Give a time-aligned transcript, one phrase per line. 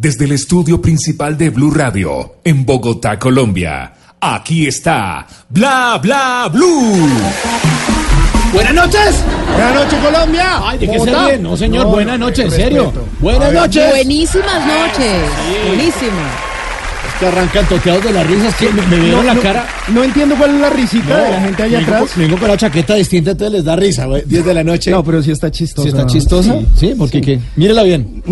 [0.00, 3.92] desde el estudio principal de Blue Radio, en Bogotá, Colombia.
[4.18, 7.06] Aquí está Bla Bla Blue.
[8.54, 9.22] Buenas noches.
[9.52, 10.46] Buenas noches, Colombia.
[10.64, 11.26] Ay, de que ¿Cómo ser está?
[11.28, 11.42] bien.
[11.42, 12.92] No, señor, No, buenas noches, en serio.
[13.20, 13.90] Buenas noches.
[13.90, 15.16] Buenísimas noches.
[15.66, 16.32] Buenísimas.
[17.06, 18.54] Es que arrancan toteados de las risas.
[18.56, 19.66] que me, me vieron la no, cara.
[19.88, 22.10] No entiendo cuál es la risita de la gente allá vengo, atrás.
[22.16, 24.22] vengo con la chaqueta distinta, entonces les da risa, güey.
[24.24, 24.90] 10 de la noche.
[24.92, 25.82] No, pero sí está chistoso.
[25.82, 26.56] ¿Sí está chistosa?
[26.74, 27.38] Sí, porque qué.
[27.56, 28.22] Mírela bien.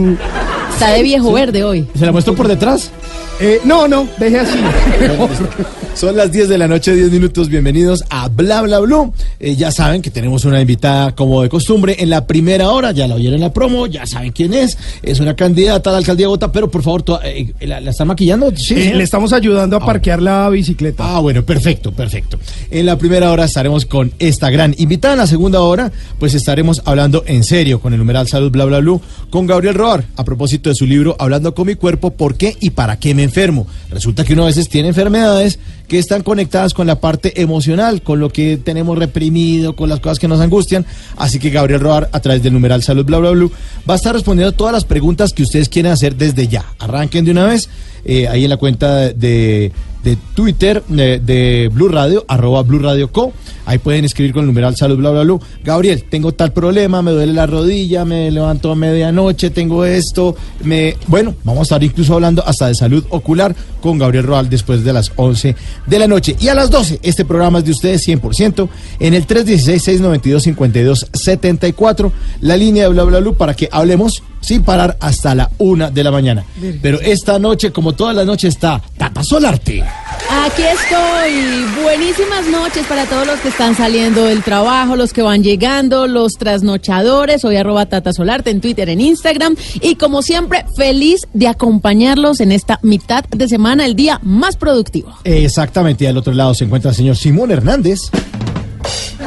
[0.78, 1.86] Está de viejo verde hoy.
[1.98, 2.92] ¿Se la muestro por detrás?
[3.40, 4.58] Eh, no, no, deje así.
[5.94, 7.48] Son las 10 de la noche, 10 minutos.
[7.48, 9.12] Bienvenidos a Bla Bla Blue.
[9.40, 12.92] Eh, ya saben que tenemos una invitada como de costumbre en la primera hora.
[12.92, 14.78] Ya la oyeron en la promo, ya saben quién es.
[15.02, 17.90] Es una candidata a la alcaldía de Bogotá, pero por favor, toda- eh, ¿la, la
[17.90, 18.52] están maquillando?
[18.56, 21.16] Sí, Eh, le estamos ayudando a parquear la bicicleta.
[21.16, 22.38] Ah, bueno, perfecto, perfecto.
[22.70, 25.14] En la primera hora estaremos con esta gran invitada.
[25.14, 25.90] En la segunda hora,
[26.20, 30.04] pues estaremos hablando en serio con el numeral Salud Bla Bla Blue con Gabriel Roar
[30.16, 33.22] a propósito de su libro Hablando con mi cuerpo, ¿por qué y para qué me
[33.22, 33.66] enfermo?
[33.90, 35.58] Resulta que uno a veces tiene enfermedades
[35.88, 40.18] que están conectadas con la parte emocional, con lo que tenemos reprimido, con las cosas
[40.18, 40.86] que nos angustian.
[41.16, 43.50] Así que Gabriel Roar, a través del numeral Salud Bla Bla Blue,
[43.88, 46.64] va a estar respondiendo todas las preguntas que ustedes quieren hacer desde ya.
[46.78, 47.68] Arranquen de una vez
[48.04, 49.72] eh, ahí en la cuenta de,
[50.04, 53.32] de Twitter eh, de Blue Radio, arroba Blue Radio Co.
[53.66, 55.38] Ahí pueden escribir con el numeral salud, bla, bla, bla.
[55.62, 60.34] Gabriel, tengo tal problema, me duele la rodilla, me levanto a medianoche, tengo esto,
[60.64, 60.96] me...
[61.06, 64.92] Bueno, vamos a estar incluso hablando hasta de salud ocular con Gabriel Roal después de
[64.92, 65.54] las 11
[65.86, 66.36] de la noche.
[66.38, 68.68] Y a las 12, este programa es de ustedes 100%
[69.00, 75.34] en el 316-692-5274, la línea de bla, bla, bla, para que hablemos sin parar hasta
[75.34, 76.44] la una de la mañana.
[76.82, 79.84] Pero esta noche, como todas las noches, está Tata Solarte.
[80.30, 81.82] Aquí estoy.
[81.82, 86.34] Buenísimas noches para todos los que están saliendo del trabajo, los que van llegando, los
[86.34, 87.42] trasnochadores.
[87.42, 89.56] Soy arroba Tata Solarte en Twitter, en Instagram.
[89.80, 95.14] Y como siempre, feliz de acompañarlos en esta mitad de semana, el día más productivo.
[95.24, 98.00] Exactamente, y al otro lado se encuentra el señor Simón Hernández.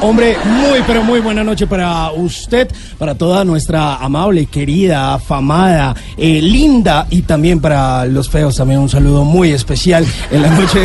[0.00, 2.68] Hombre, muy, pero muy buena noche para usted,
[2.98, 8.88] para toda nuestra amable, querida, afamada, eh, linda y también para los feos también un
[8.88, 10.80] saludo muy especial en la noche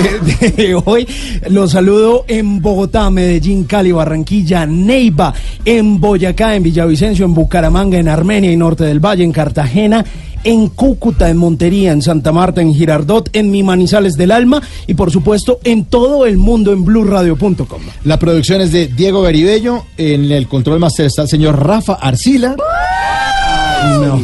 [0.55, 1.07] de hoy.
[1.49, 5.33] Los saludo en Bogotá, Medellín, Cali, Barranquilla, Neiva,
[5.65, 10.05] en Boyacá, en Villavicencio, en Bucaramanga, en Armenia y Norte del Valle, en Cartagena,
[10.47, 14.93] en Cúcuta, en Montería, en Santa Marta, en Girardot, en Mi Manizales del Alma y
[14.93, 17.81] por supuesto en todo el mundo en blueradio.com.
[18.05, 19.83] La producción es de Diego Garibello.
[19.97, 22.55] En el control master está el señor Rafa Arcila.
[24.01, 24.21] No,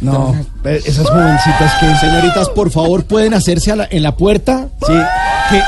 [0.00, 1.94] no, esas jovencitas que...
[2.06, 4.68] Señoritas, por favor, pueden hacerse a la- en la puerta.
[4.86, 4.92] Sí,
[5.50, 5.60] que,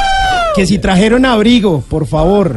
[0.55, 2.57] que si trajeron abrigo, por favor.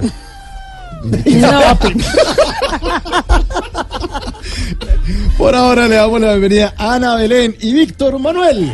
[5.38, 8.74] Por ahora le damos la bienvenida a Ana Belén y Víctor Manuel.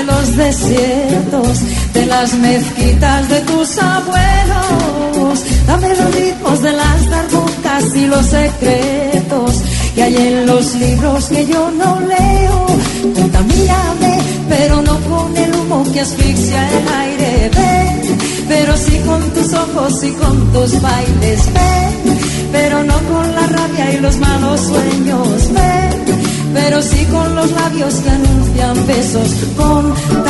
[0.00, 1.60] De los desiertos,
[1.92, 5.44] de las mezquitas de tus abuelos.
[5.66, 9.60] Dame los ritmos de las darbucas y los secretos
[9.94, 12.66] que hay en los libros que yo no leo.
[13.14, 14.18] Contamíname,
[14.48, 17.50] pero no con el humo que asfixia el aire.
[17.56, 18.18] Ven,
[18.48, 21.40] pero sí con tus ojos y con tus bailes.
[21.52, 22.18] Ven,
[22.52, 25.52] pero no con la rabia y los malos sueños.
[25.52, 26.19] Ven
[26.54, 29.28] pero sí con los labios que anuncian besos.
[29.56, 30.20] Contamíname,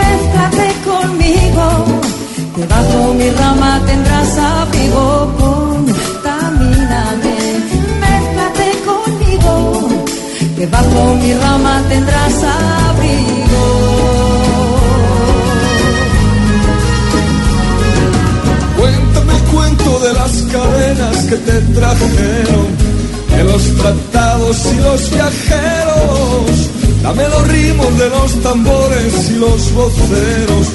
[0.00, 1.66] mézclate conmigo,
[2.56, 5.34] debajo mi rama tendrás abrigo.
[5.38, 7.36] Contamíname,
[8.02, 9.52] mézclate conmigo,
[10.56, 13.62] Debajo mi rama tendrás abrigo.
[18.78, 22.63] Cuéntame el cuento de las cadenas que te trajeron,
[23.84, 26.70] de los tratados y los viajeros.
[27.02, 30.68] Dame los ritmos de los tambores y los voceros,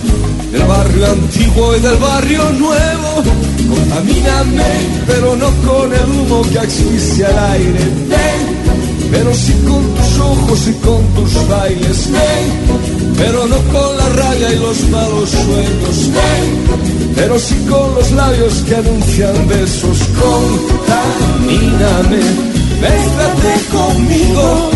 [0.52, 3.24] del barrio antiguo y del barrio nuevo.
[3.70, 4.64] Contamíname,
[5.08, 7.80] pero no con el humo que asfixia el aire.
[8.08, 8.60] Ven,
[9.12, 12.12] pero sí con tus ojos y con tus bailes.
[12.12, 12.52] Ven,
[13.18, 16.12] pero no con la rabia y los malos sueños.
[16.14, 16.68] Ven,
[17.16, 19.98] pero sí con los labios que anuncian besos.
[20.22, 22.22] Contamíname,
[22.82, 24.70] mézclate conmigo.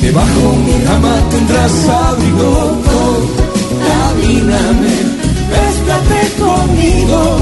[0.00, 2.82] Debajo mi cama tendrás abrigo.
[3.70, 4.94] Contamíname,
[5.52, 7.40] mézclate conmigo.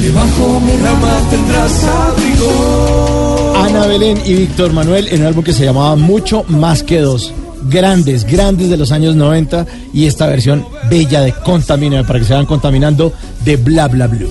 [0.00, 3.54] Debajo mi rama tendrás abrigo.
[3.56, 7.32] Ana Belén y Víctor Manuel en un álbum que se llamaba Mucho Más que Dos.
[7.68, 12.32] Grandes, grandes de los años 90 y esta versión bella de Contamina, para que se
[12.32, 13.12] vayan contaminando
[13.44, 14.28] de Bla Bla Blue.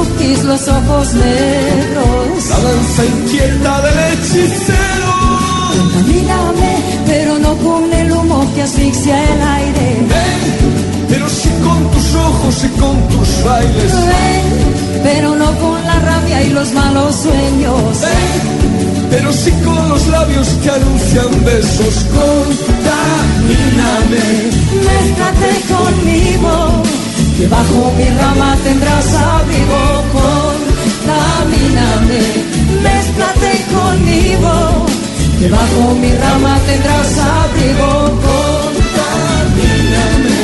[0.00, 2.48] Los ojos negros.
[2.48, 5.12] La danza inquieta del hechicero.
[5.76, 6.72] Contamíname,
[7.06, 10.06] pero no con el humo que asfixia el aire.
[10.08, 13.92] Ven, pero sí con tus ojos y con tus bailes.
[13.92, 18.00] Ven, pero no con la rabia y los malos sueños.
[18.00, 18.40] Ven,
[19.10, 22.06] pero sí con los labios que anuncian besos.
[22.16, 24.24] Contamíname,
[24.86, 26.82] Mézclate conmigo,
[27.40, 29.82] debajo mi rama tendrás abrigo.
[31.00, 32.22] Contamíname,
[32.84, 34.54] mézclate conmigo,
[35.40, 37.90] debajo mi rama tendrás abrigo.
[38.28, 40.38] Contamíname,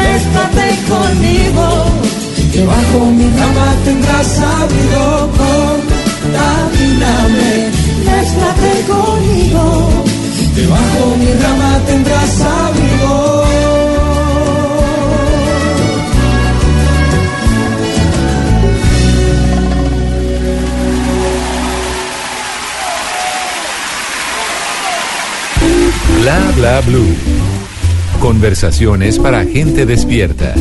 [0.00, 1.66] mézclate conmigo,
[2.56, 5.06] debajo mi rama tendrás abrigo.
[6.22, 7.50] Contamíname,
[8.06, 9.64] mézclate conmigo.
[10.58, 13.37] Debajo mi rama tendrás abrigo.
[26.28, 27.06] Bla bla blue.
[28.20, 30.52] Conversaciones para gente despierta.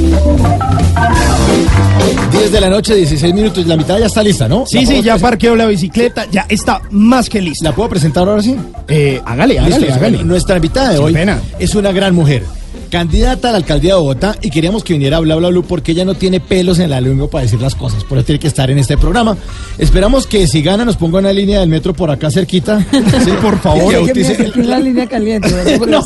[2.32, 3.68] 10 de la noche, 16 minutos.
[3.68, 4.66] La mitad ya está lista, ¿no?
[4.66, 7.66] Sí, ¿La sí, ya parqueó la bicicleta, ya está más que lista.
[7.66, 8.56] ¿La puedo presentar ahora sí?
[8.88, 10.24] Eh, hágale, hágale, Listo, hágale.
[10.24, 11.42] Nuestra invitada de Sin hoy pena.
[11.60, 12.44] es una gran mujer.
[12.90, 15.92] Candidata a la alcaldía de Bogotá y queríamos que viniera a Bla Bla Blue porque
[15.92, 18.48] ella no tiene pelos en la lengua para decir las cosas, por eso tiene que
[18.48, 19.38] estar en este programa.
[19.78, 22.86] Esperamos que si gana nos ponga una línea del metro por acá cerquita.
[23.24, 23.94] Sí, por favor.
[23.94, 25.52] Y que la línea caliente.
[25.52, 25.78] ¿verdad?
[25.78, 26.02] Por No.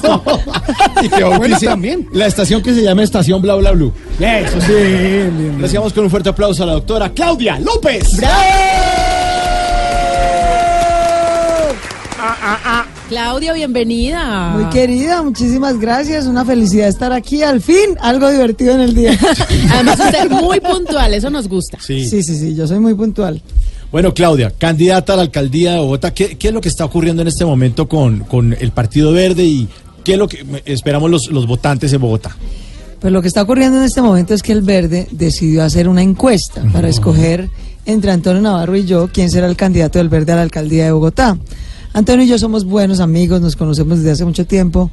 [1.04, 2.08] y que bautice Bueno, también.
[2.14, 3.94] la estación que se llama Estación Bla Bla Blue.
[4.20, 4.72] Eso sí.
[4.74, 5.58] bien, bien.
[5.62, 8.18] Recibamos con un fuerte aplauso a la doctora Claudia López.
[13.12, 14.52] Claudia, bienvenida.
[14.52, 16.28] Muy querida, muchísimas gracias.
[16.28, 17.44] Una felicidad estar aquí.
[17.44, 19.20] Al fin, algo divertido en el día.
[19.70, 21.78] Además, usted muy puntual, eso nos gusta.
[21.82, 22.08] Sí.
[22.08, 23.42] Sí, sí, sí, yo soy muy puntual.
[23.92, 27.22] Bueno, Claudia, candidata a la alcaldía de Bogotá, ¿qué, qué es lo que está ocurriendo
[27.22, 29.68] en este momento con, con el Partido Verde y
[30.06, 32.38] qué es lo que esperamos los, los votantes en Bogotá?
[33.02, 36.02] Pues lo que está ocurriendo en este momento es que el Verde decidió hacer una
[36.02, 37.50] encuesta para escoger
[37.86, 40.94] entre Antonio Navarro y yo quién será el candidato del Verde a la alcaldía de
[40.94, 41.38] Bogotá.
[41.94, 44.90] Antonio y yo somos buenos amigos, nos conocemos desde hace mucho tiempo.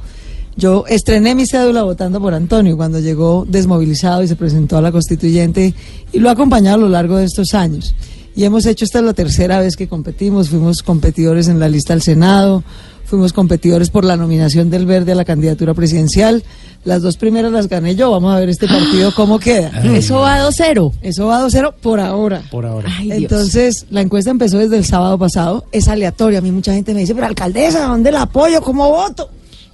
[0.57, 4.91] Yo estrené mi cédula votando por Antonio cuando llegó desmovilizado y se presentó a la
[4.91, 5.73] constituyente
[6.11, 7.95] y lo ha acompañado a lo largo de estos años.
[8.35, 11.93] Y hemos hecho, esta es la tercera vez que competimos, fuimos competidores en la lista
[11.93, 12.63] al Senado,
[13.09, 16.43] fuimos competidores por la nominación del Verde a la candidatura presidencial.
[16.85, 19.69] Las dos primeras las gané yo, vamos a ver este partido cómo queda.
[19.95, 20.93] Eso va 2-0.
[21.01, 22.41] Eso va 2-0 por ahora.
[22.51, 22.87] Por ahora.
[22.97, 23.11] Ay.
[23.11, 26.39] Entonces, la encuesta empezó desde el sábado pasado, es aleatoria.
[26.39, 28.61] A mí mucha gente me dice, pero alcaldesa, ¿dónde la apoyo?
[28.61, 29.29] ¿Cómo voto?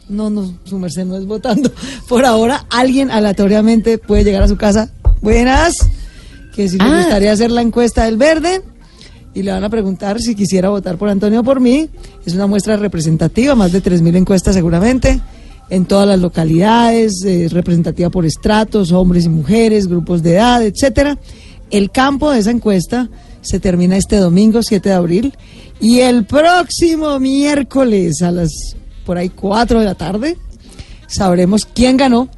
[0.10, 1.72] No, no, su merced no es votando.
[2.08, 4.90] Por ahora, alguien aleatoriamente puede llegar a su casa.
[5.22, 5.78] Buenas,
[6.56, 6.98] que si le Ah.
[7.02, 8.62] gustaría hacer la encuesta del verde
[9.36, 11.90] y le van a preguntar si quisiera votar por Antonio o por mí.
[12.26, 15.20] Es una muestra representativa, más de 3.000 encuestas seguramente,
[15.70, 21.20] en todas las localidades, eh, representativa por estratos, hombres y mujeres, grupos de edad, etcétera.
[21.70, 23.10] El campo de esa encuesta
[23.42, 25.34] se termina este domingo 7 de abril
[25.82, 28.76] y el próximo miércoles a las
[29.06, 30.38] por ahí 4 de la tarde
[31.08, 32.30] sabremos quién ganó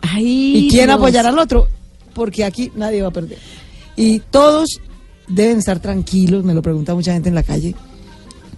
[0.00, 0.96] Ay, y quién Dios.
[0.96, 1.66] apoyará al otro,
[2.14, 3.38] porque aquí nadie va a perder.
[3.96, 4.80] Y todos
[5.28, 7.74] deben estar tranquilos, me lo pregunta mucha gente en la calle.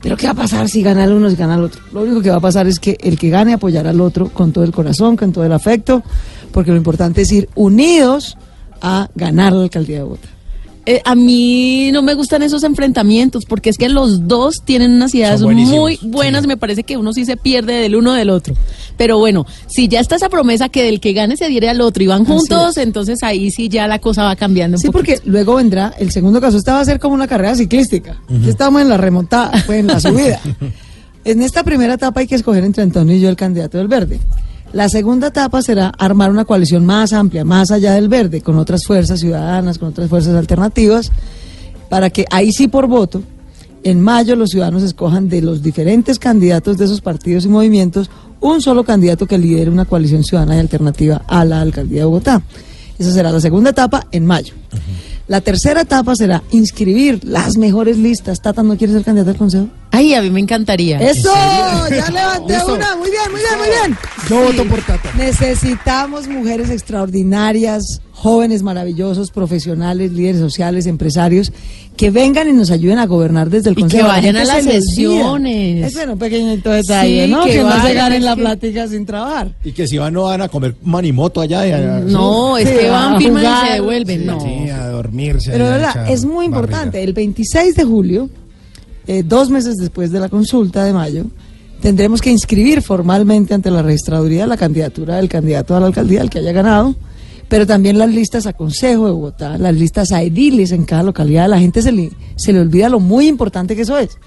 [0.03, 1.83] Pero ¿qué va a pasar si gana el uno, si gana el otro?
[1.93, 4.53] Lo único que va a pasar es que el que gane apoyará al otro con
[4.53, 6.03] todo el corazón, con todo el afecto,
[6.53, 8.37] porque lo importante es ir unidos
[8.81, 10.36] a ganar la alcaldía de Bogotá.
[10.89, 15.13] Eh, a mí no me gustan esos enfrentamientos porque es que los dos tienen unas
[15.17, 16.43] ideas muy buenas.
[16.43, 16.47] sí.
[16.49, 18.55] Me parece que uno sí se pierde del uno del otro.
[18.97, 22.05] Pero bueno, si ya está esa promesa que del que gane se diere al otro
[22.05, 22.85] y van juntos, es.
[22.85, 25.15] entonces ahí sí ya la cosa va cambiando un Sí, poquito.
[25.17, 26.57] porque luego vendrá el segundo caso.
[26.57, 28.17] Esta va a ser como una carrera ciclística.
[28.29, 30.41] Aquí Estamos en la remontada, pues en la subida.
[31.25, 34.21] en esta primera etapa hay que escoger entre Antonio y yo el candidato del verde.
[34.77, 38.85] La segunda etapa será armar una coalición más amplia, más allá del verde, con otras
[38.85, 41.11] fuerzas ciudadanas, con otras fuerzas alternativas,
[41.89, 43.23] para que ahí sí por voto,
[43.85, 48.11] en mayo los ciudadanos escojan de los diferentes candidatos de esos partidos y movimientos
[48.43, 52.43] un solo candidato que lidere una coalición ciudadana y alternativa a la alcaldía de Bogotá.
[52.99, 54.55] Esa será la segunda etapa en mayo.
[55.29, 58.41] La tercera etapa será inscribir las mejores listas.
[58.41, 59.67] Tata, ¿no quieres ser candidato al consejo?
[59.91, 61.01] Ay, a mí me encantaría.
[61.01, 61.33] ¡Eso!
[61.91, 62.75] Ya levanté Listo.
[62.75, 62.95] una.
[62.97, 63.99] Muy bien, muy bien, muy bien.
[64.29, 65.11] Yo voto por Tata.
[65.17, 71.53] Necesitamos mujeres extraordinarias, jóvenes maravillosos, profesionales, líderes sociales, empresarios,
[71.99, 74.03] que vengan y nos ayuden a gobernar desde el Y Consejo.
[74.05, 75.87] que La vayan a las se sesiones.
[75.89, 77.45] Es bueno, un pequeñito detalle, Sí, ¿no?
[77.45, 79.53] que Que, no se ganen la que- plática sin trabajar.
[79.63, 81.67] Y que si van no van a comer manimoto allá.
[81.67, 84.27] y a- No, es Sí, que a van, firman y se devuelven.
[84.27, 84.41] No.
[84.41, 85.51] Sí, a dormirse.
[85.53, 86.45] Pero allá, verdad, es muy barriga.
[86.47, 87.03] importante.
[87.03, 88.31] El 26 de julio,
[89.07, 91.25] eh, dos meses después de la consulta de mayo,
[91.83, 96.31] tendremos que inscribir formalmente ante la registraduría la candidatura del candidato a la alcaldía, el
[96.31, 96.95] que haya ganado,
[97.49, 101.49] pero también las listas a Consejo de Bogotá, las listas a ediles en cada localidad.
[101.49, 104.19] La gente se le, se le olvida lo muy importante que eso es.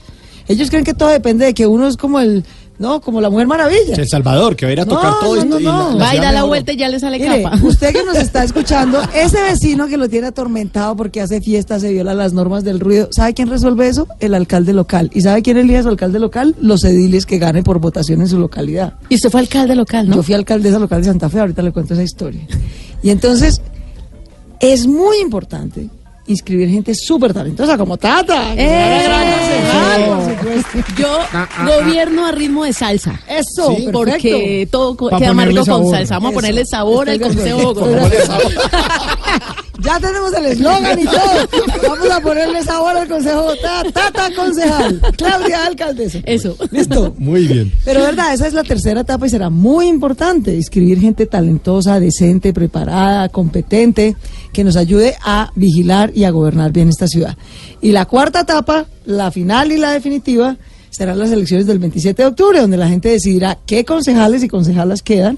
[0.48, 2.44] Ellos creen que todo depende de que uno es como el,
[2.80, 3.94] no, como la Mujer Maravilla.
[3.96, 5.50] El Salvador, que va a ir a tocar No, todo no, esto.
[5.56, 5.92] no, y no.
[6.00, 7.58] la Va da la vuelta y ya le sale Mire, capa.
[7.64, 11.92] usted que nos está escuchando, ese vecino que lo tiene atormentado porque hace fiesta, se
[11.92, 14.08] viola las normas del ruido, ¿sabe quién resuelve eso?
[14.20, 15.12] El alcalde local.
[15.14, 16.56] ¿Y sabe quién elige a su alcalde local?
[16.62, 18.94] Los ediles que gane por votación en su localidad.
[19.10, 20.16] Y usted fue alcalde local, ¿no?
[20.16, 22.42] Yo fui alcaldesa local de Santa Fe, ahorita le cuento esa historia.
[23.04, 23.62] Y entonces,
[24.60, 25.90] es muy importante
[26.32, 28.54] inscribir gente súper talentosa como Tata.
[28.56, 28.68] ¡Eh!
[28.82, 30.22] ahora será concejal, por
[30.64, 30.94] supuesto.
[30.98, 31.20] Yo
[31.84, 33.20] gobierno a ritmo de salsa.
[33.28, 35.96] Eso, Sí, Porque todo queda rico con sabor.
[35.96, 36.14] salsa.
[36.16, 36.36] Vamos a Eso.
[36.36, 37.74] ponerle sabor al Estoy Consejo
[39.82, 41.88] Ya tenemos el eslogan y todo.
[41.88, 43.84] Vamos a ponerle sabor al Consejo Bogotá.
[43.94, 45.02] Tata concejal.
[45.18, 46.20] Claudia alcaldesa.
[46.26, 46.58] Eso.
[46.72, 47.16] Listo.
[47.18, 47.72] Muy bien.
[47.86, 52.54] Pero verdad, esa es la tercera etapa y será muy importante inscribir gente talentosa, decente,
[52.54, 54.16] preparada, competente,
[54.52, 57.38] que nos ayude a vigilar y a gobernar bien esta ciudad.
[57.82, 60.58] Y la cuarta etapa, la final y la definitiva,
[60.90, 65.02] serán las elecciones del 27 de octubre, donde la gente decidirá qué concejales y concejalas
[65.02, 65.38] quedan,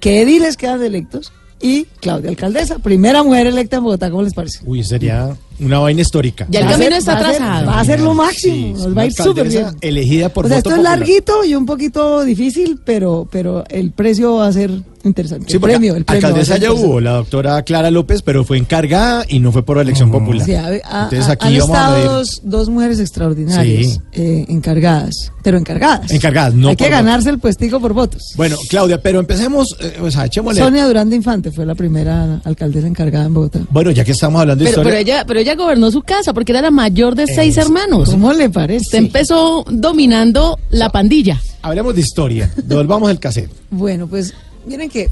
[0.00, 4.60] qué ediles quedan electos y Claudia Alcaldesa, primera mujer electa en Bogotá, ¿cómo les parece?
[4.64, 6.46] Uy, sería una vaina histórica.
[6.50, 7.66] Ya el Va a camino ser- está va ser- trazado.
[7.66, 9.66] Va a ser lo Sí, máximo, nos va a ir súper bien.
[9.80, 13.90] Elegida por o sea, voto esto es larguito y un poquito difícil, pero, pero el
[13.92, 14.70] precio va a ser
[15.04, 15.46] interesante.
[15.48, 16.28] Sí, el premio, el premio.
[16.28, 20.10] alcaldesa ya hubo, la doctora Clara López, pero fue encargada y no fue por elección
[20.10, 20.46] popular.
[20.46, 22.04] Sí, Entonces aquí han vamos a estado ver.
[22.06, 24.00] dos, dos mujeres extraordinarias Sí.
[24.14, 26.10] eh, encargadas, pero encargadas.
[26.10, 28.32] Encargadas, no Hay que ganarse el puestico por votos.
[28.36, 30.60] Bueno, Claudia, pero empecemos, eh, o sea, echémosle.
[30.62, 33.60] Sonia Durán de Infante fue la primera alcaldesa encargada en Bogotá.
[33.70, 34.90] Bueno, ya que estamos hablando de Pero, historia.
[34.98, 38.10] pero ella, pero ella gobernó su casa porque era la mayor de seis Es- hermanos.
[38.10, 38.82] ¿Cómo le parece?
[38.86, 41.40] Usted empezó dominando la pandilla.
[41.62, 42.52] Hablemos de historia.
[42.64, 43.50] Devolvamos el cassette.
[43.70, 44.34] Bueno, pues
[44.66, 45.08] miren que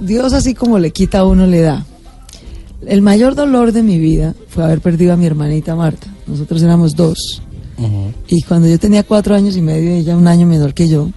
[0.00, 1.84] Dios así como le quita a uno le da.
[2.86, 6.06] El mayor dolor de mi vida fue haber perdido a mi hermanita Marta.
[6.26, 7.42] Nosotros éramos dos.
[8.28, 11.10] Y cuando yo tenía cuatro años y medio, ella un año menor que yo,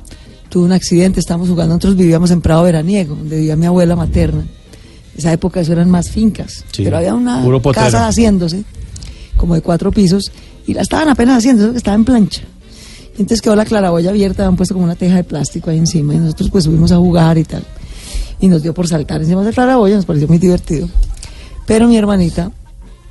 [0.49, 4.43] tuvo un accidente, estábamos jugando, nosotros vivíamos en Prado Veraniego, donde vivía mi abuela materna.
[5.17, 7.43] Esa época eso eran más fincas, Sí, pero había una
[7.73, 8.63] casa haciéndose,
[9.35, 10.31] como de cuatro pisos,
[10.67, 12.43] y la estaban apenas haciendo, eso que estaba en plancha.
[13.17, 16.13] Y entonces quedó la claraboya abierta, habían puesto como una teja de plástico ahí encima,
[16.13, 17.63] y nosotros pues subimos a jugar y tal.
[18.39, 20.87] Y nos dio por saltar encima de la claraboya, nos pareció muy divertido.
[21.65, 22.51] Pero mi hermanita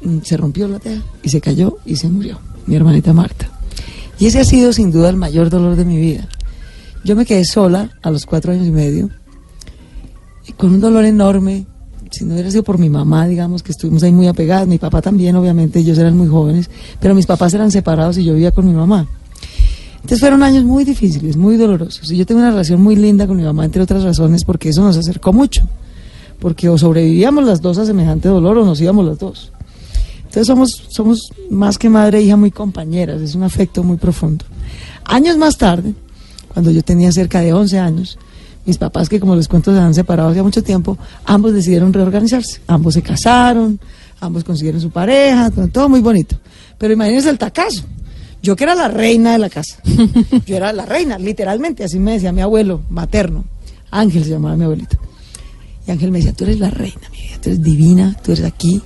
[0.03, 3.51] mm, se rompió la teja y se cayó y se murió, mi hermanita Marta.
[4.19, 6.29] Y ese ha sido sin duda el mayor dolor de mi vida.
[7.05, 9.11] Yo me quedé sola a los cuatro años y medio,
[10.47, 11.67] y con un dolor enorme.
[12.17, 15.03] Si no hubiera sido por mi mamá, digamos que estuvimos ahí muy apegadas, mi papá
[15.03, 18.67] también, obviamente, ellos eran muy jóvenes, pero mis papás eran separados y yo vivía con
[18.67, 19.07] mi mamá.
[19.97, 22.11] Entonces fueron años muy difíciles, muy dolorosos.
[22.11, 24.81] Y yo tengo una relación muy linda con mi mamá, entre otras razones, porque eso
[24.81, 25.69] nos acercó mucho.
[26.39, 29.53] Porque o sobrevivíamos las dos a semejante dolor o nos íbamos las dos.
[30.21, 34.47] Entonces somos, somos más que madre e hija muy compañeras, es un afecto muy profundo.
[35.05, 35.93] Años más tarde,
[36.55, 38.19] cuando yo tenía cerca de 11 años,
[38.67, 42.61] mis papás, que como les cuento se han separado hace mucho tiempo, ambos decidieron reorganizarse.
[42.67, 43.79] Ambos se casaron,
[44.21, 46.37] ambos consiguieron su pareja, todo- muy bonito.
[46.79, 47.85] Pero imagínense el tacazo.
[48.43, 49.79] Yo que era la reina de la casa.
[50.47, 53.45] Yo era la reina, literalmente, así me decía mi abuelo materno.
[53.91, 54.99] Ángel se llamaba mi abuelito.
[55.87, 58.45] Y Ángel me decía, tú eres la reina, mi vida, tú eres divina, tú eres
[58.45, 58.83] aquí,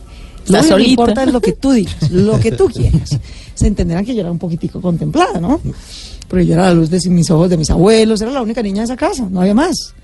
[0.47, 3.19] Lo único que importa es lo que tú digas, lo que tú quieras.
[3.55, 5.61] Se entenderán que yo era un poquitico contemplada, ¿no?
[6.31, 8.83] Porque yo era la luz de mis ojos de mis abuelos, era la única niña
[8.83, 9.95] de esa casa, no había más.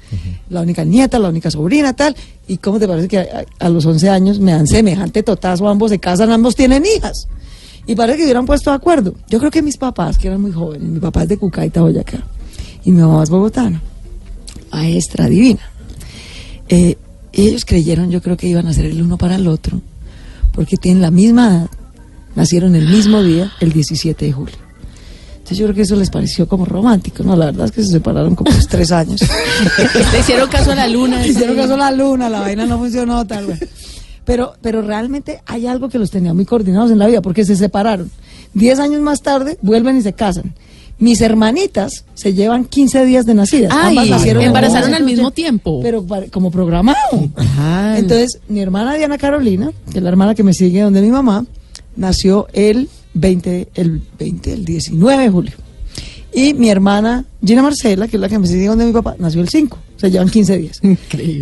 [0.50, 2.16] La única nieta, la única sobrina, tal.
[2.49, 5.68] ¿Y cómo te parece que a, a los 11 años me dan semejante totazo?
[5.68, 7.28] Ambos se casan, ambos tienen hijas.
[7.87, 9.14] Y parece que hubieran puesto de acuerdo.
[9.28, 12.18] Yo creo que mis papás, que eran muy jóvenes, mi papá es de Cucaita, Boyacá,
[12.85, 13.80] y mi mamá es bogotana,
[14.73, 15.71] maestra divina.
[16.68, 16.99] Eh,
[17.33, 19.80] ellos creyeron, yo creo que iban a ser el uno para el otro,
[20.52, 21.71] porque tienen la misma edad,
[22.35, 24.65] nacieron el mismo día, el 17 de julio.
[25.47, 27.37] Entonces yo creo que eso les pareció como romántico, ¿no?
[27.37, 29.21] La verdad es que se separaron como unos tres años.
[30.12, 31.23] Le hicieron caso a la luna.
[31.23, 33.61] Le hicieron caso a la luna, la vaina no funcionó, tal vez.
[34.25, 37.55] Pero, pero realmente hay algo que los tenía muy coordinados en la vida, porque se
[37.55, 38.11] separaron.
[38.55, 40.53] Diez años más tarde, vuelven y se casan.
[40.99, 43.73] Mis hermanitas se llevan 15 días de nacidas.
[43.73, 45.79] Ay, Ambas nacieron embarazaron al mismo tiempo.
[45.81, 46.99] Pero como programado.
[47.95, 51.47] Entonces, mi hermana Diana Carolina, que es la hermana que me sigue donde mi mamá,
[51.95, 55.52] nació el 20, el 20, el 19 de julio.
[56.32, 59.40] Y mi hermana Gina Marcela, que es la que me sigue donde mi papá, nació
[59.40, 59.78] el 5.
[59.96, 60.80] Se llevan 15 días.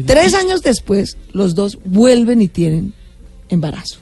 [0.06, 2.94] Tres años después, los dos vuelven y tienen
[3.48, 3.98] embarazo.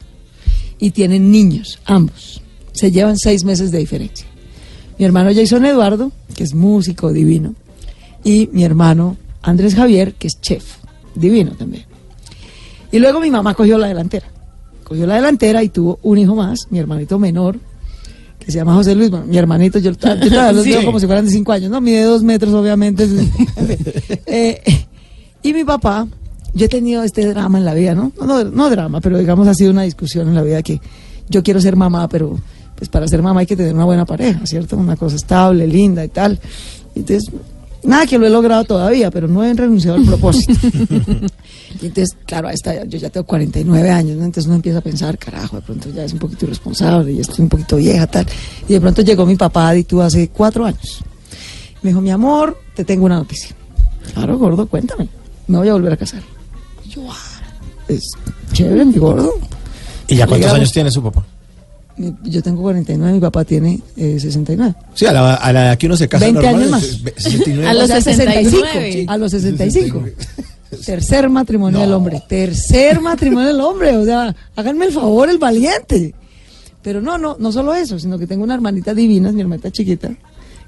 [0.78, 2.42] Y tienen niños, ambos.
[2.72, 4.26] Se llevan seis meses de diferencia.
[4.98, 7.54] Mi hermano Jason Eduardo, que es músico divino.
[8.24, 10.76] Y mi hermano Andrés Javier, que es chef,
[11.14, 11.84] divino también.
[12.90, 14.31] Y luego mi mamá cogió la delantera.
[14.92, 17.58] Cogió la delantera y tuvo un hijo más, mi hermanito menor,
[18.38, 19.08] que se llama José Luis.
[19.08, 20.70] Bueno, mi hermanito, yo, yo todavía los Sí.
[20.72, 21.80] veo como si fueran de cinco años, ¿no?
[21.80, 23.08] Mide dos metros, obviamente.
[24.26, 24.60] Eh,
[25.42, 26.06] y mi papá,
[26.52, 28.12] yo he tenido este drama en la vida, ¿no?
[28.20, 30.78] No, no, no drama, pero digamos ha sido una discusión en la vida que
[31.30, 32.38] yo quiero ser mamá, pero
[32.76, 34.76] pues para ser mamá hay que tener una buena pareja, ¿cierto?
[34.76, 36.38] Una cosa estable, linda y tal.
[36.94, 37.30] Entonces,
[37.84, 40.52] nada que lo he logrado todavía, pero no he renunciado al propósito.
[41.80, 44.24] Y entonces, claro, a esta, yo ya tengo 49 años, ¿no?
[44.24, 47.42] Entonces uno empieza a pensar, carajo, de pronto ya es un poquito irresponsable, ya estoy
[47.42, 48.26] un poquito vieja, tal.
[48.68, 51.02] Y de pronto llegó mi papá, y tú hace cuatro años.
[51.82, 53.56] Me dijo, mi amor, te tengo una noticia.
[54.12, 55.08] Claro, gordo, cuéntame.
[55.48, 56.22] Me voy a volver a casar.
[56.84, 57.40] Y yo, ah,
[57.88, 58.12] es
[58.52, 59.34] chévere, mi gordo.
[60.08, 61.24] ¿Y ya cuántos años tiene su papá?
[61.96, 64.74] Mi- Yo tengo 49, mi papá tiene eh, 69.
[64.94, 66.82] Sí, a la, a la edad que uno se casa 20 normal, años más.
[66.84, 67.68] es- es- 69.
[67.68, 68.66] A los O sea, 65.
[69.12, 70.04] A los 65.
[70.86, 72.22] Tercer matrimonio del hombre.
[72.28, 73.96] Tercer matrimonio del hombre.
[73.96, 76.14] O sea, háganme el favor, el valiente.
[76.82, 80.10] Pero no, no, no solo eso, sino que tengo una hermanita divina, mi hermanita chiquita,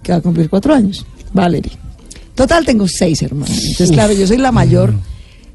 [0.02, 1.72] que va a cumplir cuatro años, Valerie.
[2.34, 3.56] Total, tengo seis hermanos.
[3.58, 4.92] Entonces, claro, yo soy la mayor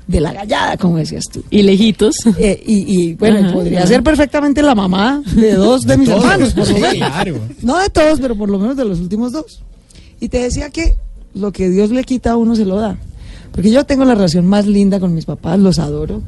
[0.09, 1.43] de la gallada, como decías tú.
[1.51, 2.15] Y lejitos.
[2.39, 3.87] Eh, y, y, bueno, Ajá, podría ajá.
[3.87, 6.23] ser perfectamente la mamá de dos de, mis todos.
[6.23, 6.93] hermanos, por lo Sí, menos.
[6.95, 7.39] claro.
[7.61, 9.61] No de todos, pero por lo menos de los últimos dos.
[10.19, 10.95] Y te decía que
[11.35, 12.97] lo que Dios le quita a uno se lo da.
[13.51, 16.23] Porque yo tengo la relación más linda con mis papás, los adoro.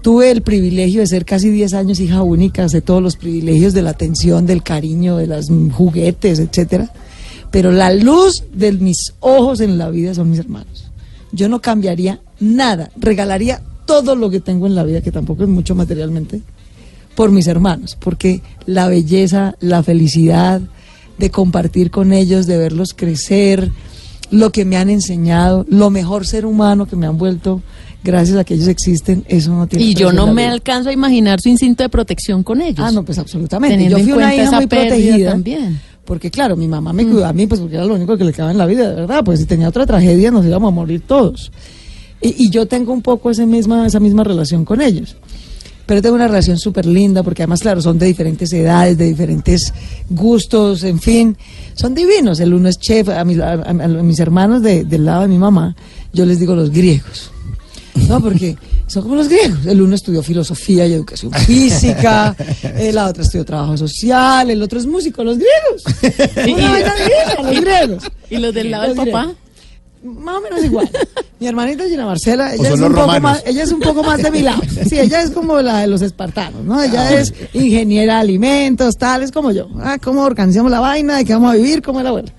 [0.00, 3.82] Tuve el privilegio de ser casi 10 años hija única, de todos los privilegios de
[3.82, 6.92] la atención, del cariño, de los juguetes, etcétera.
[7.50, 10.84] Pero la luz de mis ojos en la vida son mis hermanos.
[11.32, 15.48] Yo no cambiaría nada, regalaría todo lo que tengo en la vida, que tampoco es
[15.48, 16.40] mucho materialmente,
[17.14, 20.60] por mis hermanos, porque la belleza, la felicidad
[21.18, 23.70] de compartir con ellos, de verlos crecer,
[24.30, 27.62] lo que me han enseñado, lo mejor ser humano que me han vuelto
[28.04, 30.52] gracias a que ellos existen, eso no tiene Y yo no me vida.
[30.52, 32.78] alcanzo a imaginar su instinto de protección con ellos.
[32.80, 33.74] Ah, no, pues absolutamente.
[33.76, 35.30] Teniendo Yo en fui una hija muy protegida.
[35.32, 35.80] también.
[36.04, 38.32] Porque claro, mi mamá me cuidó a mí, pues porque era lo único que le
[38.32, 39.22] quedaba en la vida, de verdad.
[39.24, 41.50] Pues si tenía otra tragedia nos íbamos a morir todos.
[42.20, 45.16] Y, y yo tengo un poco ese misma, esa misma relación con ellos.
[45.86, 49.72] Pero tengo una relación súper linda porque además, claro, son de diferentes edades, de diferentes
[50.10, 51.36] gustos, en fin.
[51.74, 52.40] Son divinos.
[52.40, 53.56] El uno es chef, a mis, a-
[54.02, 55.74] mis hermanos de- del lado de mi mamá,
[56.12, 57.30] yo les digo los griegos.
[58.06, 59.64] No, porque son como los griegos.
[59.66, 62.36] El uno estudió filosofía y educación física,
[62.92, 65.84] la otra estudió trabajo social, el otro es músico, los griegos.
[66.36, 68.04] Una divina, los griegos.
[68.28, 69.32] ¿Y los del lado del papá?
[70.02, 70.88] Más o menos igual.
[71.40, 74.30] Mi hermanita Gina Marcela, ella es, un poco más, ella es un poco más de
[74.30, 74.62] mi lado.
[74.88, 76.82] Sí, ella es como la de los espartanos, ¿no?
[76.82, 79.68] Ella es ingeniera de alimentos, tal, es como yo.
[79.80, 81.18] Ah, ¿Cómo organizamos la vaina?
[81.18, 81.82] ¿De qué vamos a vivir?
[81.82, 82.32] ¿Cómo es la abuela?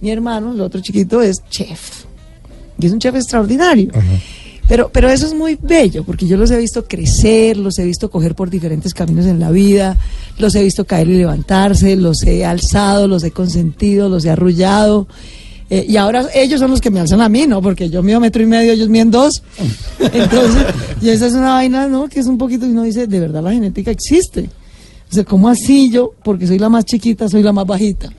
[0.00, 2.04] Mi hermano, el otro chiquito, es chef.
[2.78, 3.92] Y es un chef extraordinario.
[4.68, 8.10] Pero, pero eso es muy bello, porque yo los he visto crecer, los he visto
[8.10, 9.96] coger por diferentes caminos en la vida,
[10.38, 15.06] los he visto caer y levantarse, los he alzado, los he consentido, los he arrullado.
[15.74, 17.62] Eh, y ahora ellos son los que me alzan a mí, ¿no?
[17.62, 19.42] Porque yo mido metro y medio, ellos miden dos.
[19.98, 20.66] Entonces,
[21.00, 22.10] y esa es una vaina, ¿no?
[22.10, 24.50] Que es un poquito, y uno dice, de verdad la genética existe.
[25.10, 26.12] O sea, ¿cómo así yo?
[26.22, 28.10] Porque soy la más chiquita, soy la más bajita.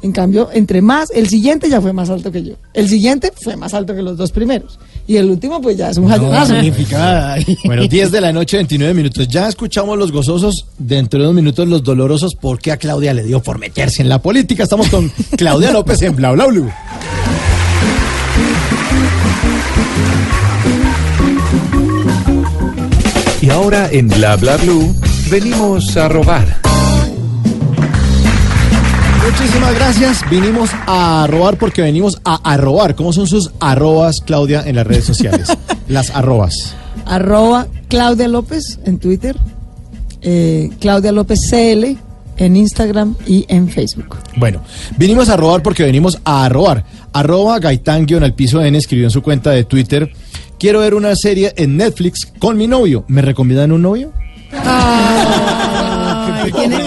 [0.00, 2.54] En cambio, entre más, el siguiente ya fue más alto que yo.
[2.72, 4.78] El siguiente fue más alto que los dos primeros.
[5.06, 6.08] Y el último, pues ya es un.
[6.08, 7.36] Magnificada.
[7.64, 9.28] Bueno, 10 de la noche, 29 minutos.
[9.28, 13.42] Ya escuchamos los gozosos, dentro de unos minutos los dolorosos, porque a Claudia le dio
[13.42, 14.62] por meterse en la política.
[14.62, 16.70] Estamos con Claudia López en Bla Bla Blue.
[23.42, 24.94] Y ahora en Bla Bla Blue
[25.30, 26.73] venimos a robar.
[29.24, 30.30] Muchísimas gracias.
[30.30, 32.94] Vinimos a robar porque venimos a arrobar.
[32.94, 35.48] ¿Cómo son sus arrobas, Claudia, en las redes sociales?
[35.88, 36.74] Las arrobas.
[37.06, 39.36] Arroba Claudia López en Twitter,
[40.20, 41.96] eh, Claudia López CL
[42.36, 44.16] en Instagram y en Facebook.
[44.36, 44.60] Bueno,
[44.98, 46.84] vinimos a robar porque venimos a robar.
[47.12, 50.12] Arroba Gaitán guion al piso N escribió en su cuenta de Twitter.
[50.58, 53.04] Quiero ver una serie en Netflix con mi novio.
[53.08, 54.12] ¿Me recomiendan un novio?
[56.32, 56.78] Ay, tiene,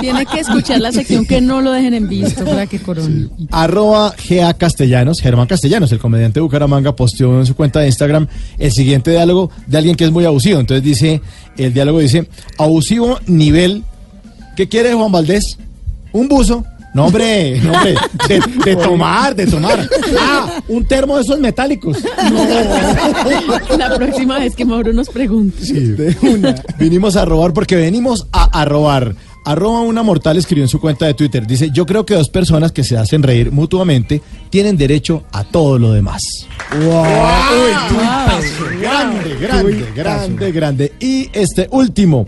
[0.00, 3.28] tiene que escuchar la sección que no lo dejen en visto para que corone.
[3.50, 8.26] Arroba GA Castellanos, Germán Castellanos, el comediante de Bucaramanga, posteó en su cuenta de Instagram
[8.58, 10.60] el siguiente diálogo de alguien que es muy abusivo.
[10.60, 11.20] Entonces dice,
[11.56, 13.84] el diálogo dice, abusivo nivel,
[14.56, 15.58] ¿qué quiere Juan Valdés?
[16.12, 16.64] ¿Un buzo?
[16.98, 17.94] No, hombre, no, hombre,
[18.26, 19.88] de, de tomar, de tomar.
[20.18, 21.96] Ah, un termo de esos metálicos.
[23.78, 25.64] La próxima vez que Mauro nos pregunte.
[25.64, 26.56] de una.
[26.76, 29.14] Vinimos a robar porque venimos a, a robar.
[29.44, 31.46] Arroba una mortal escribió en su cuenta de Twitter.
[31.46, 35.78] Dice, yo creo que dos personas que se hacen reír mutuamente tienen derecho a todo
[35.78, 36.20] lo demás.
[38.80, 40.92] Grande, grande, grande, grande.
[41.00, 42.26] Y este último,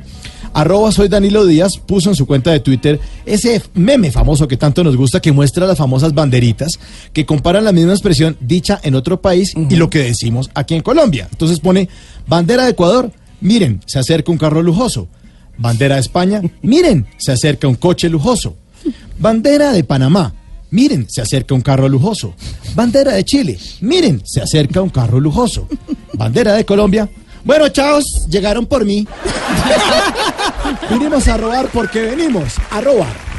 [0.52, 4.84] arroba soy Danilo Díaz, puso en su cuenta de Twitter ese meme famoso que tanto
[4.84, 6.78] nos gusta que muestra las famosas banderitas
[7.12, 10.82] que comparan la misma expresión dicha en otro país y lo que decimos aquí en
[10.82, 11.28] Colombia.
[11.30, 11.88] Entonces pone
[12.26, 15.08] bandera de Ecuador, miren, se acerca un carro lujoso.
[15.58, 18.56] Bandera de España, miren, se acerca un coche lujoso.
[19.18, 20.34] Bandera de Panamá,
[20.70, 22.34] miren, se acerca un carro lujoso.
[22.74, 25.68] Bandera de Chile, miren, se acerca un carro lujoso.
[26.14, 27.10] Bandera de Colombia,
[27.44, 29.06] bueno, chavos, llegaron por mí.
[30.90, 33.30] Vinimos a robar porque venimos a robar.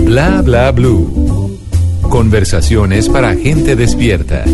[0.00, 1.58] Bla Bla Blue.
[2.02, 4.44] Conversaciones para gente despierta.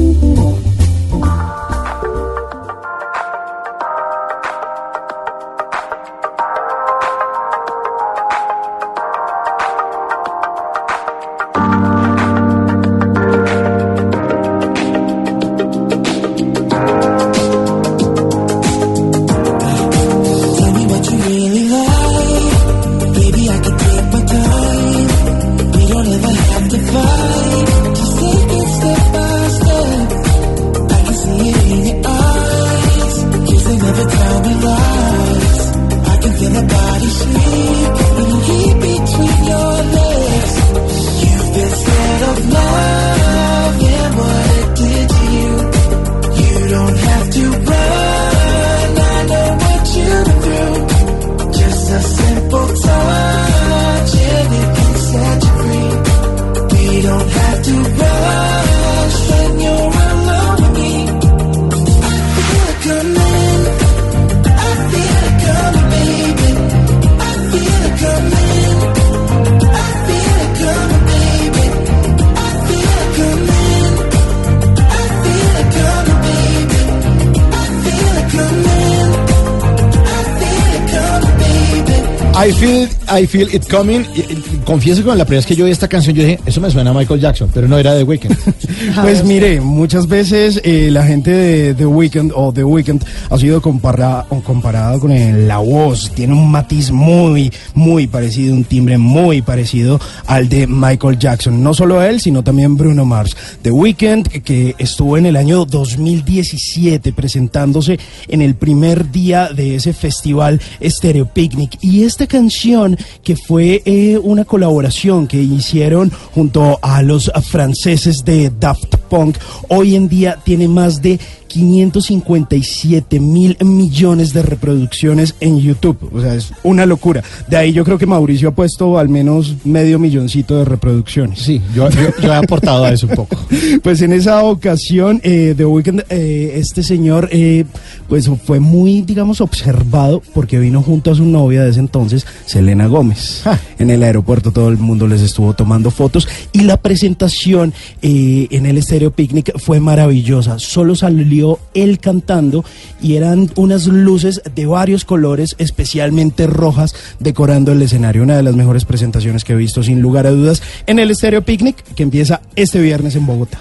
[83.21, 84.05] I feel it coming.
[84.15, 86.39] Y- y- Confieso que con la primera vez que yo oí esta canción, yo dije,
[86.47, 88.37] eso me suena a Michael Jackson, pero no era de Weekend.
[89.03, 93.63] Pues mire, muchas veces eh, la gente de The Weeknd o The Weeknd ha sido
[93.63, 96.11] compara o comparado con el- la voz.
[96.15, 101.63] Tiene un matiz muy, muy parecido, un timbre muy parecido al de Michael Jackson.
[101.63, 103.37] No solo él, sino también Bruno Mars.
[103.63, 109.93] The Weeknd, que estuvo en el año 2017 presentándose en el primer día de ese
[109.93, 111.79] festival Stereo Picnic.
[111.81, 118.51] Y esta canción, que fue eh, una colaboración que hicieron junto a los franceses de
[118.59, 119.37] Daft Punk,
[119.69, 121.19] hoy en día tiene más de
[121.51, 125.99] 557 mil millones de reproducciones en YouTube.
[126.13, 127.23] O sea, es una locura.
[127.49, 131.41] De ahí yo creo que Mauricio ha puesto al menos medio milloncito de reproducciones.
[131.41, 133.37] Sí, yo, yo- yo he aportado a eso un poco.
[133.83, 137.65] Pues en esa ocasión, eh, The Weeknd, eh, este señor, eh,
[138.09, 142.87] pues fue muy, digamos, observado porque vino junto a su novia de ese entonces, Selena
[142.87, 143.43] Gómez.
[143.79, 148.67] En el aeropuerto todo el mundo les estuvo tomando fotos y la presentación eh, en
[148.67, 150.59] el Stereo Picnic fue maravillosa.
[150.59, 151.40] Solo salió
[151.75, 152.65] él cantando
[153.01, 158.23] y eran unas luces de varios colores, especialmente rojas, decorando el escenario.
[158.23, 161.43] Una de las mejores presentaciones que he visto, sin lugar a dudas, en el Estéreo
[161.43, 163.59] Picnic, que empieza este viernes en Bogotá.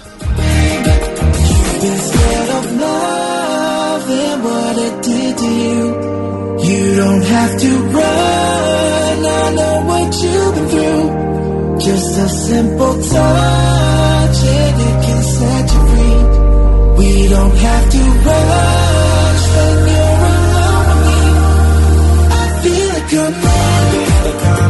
[11.80, 13.00] Just a simple
[17.30, 21.18] don't have to rush when you're alone with me.
[22.28, 23.46] I feel it coming.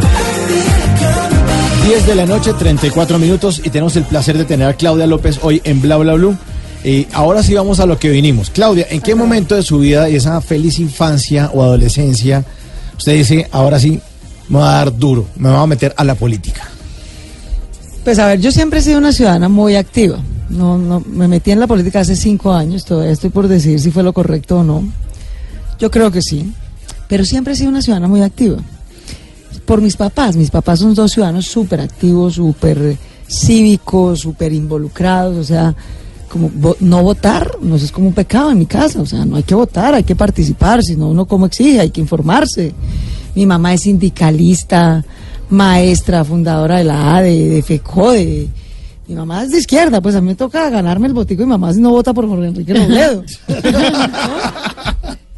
[0.05, 1.40] I feel it coming.
[1.88, 5.38] 10 de la noche, 34 minutos y tenemos el placer de tener a Claudia López
[5.42, 6.37] hoy en Bla Bla Blue.
[6.85, 8.51] Y ahora sí vamos a lo que vinimos.
[8.51, 12.44] Claudia, ¿en qué momento de su vida y esa feliz infancia o adolescencia
[12.96, 14.01] usted dice, ahora sí,
[14.49, 16.68] me va a dar duro, me va a meter a la política?
[18.05, 20.18] Pues a ver, yo siempre he sido una ciudadana muy activa.
[20.51, 23.91] No, no, me metí en la política hace cinco años, todavía estoy por decir si
[23.91, 24.83] fue lo correcto o no.
[25.79, 26.53] Yo creo que sí,
[27.09, 28.59] pero siempre he sido una ciudadana muy activa.
[29.65, 32.97] Por mis papás, mis papás son dos ciudadanos súper activos, súper
[33.29, 35.75] cívicos, súper involucrados, o sea,
[36.31, 39.43] como no votar no es como un pecado en mi casa, o sea, no hay
[39.43, 42.73] que votar, hay que participar, sino uno como exige, hay que informarse.
[43.35, 45.05] Mi mamá es sindicalista,
[45.51, 48.49] maestra, fundadora de la ADE, de FECODE.
[49.11, 51.51] Mi mamá es de izquierda, pues a mí me toca ganarme el botico y mi
[51.51, 53.25] mamá si no vota por Jorge Enrique Robledo.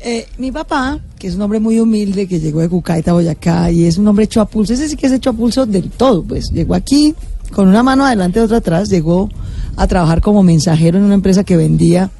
[0.04, 3.84] Eh, mi papá, que es un hombre muy humilde, que llegó de Cucaita, Boyacá, y
[3.84, 6.24] es un hombre hecho a pulso, ese sí que es hecho a pulso del todo,
[6.24, 7.14] pues llegó aquí
[7.52, 9.28] con una mano adelante y otra atrás, llegó
[9.76, 12.10] a trabajar como mensajero en una empresa que vendía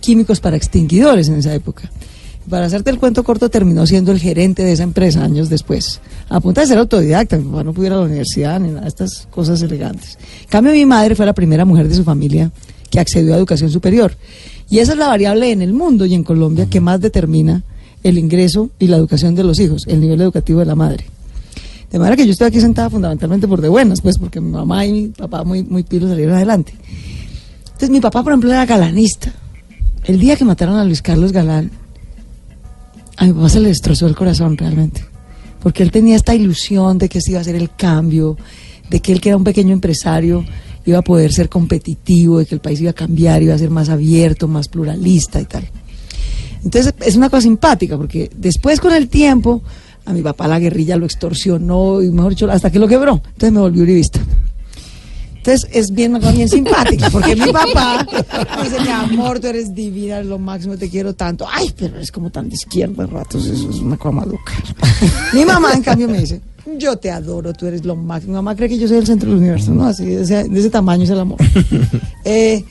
[0.00, 1.88] químicos para extinguidores en esa época.
[2.48, 6.00] Para hacerte el cuento corto, terminó siendo el gerente de esa empresa años después.
[6.30, 9.60] A punta de ser autodidacta, mi papá no pudiera la universidad ni nada estas cosas
[9.62, 10.16] elegantes.
[10.42, 12.52] En cambio, mi madre fue la primera mujer de su familia
[12.88, 14.12] que accedió a educación superior.
[14.68, 17.64] Y esa es la variable en el mundo y en Colombia que más determina
[18.04, 21.04] el ingreso y la educación de los hijos, el nivel educativo de la madre.
[21.90, 24.86] De manera que yo estoy aquí sentada fundamentalmente por de buenas, pues porque mi mamá
[24.86, 26.74] y mi papá muy, muy pilos salieron adelante.
[27.64, 29.32] Entonces mi papá, por ejemplo, era galanista.
[30.04, 31.72] El día que mataron a Luis Carlos Galán,
[33.16, 35.09] a mi papá se le destrozó el corazón realmente.
[35.62, 38.36] Porque él tenía esta ilusión de que ese iba a ser el cambio,
[38.88, 40.44] de que él que era un pequeño empresario
[40.86, 43.70] iba a poder ser competitivo, de que el país iba a cambiar, iba a ser
[43.70, 45.68] más abierto, más pluralista y tal.
[46.64, 49.62] Entonces es una cosa simpática, porque después con el tiempo
[50.04, 53.22] a mi papá la guerrilla lo extorsionó y mejor dicho, hasta que lo quebró.
[53.24, 54.20] Entonces me volvió uribista.
[55.42, 58.06] Entonces es bien, bien simpática, porque mi papá
[58.58, 61.46] me dice, mi amor, tú eres divina, eres lo máximo, te quiero tanto.
[61.50, 64.52] Ay, pero eres como tan de izquierda ratos, eso es una cosa maluca.
[65.32, 66.42] Mi mamá, en cambio, me dice,
[66.76, 68.32] yo te adoro, tú eres lo máximo.
[68.32, 69.86] Mi mamá cree que yo soy el centro del universo, ¿no?
[69.86, 71.38] Así, de ese, de ese tamaño es el amor.
[72.26, 72.62] Eh,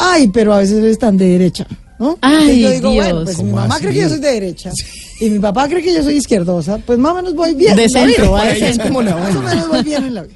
[0.00, 1.64] ay, pero a veces eres tan de derecha,
[2.00, 2.18] ¿no?
[2.22, 3.04] Ay, y yo digo, Dios.
[3.04, 3.82] bueno, pues mi ¿Cómo mamá así?
[3.84, 4.72] cree que yo soy de derecha
[5.20, 7.76] y mi papá cree que yo soy izquierdosa, pues más o menos voy bien.
[7.76, 8.88] De centro, va de centro.
[8.88, 10.34] Como la Más o menos voy bien en la vida.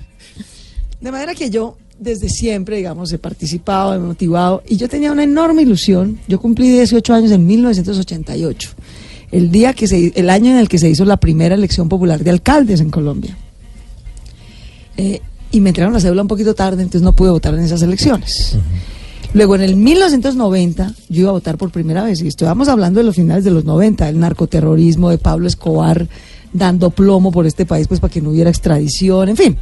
[1.05, 5.23] De manera que yo desde siempre, digamos, he participado, he motivado y yo tenía una
[5.23, 6.19] enorme ilusión.
[6.27, 8.71] Yo cumplí 18 años en 1988,
[9.31, 12.25] el día que se, el año en el que se hizo la primera elección popular
[12.25, 13.37] de alcaldes en Colombia.
[14.97, 15.21] Eh,
[15.53, 18.57] y me entregaron la cédula un poquito tarde, entonces no pude votar en esas elecciones.
[19.35, 23.05] Luego, en el 1990, yo iba a votar por primera vez, y estábamos hablando de
[23.05, 26.09] los finales de los 90, el narcoterrorismo de Pablo Escobar
[26.55, 29.59] dando plomo por este país, pues para que no hubiera extradición, en fin.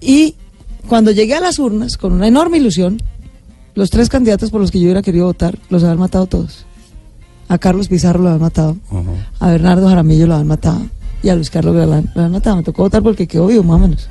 [0.00, 0.34] Y
[0.88, 3.00] cuando llegué a las urnas, con una enorme ilusión,
[3.74, 6.64] los tres candidatos por los que yo hubiera querido votar, los habían matado todos.
[7.48, 8.76] A Carlos Pizarro lo habían matado,
[9.38, 10.80] a Bernardo Jaramillo lo habían matado,
[11.22, 12.56] y a Luis Carlos Galán lo habían matado.
[12.56, 14.08] Me tocó votar porque quedó vivo, más o menos.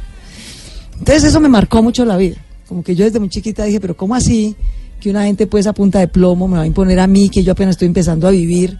[1.00, 2.38] Entonces eso me marcó mucho la vida.
[2.68, 4.56] Como que yo desde muy chiquita dije, pero ¿cómo así
[5.00, 7.44] que una gente pues a punta de plomo me va a imponer a mí, que
[7.44, 8.78] yo apenas estoy empezando a vivir?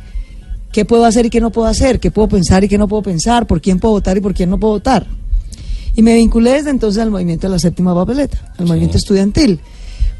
[0.72, 2.00] ¿Qué puedo hacer y qué no puedo hacer?
[2.00, 3.48] ¿Qué puedo pensar y qué no puedo pensar?
[3.48, 5.08] ¿Por quién puedo votar y por quién no puedo votar?
[5.96, 9.60] Y me vinculé desde entonces al movimiento de la séptima papeleta, al movimiento estudiantil.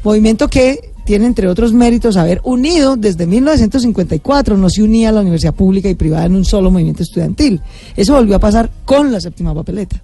[0.02, 5.54] Movimiento que tiene, entre otros méritos, haber unido desde 1954, no se unía la universidad
[5.54, 7.60] pública y privada en un solo movimiento estudiantil.
[7.96, 10.02] Eso volvió a pasar con la séptima papeleta.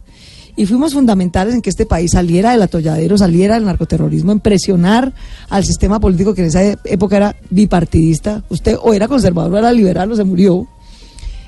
[0.54, 5.14] Y fuimos fundamentales en que este país saliera del atolladero, saliera del narcoterrorismo, en presionar
[5.48, 8.44] al sistema político que en esa época era bipartidista.
[8.50, 10.68] Usted o era conservador o era liberal o se murió.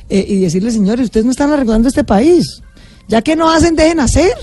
[0.09, 2.63] Eh, y decirle, señores, ustedes no están arreglando este país.
[3.09, 4.35] Ya que no hacen, dejen hacer.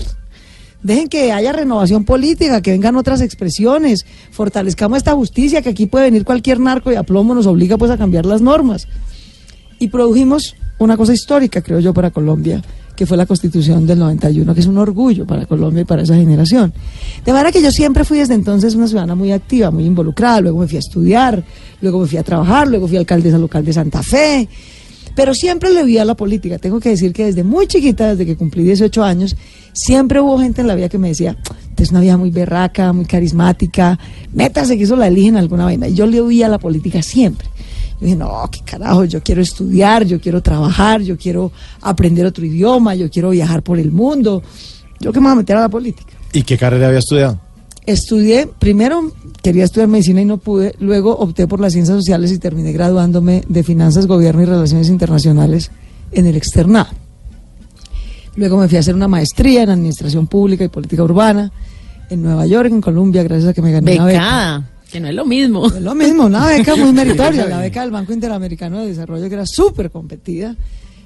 [0.82, 6.06] Dejen que haya renovación política, que vengan otras expresiones, fortalezcamos esta justicia, que aquí puede
[6.06, 8.88] venir cualquier narco y a plomo nos obliga pues a cambiar las normas.
[9.78, 12.60] Y produjimos una cosa histórica, creo yo, para Colombia,
[12.96, 16.16] que fue la constitución del 91, que es un orgullo para Colombia y para esa
[16.16, 16.72] generación.
[17.24, 20.58] De manera que yo siempre fui desde entonces una ciudadana muy activa, muy involucrada, luego
[20.58, 21.44] me fui a estudiar,
[21.80, 24.48] luego me fui a trabajar, luego fui alcaldesa local de Santa Fe,
[25.14, 26.58] pero siempre le vi a la política.
[26.58, 29.36] Tengo que decir que desde muy chiquita, desde que cumplí 18 años,
[29.72, 31.36] siempre hubo gente en la vida que me decía,
[31.82, 33.98] es una vida muy berraca, muy carismática,
[34.32, 35.88] métase que eso la eligen alguna vaina.
[35.88, 37.48] Y yo le oía a la política siempre.
[38.00, 42.44] Yo dije, no, qué carajo, yo quiero estudiar, yo quiero trabajar, yo quiero aprender otro
[42.44, 44.42] idioma, yo quiero viajar por el mundo.
[45.00, 46.12] Yo que me voy a meter a la política.
[46.32, 47.40] ¿Y qué carrera había estudiado?
[47.84, 52.38] Estudié, primero quería estudiar medicina y no pude, luego opté por las ciencias sociales y
[52.38, 55.72] terminé graduándome de finanzas, gobierno y relaciones internacionales
[56.12, 56.90] en el externado.
[58.36, 61.52] Luego me fui a hacer una maestría en administración pública y política urbana
[62.08, 64.18] en Nueva York, en Colombia, gracias a que me gané una beca.
[64.20, 65.66] Becada, que no es lo mismo.
[65.66, 69.34] Es lo mismo, una beca muy meritoria, la beca del Banco Interamericano de Desarrollo que
[69.34, 70.54] era súper competida,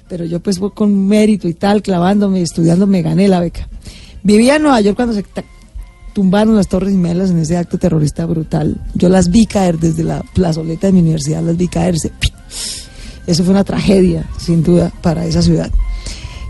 [0.07, 3.67] pero yo pues con mérito y tal, clavándome, estudiando, me gané la beca.
[4.21, 5.23] Vivía en Nueva York cuando se
[6.17, 8.75] tumbaron las Torres Gemelas en ese acto terrorista brutal.
[8.95, 12.11] Yo las vi caer desde la plazoleta de mi universidad, las vi caerse.
[13.27, 15.69] Eso fue una tragedia, sin duda, para esa ciudad.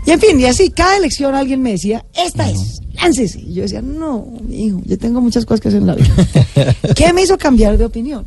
[0.06, 3.40] Y en fin, y así, cada elección alguien me decía, esta es, láncese.
[3.40, 6.14] Y yo decía, no, mi hijo, yo tengo muchas cosas que hacer en la vida.
[6.96, 8.24] ¿Qué me hizo cambiar de opinión?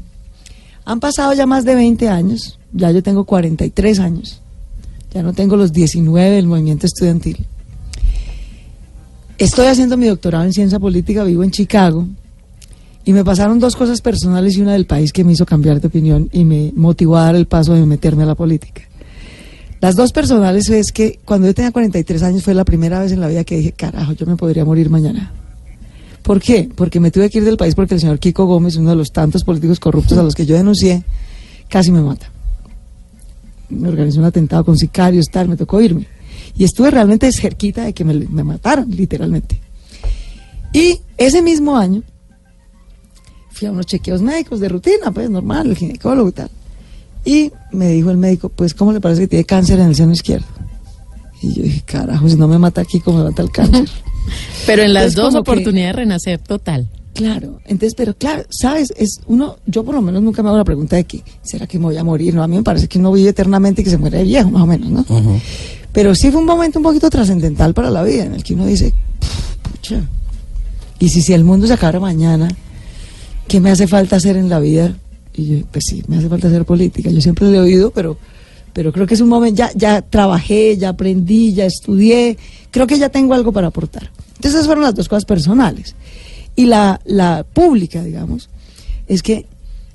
[0.86, 4.42] Han pasado ya más de 20 años, ya yo tengo 43 años,
[5.12, 7.48] ya no tengo los 19 del movimiento estudiantil.
[9.42, 12.06] Estoy haciendo mi doctorado en ciencia política, vivo en Chicago,
[13.04, 15.88] y me pasaron dos cosas personales y una del país que me hizo cambiar de
[15.88, 18.84] opinión y me motivó a dar el paso de meterme a la política.
[19.80, 23.20] Las dos personales es que cuando yo tenía 43 años fue la primera vez en
[23.20, 25.32] la vida que dije, carajo, yo me podría morir mañana.
[26.22, 26.70] ¿Por qué?
[26.76, 29.12] Porque me tuve que ir del país porque el señor Kiko Gómez, uno de los
[29.12, 31.04] tantos políticos corruptos a los que yo denuncié,
[31.68, 32.30] casi me mata.
[33.72, 36.06] Me organizó un atentado con sicarios, tal, me tocó irme.
[36.56, 39.60] Y estuve realmente cerquita de que me, me mataran, literalmente.
[40.74, 42.04] Y ese mismo año
[43.50, 46.50] fui a unos chequeos médicos de rutina, pues normal, el ginecólogo y tal.
[47.24, 50.14] Y me dijo el médico, pues, ¿cómo le parece que tiene cáncer en el seno
[50.14, 50.48] izquierdo?
[51.42, 53.90] Y yo dije, carajo, si no me mata aquí, ¿cómo me mata el cáncer?
[54.66, 56.88] Pero en las Entonces, dos oportunidades de renacer total.
[57.14, 60.64] Claro, entonces, pero claro, sabes, es uno, yo por lo menos nunca me hago la
[60.64, 62.34] pregunta de que, ¿será que me voy a morir?
[62.34, 64.50] No, a mí me parece que uno vive eternamente y que se muere de viejo,
[64.50, 65.06] más o menos, ¿no?
[65.94, 68.66] Pero sí fue un momento un poquito trascendental para la vida, en el que uno
[68.66, 68.94] dice,
[69.64, 70.02] pucha,
[71.00, 72.48] y si, si el mundo se acabara mañana,
[73.48, 74.96] ¿qué me hace falta hacer en la vida?
[75.34, 77.10] Y yo, pues sí, me hace falta hacer política.
[77.10, 78.18] Yo siempre lo he oído, pero,
[78.72, 82.38] pero creo que es un momento, ya, ya trabajé, ya aprendí, ya estudié,
[82.70, 84.12] creo que ya tengo algo para aportar.
[84.36, 85.96] Entonces esas fueron las dos cosas personales.
[86.56, 88.50] Y la, la pública, digamos,
[89.08, 89.46] es que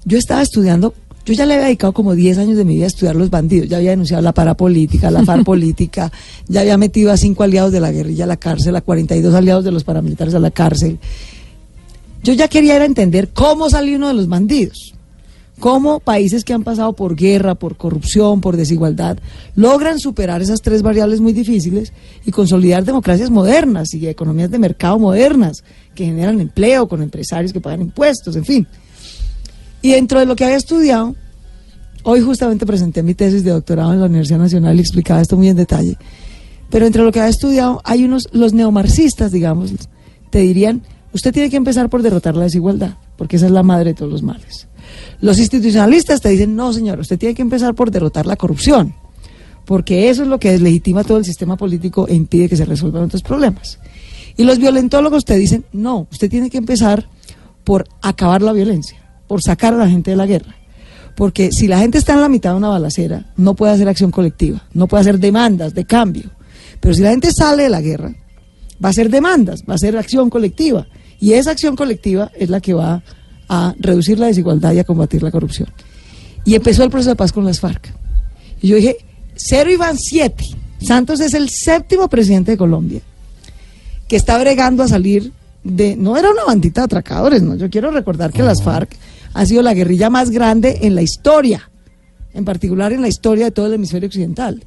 [0.05, 0.95] yo estaba estudiando,
[1.27, 3.69] yo ya le había dedicado como 10 años de mi vida a estudiar los bandidos,
[3.69, 6.13] ya había denunciado la parapolítica, la FARC política,
[6.47, 9.65] ya había metido a cinco aliados de la guerrilla a la cárcel, a 42 aliados
[9.65, 11.01] de los paramilitares a la cárcel.
[12.23, 14.95] Yo ya quería era entender cómo salió uno de los bandidos,
[15.59, 19.19] cómo países que han pasado por guerra, por corrupción, por desigualdad,
[19.57, 21.93] logran superar esas tres variables muy difíciles
[22.25, 27.61] y consolidar democracias modernas y economías de mercado modernas que generan empleo con empresarios que
[27.61, 28.67] pagan impuestos, en fin.
[29.87, 31.15] Y dentro de lo que había estudiado,
[32.03, 35.49] hoy justamente presenté mi tesis de doctorado en la Universidad Nacional y explicaba esto muy
[35.49, 35.97] en detalle.
[36.71, 39.73] Pero entre lo que había estudiado, hay unos, los neomarxistas, digamos,
[40.31, 43.91] te dirían, usted tiene que empezar por derrotar la desigualdad, porque esa es la madre
[43.91, 44.67] de todos los males.
[45.21, 48.93] Los institucionalistas te dicen, no, señor, usted tiene que empezar por derrotar la corrupción,
[49.67, 53.05] porque eso es lo que deslegitima todo el sistema político e impide que se resuelvan
[53.05, 53.79] otros problemas.
[54.37, 57.09] Y los violentólogos te dicen, no, usted tiene que empezar
[57.63, 60.55] por acabar la violencia, por sacar a la gente de la guerra.
[61.15, 64.11] Porque si la gente está en la mitad de una balacera, no puede hacer acción
[64.11, 66.31] colectiva, no puede hacer demandas de cambio.
[66.81, 68.15] Pero si la gente sale de la guerra,
[68.85, 70.87] va a hacer demandas, va a hacer acción colectiva.
[71.19, 73.03] Y esa acción colectiva es la que va
[73.49, 75.69] a reducir la desigualdad y a combatir la corrupción.
[76.45, 77.93] Y empezó el proceso de paz con las FARC.
[78.61, 78.99] Y yo dije,
[79.35, 80.45] cero y van siete.
[80.81, 83.01] Santos es el séptimo presidente de Colombia
[84.09, 85.33] que está bregando a salir
[85.65, 85.97] de...
[85.97, 87.57] No era una bandita de atracadores, ¿no?
[87.57, 88.91] Yo quiero recordar que las FARC
[89.37, 91.71] ha sido la guerrilla más grande en la historia,
[92.33, 94.65] en particular en la historia de todo el hemisferio occidental.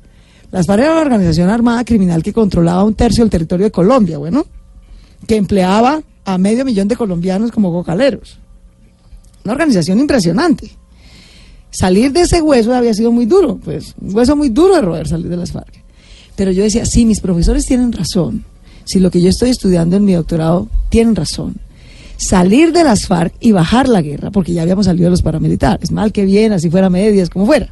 [0.52, 4.20] Las FARC era una organización armada criminal que controlaba un tercio del territorio de Colombia,
[4.20, 4.46] bueno,
[5.28, 8.38] que empleaba a medio millón de colombianos como cocaleros.
[9.44, 10.70] Una organización impresionante.
[11.72, 15.08] Salir de ese hueso había sido muy duro, pues un hueso muy duro de roer
[15.08, 15.84] salir de las FARC.
[16.36, 18.46] Pero yo decía, sí, mis profesores tienen razón.
[18.86, 21.56] Si lo que yo estoy estudiando en mi doctorado tienen razón.
[22.20, 25.90] Salir de las FARC y bajar la guerra, porque ya habíamos salido de los paramilitares,
[25.92, 27.72] mal que bien, así fuera medias, como fuera.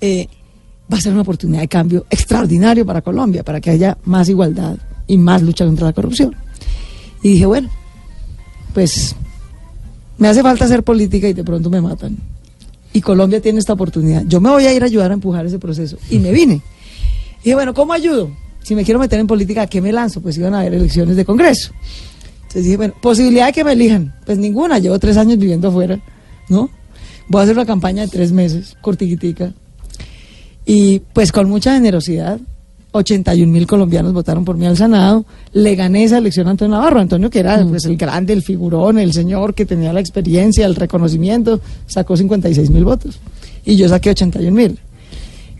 [0.00, 0.28] Eh,
[0.90, 4.78] va a ser una oportunidad de cambio extraordinario para Colombia, para que haya más igualdad
[5.06, 6.34] y más lucha contra la corrupción.
[7.22, 7.68] Y dije, bueno,
[8.72, 9.14] pues
[10.16, 12.16] me hace falta hacer política y de pronto me matan.
[12.94, 14.24] Y Colombia tiene esta oportunidad.
[14.26, 15.98] Yo me voy a ir a ayudar a empujar ese proceso.
[16.10, 16.62] Y me vine.
[17.40, 18.30] Y dije, bueno, ¿cómo ayudo?
[18.62, 20.22] Si me quiero meter en política, ¿a qué me lanzo?
[20.22, 21.72] Pues iban a haber elecciones de Congreso.
[22.54, 24.14] Entonces dije, bueno, posibilidad de que me elijan.
[24.24, 25.98] Pues ninguna, llevo tres años viviendo afuera,
[26.48, 26.70] ¿no?
[27.26, 29.52] voy a hacer una campaña de tres meses, cortiquitica.
[30.64, 32.38] Y pues con mucha generosidad,
[32.92, 35.26] 81 mil colombianos votaron por mí al Senado.
[35.52, 37.00] Le gané esa elección a Antonio Navarro.
[37.00, 40.76] Antonio, que era pues, el grande, el figurón, el señor que tenía la experiencia, el
[40.76, 43.18] reconocimiento, sacó 56 mil votos.
[43.64, 44.78] Y yo saqué 81 mil.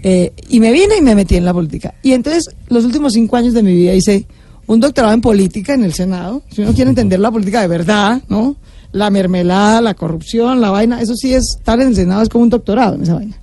[0.05, 1.95] Eh, y me vine y me metí en la política.
[2.05, 4.27] Y entonces, los últimos cinco años de mi vida hice
[4.67, 6.43] un doctorado en política en el Senado.
[6.51, 8.57] Si uno quiere entender la política de verdad, ¿no?
[8.93, 12.45] La mermelada, la corrupción, la vaina, eso sí es, estar en el Senado es como
[12.45, 13.37] un doctorado en esa vaina.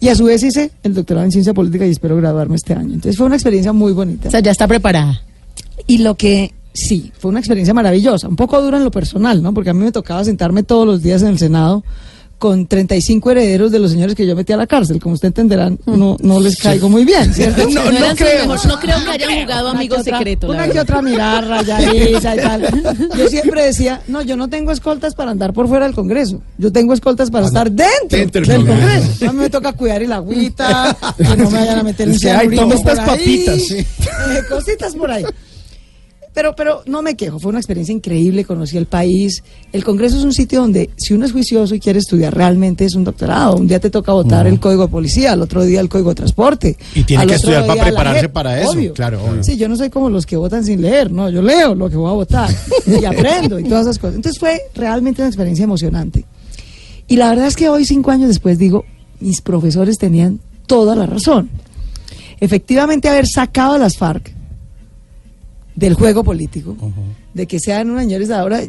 [0.00, 2.94] Y a su vez hice el doctorado en ciencia política y espero graduarme este año.
[2.94, 4.28] Entonces fue una experiencia muy bonita.
[4.28, 5.20] O sea, ya está preparada.
[5.86, 9.52] Y lo que sí, fue una experiencia maravillosa, un poco dura en lo personal, ¿no?
[9.52, 11.84] Porque a mí me tocaba sentarme todos los días en el Senado
[12.40, 14.98] con 35 herederos de los señores que yo metí a la cárcel.
[14.98, 17.68] Como usted entenderán, no, no les caigo muy bien, ¿cierto?
[17.68, 18.46] No, no creo.
[18.46, 20.48] no creo que hayan jugado amigos secretos.
[20.48, 23.08] Una que otra mirar, rayadiza y tal.
[23.14, 26.40] Yo siempre decía, no, yo no tengo escoltas para andar por fuera del Congreso.
[26.56, 29.28] Yo tengo escoltas para estar dentro, dentro del Congreso.
[29.28, 32.22] A mí me toca cuidar el agüita, que no me vayan a meter un Es
[32.22, 33.76] que, ay, cianurito toma estas ahí, papitas, sí.
[33.76, 33.86] eh,
[34.48, 35.24] cositas por ahí.
[36.40, 39.44] Pero, pero no me quejo, fue una experiencia increíble, conocí el país.
[39.74, 42.94] El Congreso es un sitio donde si uno es juicioso y quiere estudiar realmente es
[42.94, 43.56] un doctorado.
[43.56, 46.14] Un día te toca votar el Código de Policía, al otro día el Código de
[46.14, 46.78] Transporte.
[46.94, 48.94] Y tiene que estudiar para prepararse JEP, para eso, obvio.
[48.94, 49.44] claro, obvio.
[49.44, 51.96] Sí, yo no soy como los que votan sin leer, no, yo leo lo que
[51.96, 52.48] voy a votar
[52.86, 54.16] y aprendo y todas esas cosas.
[54.16, 56.24] Entonces fue realmente una experiencia emocionante.
[57.06, 58.86] Y la verdad es que hoy, cinco años después, digo,
[59.20, 61.50] mis profesores tenían toda la razón.
[62.40, 64.39] Efectivamente, haber sacado a las FARC
[65.80, 66.76] del juego político,
[67.34, 68.60] de que sean unos señores ahora,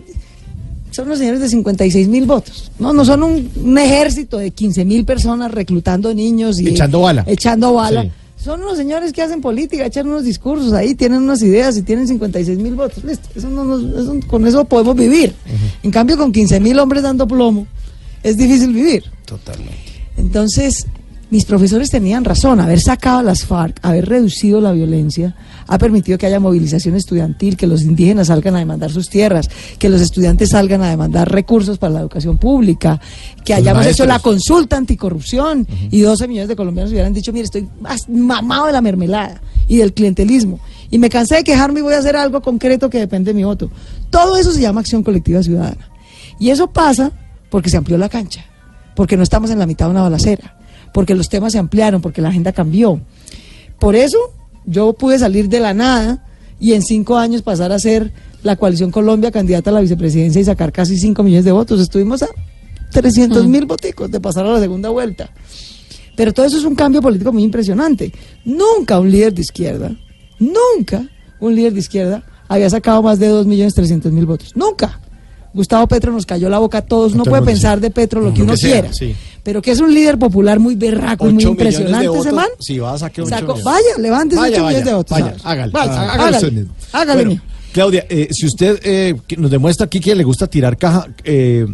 [0.91, 4.84] son unos señores de 56 mil votos, no, no son un, un ejército de 15
[4.86, 7.24] mil personas reclutando niños y Echando bala.
[7.28, 8.03] Echando bala.
[8.03, 8.12] Sí.
[8.43, 12.07] Son unos señores que hacen política, echan unos discursos ahí, tienen unas ideas y tienen
[12.07, 13.03] 56 mil votos.
[13.03, 15.34] Listo, eso no nos- eso- con eso podemos vivir.
[15.84, 17.68] En cambio, con 15 mil hombres dando plomo,
[18.24, 19.03] es difícil vivir.
[19.26, 19.76] Totalmente.
[20.18, 20.88] Entonces,
[21.30, 22.59] mis profesores tenían razón.
[22.59, 25.36] Haber sacado a las FARC, haber reducido la violencia,
[25.68, 29.49] ha permitido que haya movilización estudiantil, que los indígenas salgan a demandar sus tierras,
[29.80, 32.99] que los estudiantes salgan a demandar recursos para la educación pública,
[33.43, 37.68] que hayamos hecho la consulta anticorrupción y 12 millones de colombianos hubieran dicho, mire, estoy
[37.80, 40.59] más mamado de la mermelada y del clientelismo.
[40.89, 43.43] Y me cansé de quejarme y voy a hacer algo concreto que depende de mi
[43.43, 43.72] voto.
[44.09, 45.89] Todo eso se llama acción colectiva ciudadana.
[46.39, 47.12] Y eso pasa
[47.49, 48.45] porque se amplió la cancha,
[48.95, 50.57] porque no estamos en la mitad de una balacera,
[50.93, 52.99] porque los temas se ampliaron, porque la agenda cambió.
[53.80, 54.18] Por eso
[54.66, 56.26] yo pude salir de la nada
[56.59, 58.12] y en cinco años pasar a ser
[58.43, 61.80] la coalición Colombia candidata a la vicepresidencia y sacar casi 5 millones de votos.
[61.80, 62.28] Estuvimos a
[62.91, 65.30] 300 mil voticos de pasar a la segunda vuelta.
[66.16, 68.12] Pero todo eso es un cambio político muy impresionante.
[68.45, 69.95] Nunca un líder de izquierda,
[70.39, 71.07] nunca
[71.39, 74.55] un líder de izquierda había sacado más de 2 millones 300 mil votos.
[74.55, 74.99] Nunca.
[75.54, 77.14] Gustavo Petro nos cayó la boca a todos.
[77.14, 79.16] Uno todo puede pensar de Petro lo que uno que sea, quiera.
[79.43, 82.47] Pero que es un líder popular muy berraco y muy impresionante ese man.
[82.60, 83.64] sí, va a sacar ocho Sacó- millones.
[83.64, 85.20] vaya, levántese Vaya, 8 vaya, millones de votos.
[85.20, 86.12] vaya, hágale, Vaya,
[86.93, 87.41] hágale
[87.72, 91.65] Claudia, eh, si usted eh, nos demuestra aquí que le gusta tirar caja, eh,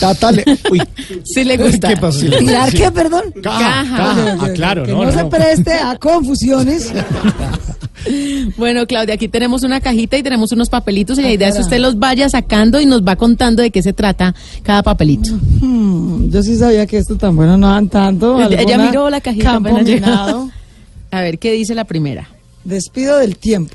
[0.00, 0.44] Tata le...
[0.70, 0.82] Uy,
[1.24, 1.88] Sí le gusta.
[1.88, 2.26] ¿Qué pasó?
[2.26, 3.32] ¿Tirar qué, perdón?
[3.42, 3.96] Caja, Caja.
[3.96, 4.36] caja.
[4.40, 6.92] Ah, claro, que no, no, se preste a confusiones.
[8.58, 11.62] Bueno, Claudia, aquí tenemos una cajita y tenemos unos papelitos y la idea es que
[11.62, 15.30] usted los vaya sacando y nos va contando de qué se trata cada papelito.
[15.32, 18.38] Hmm, yo sí sabía que esto tan bueno no dan tanto.
[18.50, 20.50] Ella- miró la cajita Campo minado.
[21.10, 22.28] A ver, ¿qué dice la primera?
[22.64, 23.72] Despido del tiempo.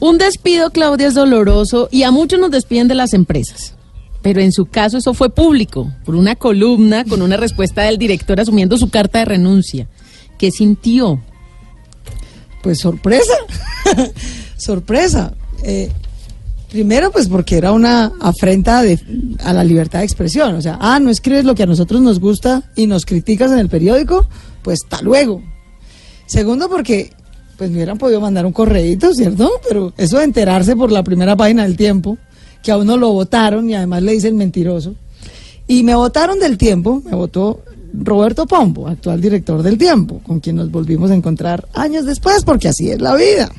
[0.00, 3.74] Un despido, Claudia, es doloroso y a muchos nos despiden de las empresas.
[4.22, 8.40] Pero en su caso eso fue público, por una columna con una respuesta del director
[8.40, 9.88] asumiendo su carta de renuncia.
[10.38, 11.20] ¿Qué sintió?
[12.62, 13.34] Pues sorpresa.
[14.56, 15.34] sorpresa.
[15.64, 15.90] Eh,
[16.70, 18.82] primero, pues porque era una afrenta
[19.44, 20.54] a la libertad de expresión.
[20.54, 23.58] O sea, ah, no escribes lo que a nosotros nos gusta y nos criticas en
[23.58, 24.28] el periódico,
[24.62, 25.42] pues hasta luego.
[26.26, 27.10] Segundo, porque
[27.58, 29.50] pues me hubieran podido mandar un correíto, ¿cierto?
[29.68, 32.16] Pero eso de enterarse por la primera página del tiempo,
[32.62, 34.94] que a uno lo votaron y además le dicen mentiroso.
[35.66, 40.56] Y me votaron del tiempo, me votó Roberto Pombo, actual director del tiempo, con quien
[40.56, 43.50] nos volvimos a encontrar años después, porque así es la vida.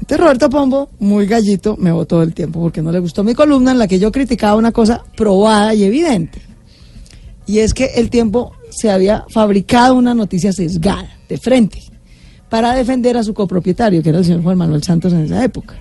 [0.00, 3.70] Entonces Roberto Pombo, muy gallito, me votó del tiempo porque no le gustó mi columna
[3.70, 6.42] en la que yo criticaba una cosa probada y evidente.
[7.46, 11.82] Y es que el tiempo se había fabricado una noticia sesgada, de frente,
[12.48, 15.74] para defender a su copropietario, que era el señor Juan Manuel Santos en esa época.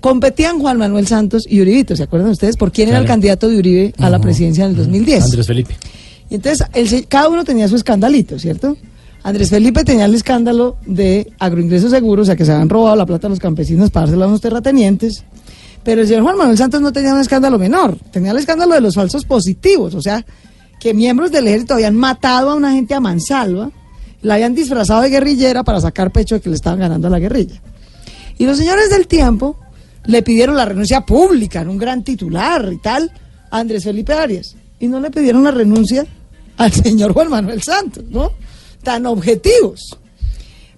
[0.00, 2.56] Competían Juan Manuel Santos y Uribito, ¿se acuerdan ustedes?
[2.56, 5.24] ¿Por quién era el candidato de Uribe a la presidencia en el 2010?
[5.24, 5.76] Andrés Felipe.
[6.30, 8.76] Y entonces el cada uno tenía su escandalito, ¿cierto?
[9.22, 13.04] Andrés Felipe tenía el escándalo de agroingresos seguros, o sea que se habían robado la
[13.04, 15.24] plata a los campesinos para dársela a unos terratenientes.
[15.82, 18.80] Pero el señor Juan Manuel Santos no tenía un escándalo menor, tenía el escándalo de
[18.80, 20.24] los falsos positivos, o sea,
[20.78, 23.70] que miembros del ejército habían matado a una gente a mansalva,
[24.22, 27.18] la habían disfrazado de guerrillera para sacar pecho de que le estaban ganando a la
[27.18, 27.60] guerrilla.
[28.38, 29.56] Y los señores del tiempo
[30.06, 33.10] le pidieron la renuncia pública en un gran titular y tal
[33.50, 34.56] a Andrés Felipe Arias.
[34.78, 36.06] Y no le pidieron la renuncia
[36.56, 38.32] al señor Juan Manuel Santos, ¿no?
[38.82, 39.98] Tan objetivos.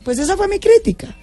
[0.04, 1.14] Pues esa fue mi crítica,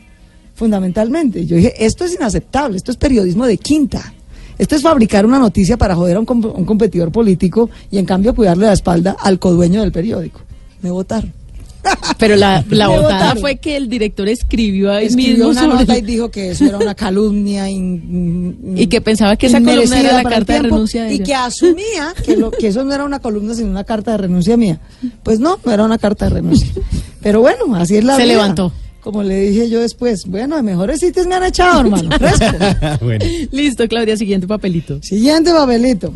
[0.55, 1.45] fundamentalmente.
[1.45, 4.13] Yo dije, esto es inaceptable, esto es periodismo de quinta.
[4.57, 8.35] Esto es fabricar una noticia para joder a un, un competidor político y en cambio
[8.35, 10.41] cuidarle la espalda al codueño del periódico.
[10.81, 11.38] Me votaron.
[12.17, 13.39] Pero la, la votaron.
[13.41, 16.65] fue que el director escribió ahí Escribió mismo una sobre- nota y dijo que eso
[16.65, 21.03] era una calumnia in- Y que pensaba que esa columna era la carta de renuncia
[21.03, 21.23] de y ella.
[21.25, 24.57] que asumía que, lo, que eso no era una columna sino una carta de renuncia
[24.57, 24.79] mía.
[25.23, 26.67] Pues no, no era una carta de renuncia.
[27.21, 28.33] Pero bueno, así es la Se vida.
[28.33, 28.73] levantó.
[29.01, 32.09] Como le dije yo después, bueno, de mejores sitios me han echado, hermano.
[32.17, 32.57] fresco.
[33.05, 33.23] bueno.
[33.51, 34.99] Listo, Claudia, siguiente papelito.
[35.01, 36.13] Siguiente papelito.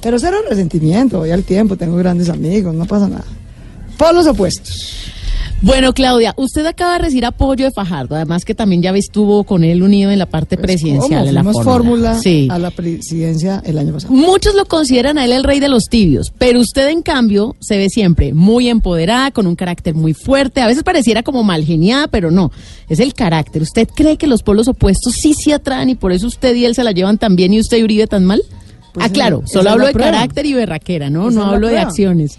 [0.00, 3.24] Pero cero resentimiento, voy al tiempo, tengo grandes amigos, no pasa nada.
[3.98, 5.12] Polos opuestos.
[5.60, 9.64] Bueno, Claudia, usted acaba de recibir apoyo de Fajardo, además que también ya estuvo con
[9.64, 11.26] él unido en la parte presidencial ¿Cómo?
[11.26, 12.18] de la fórmula.
[12.20, 12.46] Sí.
[12.48, 14.14] a la presidencia el año pasado.
[14.14, 17.76] Muchos lo consideran a él el rey de los tibios, pero usted en cambio se
[17.76, 22.06] ve siempre muy empoderada, con un carácter muy fuerte, a veces pareciera como mal geniada,
[22.06, 22.52] pero no,
[22.88, 23.60] es el carácter.
[23.60, 26.76] ¿Usted cree que los polos opuestos sí se atraen y por eso usted y él
[26.76, 28.40] se la llevan tan bien y usted y Uribe tan mal?
[28.92, 30.12] Pues, ah, claro, solo hablo de prueba.
[30.12, 31.30] carácter y berraquera, ¿no?
[31.30, 32.38] Esa no hablo de acciones.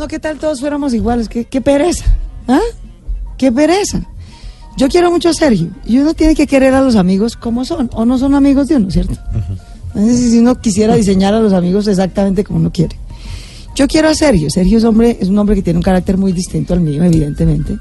[0.00, 1.28] No, ¿qué tal todos fuéramos iguales?
[1.28, 2.06] ¿Qué, qué pereza?
[2.48, 2.58] ¿Ah?
[3.36, 4.02] ¿Qué pereza?
[4.78, 7.90] Yo quiero mucho a Sergio y uno tiene que querer a los amigos como son
[7.92, 9.12] o no son amigos de uno, ¿cierto?
[9.94, 12.96] Entonces, si uno quisiera diseñar a los amigos exactamente como uno quiere.
[13.76, 14.48] Yo quiero a Sergio.
[14.48, 17.76] Sergio es, hombre, es un hombre que tiene un carácter muy distinto al mío, evidentemente.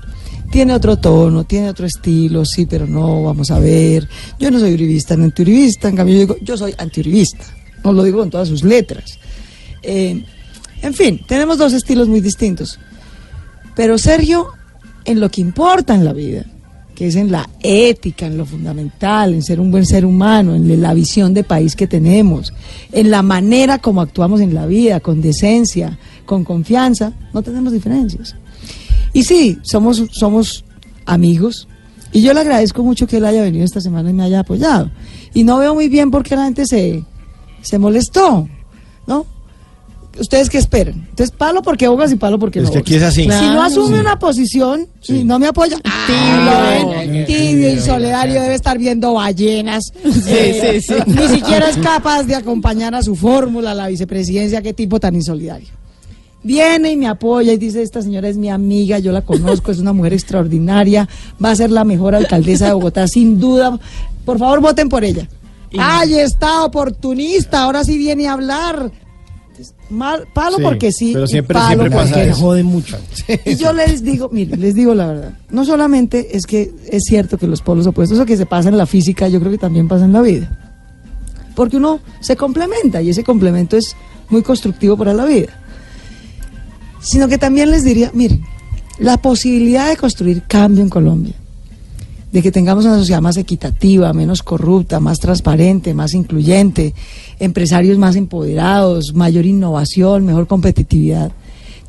[0.52, 4.10] Tiene otro tono, tiene otro estilo, sí, pero no, vamos a ver.
[4.38, 7.46] Yo no soy uribista ni antiuribista, en cambio yo digo, yo soy antiuribista.
[7.82, 9.18] No lo digo con todas sus letras.
[9.82, 10.22] Eh,
[10.82, 12.80] en fin, tenemos dos estilos muy distintos.
[13.76, 14.48] Pero Sergio,
[15.06, 16.46] en lo que importa en la vida,
[16.96, 20.82] que es en la ética, en lo fundamental, en ser un buen ser humano, en
[20.82, 22.54] la visión de país que tenemos,
[22.92, 28.36] en la manera como actuamos en la vida, con decencia, con confianza, no tenemos diferencias.
[29.14, 30.66] Y sí, somos, somos
[31.06, 31.70] amigos.
[32.12, 34.92] Y yo le agradezco mucho que él haya venido esta semana y me haya apoyado.
[35.34, 37.06] Y no veo muy bien por qué la gente se,
[37.62, 38.48] se molestó,
[39.08, 39.26] ¿no?
[40.18, 40.96] ¿Ustedes qué esperan?
[41.10, 43.22] Entonces, palo porque bogas y palo porque Es no que aquí es así.
[43.24, 43.62] Si no Claro.
[43.62, 44.02] asume Sí.
[44.02, 45.78] una posición y no me apoya,
[47.26, 49.94] tibio, y solidario debe estar viendo ballenas.
[50.28, 51.02] Eh, sí, sí.
[51.08, 55.16] Ni siquiera es capaz de acompañar a su fórmula, a la vicepresidencia, qué tipo tan
[55.16, 55.68] insolidario.
[56.44, 59.80] Viene y me apoya y dice, esta señora es mi amiga, yo la conozco, es
[59.80, 61.08] una mujer extraordinaria,
[61.44, 63.78] va a ser la mejor alcaldesa de Bogotá, sin duda.
[64.26, 65.28] Por favor, voten por ella.
[65.78, 67.64] ¡Ay, está oportunista!
[67.64, 68.92] Ahora sí viene a hablar.
[69.90, 72.32] Mal, palo Sí, porque sí, pero y siempre- palo siempre porque no.
[72.34, 72.42] eso.
[72.42, 72.98] Jode mucho.
[73.46, 75.34] Y yo les digo, mire, les digo la verdad.
[75.50, 78.78] No solamente es que es cierto que los polos opuestos, eso que se pasa en
[78.78, 80.58] la física, yo creo que también pasa en la vida.
[81.56, 83.96] Porque uno se complementa y ese complemento es
[84.30, 85.48] muy constructivo para la vida.
[87.02, 88.44] Sino que también les diría, miren,
[89.00, 91.34] la posibilidad de construir cambio en Colombia,
[92.32, 96.94] de que tengamos una sociedad más equitativa, menos corrupta, más transparente, más incluyente,
[97.40, 101.32] empresarios más empoderados, mayor innovación, mejor competitividad,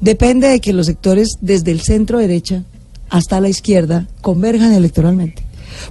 [0.01, 2.65] depende de que los sectores desde el centro derecha
[3.09, 5.43] hasta la izquierda converjan electoralmente.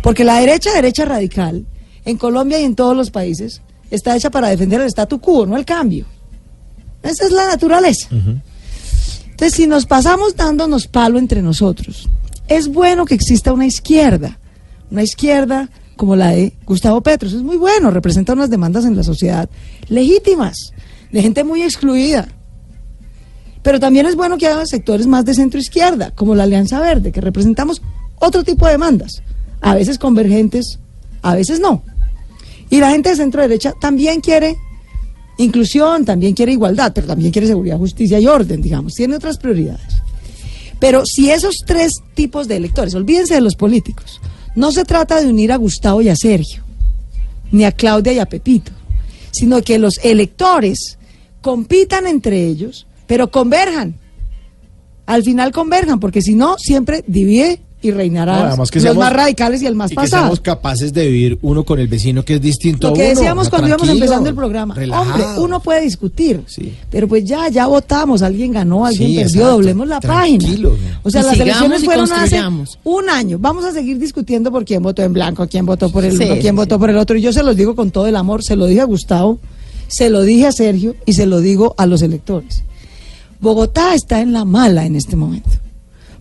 [0.01, 1.66] Porque la derecha, derecha radical,
[2.05, 5.57] en Colombia y en todos los países, está hecha para defender el statu quo, no
[5.57, 6.05] el cambio.
[7.03, 8.07] Esa es la naturaleza.
[8.12, 12.10] Entonces, si nos pasamos dándonos palo entre nosotros,
[12.47, 14.38] es bueno que exista una izquierda,
[14.91, 17.27] una izquierda como la de Gustavo Petro.
[17.27, 19.49] Es muy bueno, representa unas demandas en la sociedad
[19.89, 20.71] legítimas,
[21.11, 22.25] de gente muy excluida.
[23.61, 27.11] Pero también es bueno que haya sectores más de centro izquierda, como la Alianza Verde,
[27.11, 27.81] que representamos
[28.17, 29.21] otro tipo de demandas,
[29.59, 30.79] a veces convergentes,
[31.21, 31.83] a veces no.
[32.69, 34.55] Y la gente de centro derecha también quiere
[35.37, 40.01] inclusión, también quiere igualdad, pero también quiere seguridad, justicia y orden, digamos, tiene otras prioridades.
[40.79, 44.21] Pero si esos tres tipos de electores, olvídense de los políticos,
[44.55, 46.63] no se trata de unir a Gustavo y a Sergio,
[47.51, 48.71] ni a Claudia y a Pepito,
[49.31, 50.97] sino que los electores
[51.41, 53.95] compitan entre ellos, pero converjan.
[55.05, 59.03] Al final converjan, porque si no, siempre divide y No, reinarán además que los seamos-
[59.03, 60.23] más radicales y el más y que pasado.
[60.23, 63.09] seamos capaces de vivir uno con el vecino que es distinto Lo a que uno.
[63.11, 64.73] decíamos Ah, cuando íbamos empezando el programa.
[64.75, 65.11] relajado.
[65.13, 66.73] Hombre, uno puede discutir, Sí.
[66.91, 69.51] pero pues ya, ya votamos, alguien ganó, alguien Sí, perdió, exacto.
[69.51, 70.47] doblemos la página.
[70.57, 70.71] ¿no?
[71.03, 72.41] O sea, Y las elecciones fueron hace
[72.84, 73.38] un año.
[73.39, 76.34] Vamos a seguir discutiendo por quién votó en blanco, quién votó por el Sí, uno,
[76.34, 76.80] quién sí, votó sí.
[76.80, 77.17] por el otro.
[77.17, 79.39] Y yo se los digo con todo el amor, se lo dije a Gustavo,
[79.88, 82.63] se lo dije a Sergio y se lo digo a los electores.
[83.39, 85.49] Bogotá está en la mala en este momento.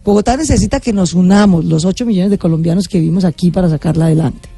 [0.09, 4.07] Bogotá necesita que nos unamos, los 8 millones de colombianos que vivimos aquí para sacarla
[4.07, 4.49] adelante.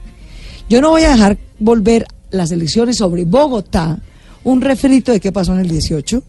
[0.69, 3.99] Yo no voy a dejar volver las elecciones sobre Bogotá
[4.45, 6.23] un refrito de qué pasó en el 18,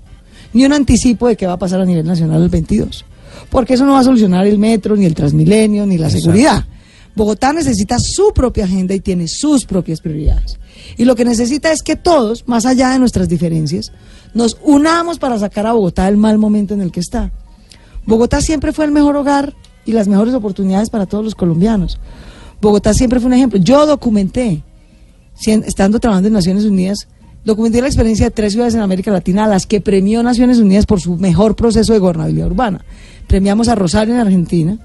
[0.54, 3.06] ni un anticipo de qué va a pasar a nivel nacional el 22.
[3.52, 6.66] Porque eso no va a solucionar el metro, ni el Transmilenio, ni la seguridad.
[7.16, 10.58] Bogotá necesita su propia agenda y tiene sus propias prioridades.
[10.98, 13.92] Y lo que necesita es que todos, más allá de nuestras diferencias,
[14.34, 17.32] nos unamos para sacar a Bogotá del mal momento en el que está.
[18.06, 22.00] Bogotá siempre fue el mejor hogar y las mejores oportunidades para todos los colombianos.
[22.62, 23.60] Bogotá siempre fue un ejemplo.
[23.60, 24.64] Yo documenté,
[25.46, 27.08] estando trabajando en Naciones Unidas,
[27.44, 30.86] documenté la experiencia de tres ciudades en América Latina a las que premió Naciones Unidas
[30.86, 32.86] por su mejor proceso de gobernabilidad urbana.
[33.28, 34.78] Premiamos a Rosario en Argentina,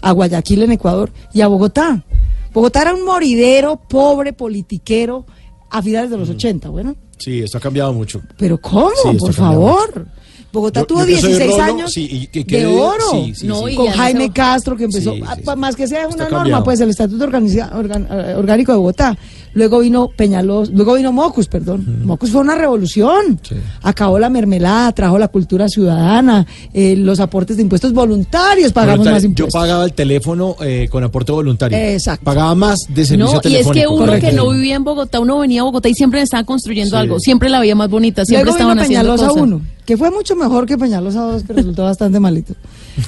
[0.00, 2.04] a Guayaquil en Ecuador y a Bogotá.
[2.52, 5.26] Bogotá era un moridero, pobre, politiquero,
[5.70, 6.96] a finales de los 80, bueno.
[7.18, 8.22] Sí, esto ha cambiado mucho.
[8.38, 8.90] Pero ¿cómo?
[9.10, 10.06] Sí, Por favor.
[10.52, 13.04] Bogotá Yo- tuvo yo que soy 16 Rolo, años sí, y que quede- de oro.
[13.12, 13.72] sí, sí, No, sí.
[13.72, 15.58] y Con Jaime Castro, que empezó, Sí, sí, pa- sí.
[15.58, 16.64] más que sea una norma, cambiado.
[16.64, 19.16] pues el Estatuto Organiza- Organ- eh, Orgánico de Bogotá.
[19.54, 22.04] Luego vino Peñalos, luego vino Mocus, perdón.
[22.04, 23.40] Mocus fue una revolución.
[23.42, 23.54] Sí.
[23.82, 29.14] Acabó la mermelada, trajo la cultura ciudadana, eh, los aportes de impuestos voluntarios, pagamos Voluntario.
[29.14, 29.60] más Yo impuestos.
[29.60, 31.76] pagaba el teléfono eh, con aporte voluntario.
[31.78, 32.24] Exacto.
[32.24, 33.72] Pagaba más de servicio No, y es telefónico.
[33.72, 34.26] que uno correcto.
[34.28, 37.00] que no vivía en Bogotá, uno venía a Bogotá y siempre estaba construyendo Sí.
[37.00, 39.42] algo, siempre la veía más bonita, siempre Luego estaban vino haciendo Peñalosa cosas.
[39.42, 42.54] 1, que fue mucho mejor que Peñalosa 2, que resultó bastante malito.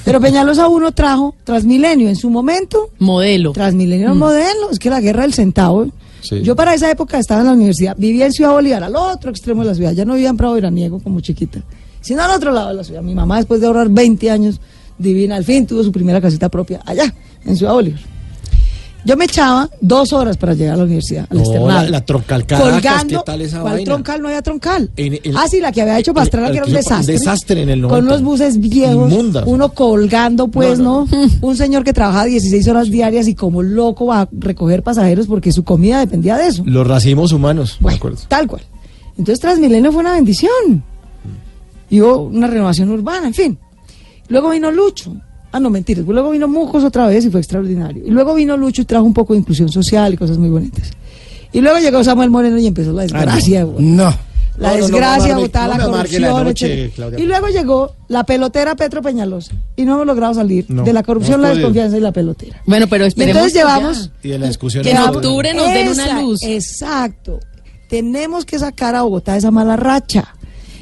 [0.03, 2.89] Pero Peñalosa 1 trajo Transmilenio en su momento.
[2.99, 3.51] Modelo.
[3.51, 5.87] Transmilenio un modelo, es que la guerra del centavo.
[6.21, 9.61] Yo para esa época estaba en la universidad, vivía en Ciudad Bolívar, al otro extremo
[9.63, 11.61] de la ciudad, ya no vivía en Prado Veraniego como chiquita,
[11.99, 13.01] sino al otro lado de la ciudad.
[13.01, 14.61] Mi mamá después de ahorrar 20 años,
[14.97, 17.13] divina, al fin tuvo su primera casita propia allá,
[17.45, 18.01] en Ciudad Bolívar.
[19.03, 21.83] Yo me echaba dos horas para llegar a la universidad, al No, externado.
[21.83, 23.85] la- la troncal Caracas, Colgando, ¿qué tal esa ¿cuál vaina?
[23.85, 24.21] troncal?
[24.21, 24.91] No había troncal.
[24.95, 27.15] En ah, sí, la que había hecho Pastrana, el que era un desastre.
[27.15, 27.95] un desastre en el 90.
[27.95, 29.43] Con unos buses viejos, Inmundas.
[29.47, 31.27] uno colgando, pues, No, ¿no?
[31.41, 35.51] Un señor que trabajaba 16 horas diarias y como loco va a recoger pasajeros porque
[35.51, 36.61] su comida dependía de eso.
[36.65, 37.77] Los racimos humanos.
[37.79, 38.19] me Bueno, acuerdo.
[38.27, 38.61] tal cual.
[39.17, 40.83] Entonces Transmilenio fue una bendición.
[41.89, 43.57] Y hubo una renovación urbana, en fin.
[44.29, 45.15] Luego vino Lucho.
[45.51, 46.05] Ah, no, mentiras.
[46.05, 48.03] Luego vino Mucos otra vez y fue extraordinario.
[48.05, 50.91] Y luego vino Lucho y trajo un poco de inclusión social y cosas muy bonitas.
[51.51, 53.63] Y luego llegó Samuel Moreno y empezó la desgracia.
[53.65, 53.83] güey.
[53.83, 54.13] No.
[54.57, 56.91] La No, no, no, desgracia, no, botada no la la corrupción, noche.
[56.93, 57.19] Claudia.
[57.19, 59.53] Y luego llegó la pelotera Petro Peñalosa.
[59.75, 62.61] Y no hemos logrado salir No, de la corrupción, no la desconfianza y la pelotera.
[62.65, 63.75] Bueno, pero Y esperemos entonces que ya.
[63.77, 64.83] llevamos Y de la discusión.
[64.83, 66.43] Que en octubre nos den una luz.
[66.43, 67.39] Exacto.
[67.89, 70.35] Tenemos que sacar a Bogotá de esa mala racha.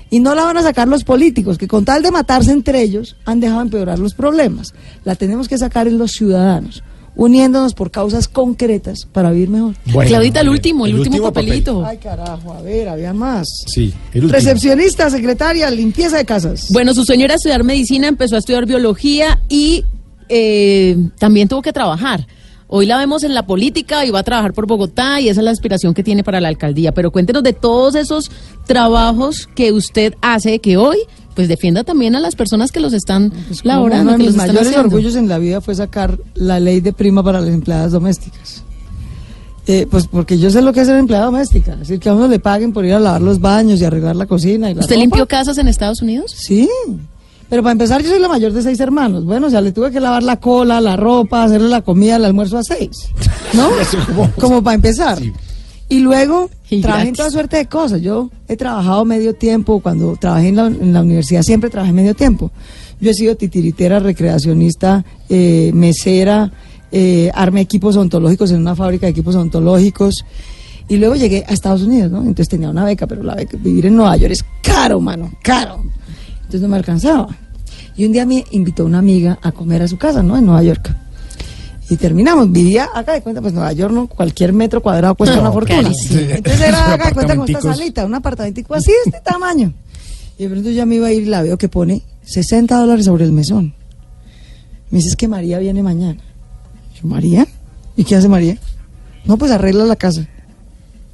[0.09, 3.15] Y no la van a sacar los políticos, que con tal de matarse entre ellos
[3.25, 4.73] han dejado empeorar los problemas.
[5.03, 6.83] La tenemos que sacar en los ciudadanos,
[7.15, 9.75] uniéndonos por causas concretas para vivir mejor.
[9.93, 11.45] Bueno, Claudita, el último, el, último, papel.
[11.45, 11.85] papelito.
[11.85, 13.47] Ay, carajo, a ver, había más.
[13.67, 14.39] Sí, el último.
[14.39, 16.67] Recepcionista, secretaria, limpieza de casas.
[16.71, 19.85] Bueno, su sueño era estudiar medicina, empezó a estudiar biología y
[20.27, 22.25] eh, también tuvo que trabajar.
[22.71, 25.45] Hoy la vemos en la política y va a trabajar por Bogotá y esa es
[25.45, 26.91] la aspiración que tiene para la alcaldía.
[26.91, 28.29] Pero cuéntenos de todos esos
[28.67, 30.97] trabajos que usted hace, que hoy
[31.35, 34.67] pues defienda también a las personas que los están Pues laborando, Uno de mis mayores
[34.67, 34.81] haciendo.
[34.87, 38.63] orgullos en la vida fue sacar la ley de prima para las empleadas domésticas.
[39.65, 41.73] Eh, pues porque yo sé lo que es ser empleada doméstica.
[41.73, 44.15] Es decir, que a uno le paguen por ir a lavar los baños y arreglar
[44.15, 44.69] la cocina.
[44.69, 45.01] Y la ¿Usted ropa.
[45.01, 46.33] limpió casas en Estados Unidos?
[46.35, 46.67] Sí.
[47.49, 49.25] Pero para empezar, yo soy la mayor de seis hermanos.
[49.25, 52.25] Bueno, o sea, le tuve que lavar la cola, la ropa, hacerle la comida, el
[52.25, 53.09] almuerzo a seis.
[53.53, 53.69] ¿No?
[54.39, 55.19] Como para empezar.
[55.91, 58.01] Y luego Y trabajé en toda suerte de cosas.
[58.01, 59.79] Yo he trabajado medio tiempo.
[59.79, 62.51] Cuando trabajé en la, en la universidad siempre trabajé medio tiempo.
[63.01, 66.51] Yo he sido titiritera, recreacionista, eh, mesera,
[66.91, 70.23] eh, armé equipos ontológicos en una fábrica de equipos ontológicos.
[70.87, 72.19] Y luego llegué a Estados Unidos, ¿no?
[72.19, 75.83] Entonces tenía una beca, pero la beca, vivir en Nueva York es caro, mano, caro.
[76.49, 77.27] Entonces no me alcanzaba.
[77.95, 80.35] Y un día me invitó una amiga a comer a su casa, ¿no?
[80.35, 80.95] En Nueva York.
[81.91, 82.51] Y terminamos.
[82.51, 84.07] Vivía acá de cuenta, pues Nueva York, ¿no?
[84.07, 85.77] Cualquier metro cuadrado cuesta No, una fortuna.
[85.81, 89.75] Entonces era acá de cuenta con esta salita, un apartamentico así de este tamaño.
[90.39, 93.05] Y de pronto ya me iba a ir y la veo que pone 60 dólares
[93.05, 93.75] sobre el mesón.
[94.89, 96.19] Me dice, es que María viene mañana.
[96.99, 97.45] Yo, ¿María?
[97.95, 98.57] ¿Y qué hace María?
[99.23, 100.27] No, pues arregla la casa.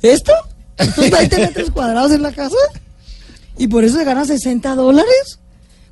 [0.01, 0.31] ¿Esto?
[0.77, 2.55] ¿Estos 20 metros cuadrados en la casa?
[3.57, 5.39] ¿Y por eso se gana 60 dólares?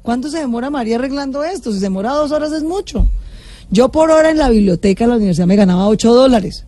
[0.02, 1.72] ¿Cuánto se demora María arreglando esto?
[1.72, 3.08] Si se demora dos horas es mucho.
[3.72, 6.66] Yo por hora en la biblioteca de la universidad me ganaba 8 dólares.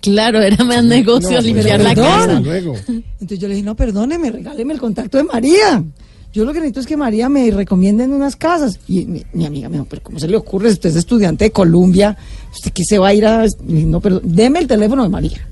[0.00, 2.40] Claro, era más negocio No, limpiar la casa.
[2.40, 2.74] Luego.
[2.88, 5.84] Entonces yo le dije, no, perdóneme, regáleme el contacto de María.
[6.32, 8.78] Yo lo que necesito es que María me recomiende en unas casas.
[8.86, 10.70] Y mi, mi amiga me dijo, pero ¿cómo se le ocurre?
[10.70, 12.16] Usted es estudiante de Columbia,
[12.54, 13.42] ¿usted qué se va a ir a...?
[13.42, 15.48] Dije, no, perdón, deme el teléfono de María.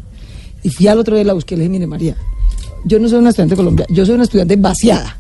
[0.62, 2.16] Y fui al otro día, la busqué, le dije, mire, María,
[2.86, 5.16] yo no soy una estudiante de Colombia, yo soy una estudiante vaciada.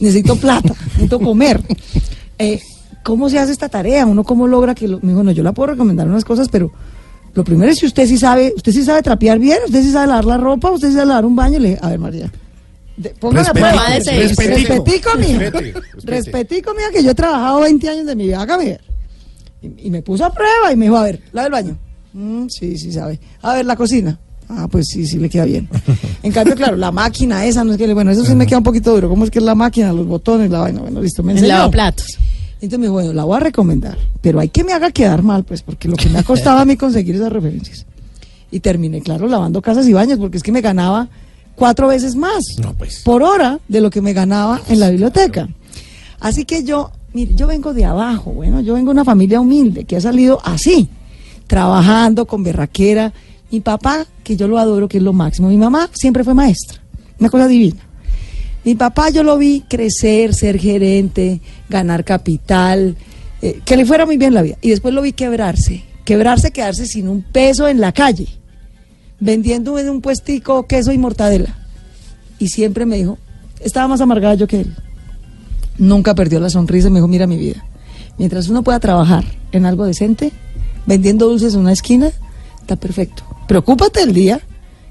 [0.00, 1.60] Necesito plata, necesito comer.
[2.38, 2.60] Eh,
[3.04, 4.04] ¿Cómo se hace esta tarea?
[4.06, 4.88] ¿Uno cómo logra que...?
[4.88, 4.98] Lo...
[5.00, 6.72] Me dijo, no, yo la puedo recomendar unas cosas, pero...
[7.32, 10.08] Lo primero es si usted sí sabe, usted sí sabe trapear bien, usted sí sabe
[10.08, 11.60] lavar la ropa, usted sí sabe lavar un baño.
[11.60, 12.32] Le dije, a ver, María,
[12.96, 13.88] de- ponga la Respetico, prueba.
[13.94, 15.50] respetico, Respetico, mija.
[16.02, 18.42] Respetico, mija, que yo he trabajado 20 años de mi vida.
[18.42, 18.80] Hágame ver.
[19.62, 21.78] Y, y me puso a prueba y me dijo, a ver, la del baño.
[22.14, 23.20] Mm, sí, sí sabe.
[23.42, 24.18] A ver, la cocina.
[24.52, 25.68] Ah, pues sí, sí le queda bien.
[26.24, 28.64] En cambio, claro, la máquina esa, no es que, bueno, eso sí me queda un
[28.64, 29.08] poquito duro.
[29.08, 30.80] ¿Cómo es que es la máquina, los botones, la vaina?
[30.80, 31.58] Bueno, listo, me El enseñó.
[31.58, 32.18] lavaplatos.
[32.54, 35.44] Entonces me dijo, bueno, la voy a recomendar, pero hay que me haga quedar mal,
[35.44, 37.86] pues, porque lo que me ha costado a mí conseguir esas referencias.
[38.50, 41.08] Y terminé, claro, lavando casas y baños, porque es que me ganaba
[41.54, 43.02] cuatro veces más No, pues.
[43.04, 45.48] por hora de lo que me ganaba en la biblioteca.
[46.18, 49.84] Así que yo, mire, yo vengo de abajo, bueno, yo vengo de una familia humilde
[49.84, 50.88] que ha salido así,
[51.46, 53.12] trabajando con berraquera.
[53.50, 55.48] Mi papá, que yo lo adoro, que es lo máximo.
[55.48, 56.80] Mi mamá siempre fue maestra,
[57.18, 57.80] una cosa divina.
[58.64, 62.96] Mi papá yo lo vi crecer, ser gerente, ganar capital,
[63.40, 64.56] eh, que le fuera muy bien la vida.
[64.60, 68.28] Y después lo vi quebrarse, quebrarse, quedarse sin un peso en la calle,
[69.18, 71.56] vendiendo en un puestico queso y mortadela.
[72.38, 73.18] Y siempre me dijo,
[73.60, 74.76] estaba más amargada yo que él.
[75.78, 77.64] Nunca perdió la sonrisa y me dijo, mira mi vida,
[78.18, 80.32] mientras uno pueda trabajar en algo decente,
[80.84, 82.10] vendiendo dulces en una esquina,
[82.60, 83.24] está perfecto.
[83.50, 84.40] Preocúpate el día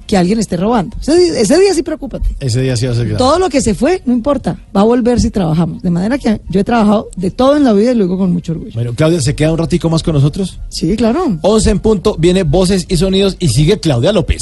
[0.05, 0.97] que alguien esté robando.
[0.99, 2.36] Ese, día- ese día sí preocúpate.
[2.41, 3.18] Ese día sí va a ser grave.
[3.20, 5.82] Todo lo que se fue, no importa, va a volver si trabajamos.
[5.82, 8.34] De manera que yo he trabajado de todo en la vida y lo digo con
[8.34, 8.72] mucho orgullo.
[8.74, 10.60] Bueno, Claudia, ¿se queda un ratico más con nosotros?
[10.68, 11.38] Sí, claro.
[11.41, 14.41] 11 en punto, viene Voces y Sonidos y sigue Claudia López.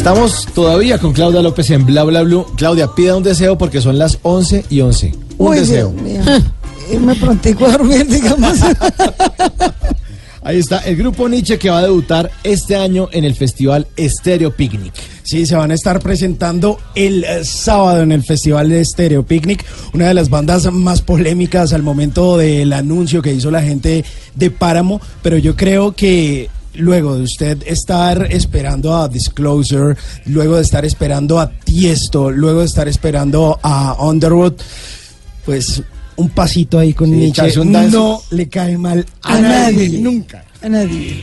[0.00, 2.46] Estamos todavía con Claudia López en Bla Bla Blue.
[2.56, 5.12] Claudia, pida un deseo porque son las 11 y 11.
[5.36, 5.90] Un Uy, deseo.
[5.90, 6.22] Dios mío.
[6.90, 8.60] Irme prontico a dormir, digamos.
[10.42, 14.56] Ahí está el grupo Nietzsche que va a debutar este año en el festival Stereo
[14.56, 14.94] Picnic.
[15.22, 19.66] Sí, se van a estar presentando el eh, sábado en el Festival de Stereo Picnic,
[19.92, 24.02] una de las bandas más polémicas al momento del anuncio que hizo la gente
[24.34, 29.96] de Páramo, pero yo creo que luego de usted estar esperando a Disclosure,
[30.26, 34.54] luego de estar esperando a Tiesto, luego de estar esperando a Underwood,
[35.44, 35.82] pues
[36.16, 39.98] un pasito ahí con Sí, Nietzsche no le cae mal a, A nadie, nadie.
[40.00, 40.44] nunca.
[40.62, 41.22] A nadie.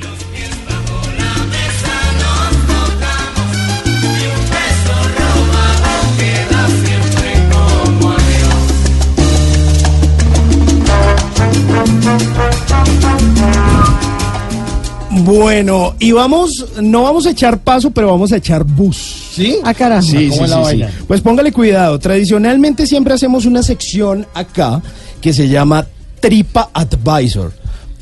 [15.23, 18.97] Bueno, y vamos, no vamos a echar paso, pero vamos a echar bus.
[19.33, 19.57] ¿Sí?
[19.63, 20.01] Ah, carajo.
[20.07, 20.87] Sí, ¿Cómo sí, la sí, vaina?
[20.89, 20.93] sí.
[21.07, 21.99] Pues póngale cuidado.
[21.99, 24.81] Tradicionalmente siempre hacemos una sección acá
[25.21, 25.85] que se llama
[26.19, 27.51] Tripa Advisor.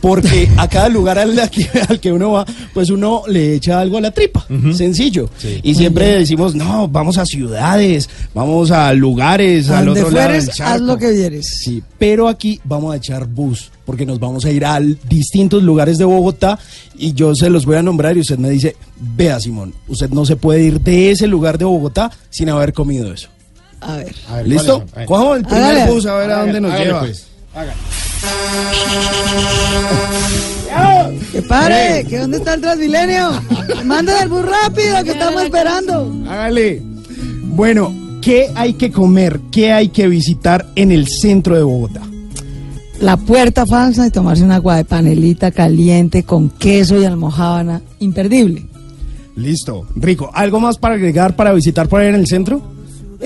[0.01, 3.79] Porque a cada lugar al, al que, al que uno va, pues uno le echa
[3.79, 4.45] algo a la tripa.
[4.75, 5.29] Sencillo.
[5.63, 10.41] Y siempre decimos, no, vamos a ciudades, vamos a lugares, A al otro lado del
[10.43, 11.47] fueres, haz lo que vieres.
[11.63, 15.97] Sí, pero aquí vamos a echar bus, porque nos vamos a ir a distintos lugares
[15.97, 16.59] de Bogotá
[16.97, 20.23] y yo se los voy a nombrar y usted me dice, vea Simón, usted no
[20.25, 23.29] se puede ir de ese lugar de Bogotá sin haber comido eso.
[23.81, 24.15] A ver.
[24.29, 24.83] A ver, ¿Listo?
[24.93, 25.05] A ver.
[25.07, 25.91] Cojamos el primer Hágale.
[25.91, 26.99] bus a ver a dónde nos Hágale, lleva.
[26.99, 27.25] pues.
[31.31, 33.29] Que pare, que dónde está el Transmilenio.
[33.83, 36.13] Manden el bus rápido, que estamos esperando.
[36.29, 36.81] Hágale.
[37.43, 39.41] Bueno, ¿qué hay que comer?
[39.51, 42.01] ¿Qué hay que visitar en el centro de Bogotá?
[43.01, 47.81] La puerta falsa y tomarse un agua de panelita caliente con queso y almojábana.
[47.99, 48.65] Imperdible.
[49.35, 49.85] Listo.
[49.95, 50.31] Rico.
[50.33, 52.74] ¿Algo más para agregar para visitar por ahí en el centro?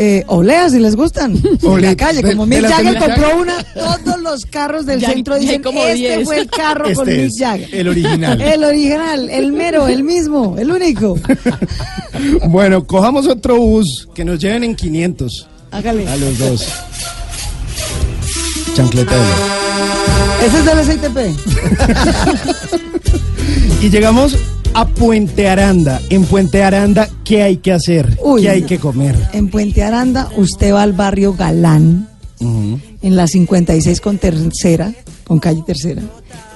[0.01, 1.33] Eh, oleas si les gustan.
[1.61, 5.61] En la calle, como Mick Jagger compró una, todos los carros del Ya- centro dicen,
[5.61, 6.23] como este 10".
[6.23, 7.75] fue el carro con Este Mick Jagger.
[7.75, 8.41] el original.
[8.41, 11.17] El original, el mero, el mismo, el único.
[12.47, 16.07] Bueno, cojamos otro bus que nos lleven en 500 Hágale.
[16.07, 16.67] a los dos.
[18.75, 19.21] Chancletero.
[20.45, 21.17] Ese es del SITP.
[23.81, 24.35] Y llegamos
[24.73, 26.01] a Puente Aranda.
[26.09, 28.17] En Puente Aranda, ¿qué hay que hacer?
[28.23, 28.41] Uy.
[28.41, 29.15] ¿Qué hay que comer?
[29.33, 32.07] En Puente Aranda, usted va al barrio Galán,
[32.39, 34.93] en la 56 con tercera,
[35.25, 36.01] con calle tercera,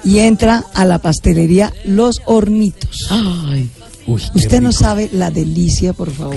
[0.04, 3.10] y entra a la pastelería Los Hornitos.
[3.10, 3.70] Uy,
[4.06, 6.36] Usted no sabe la delicia, por favor.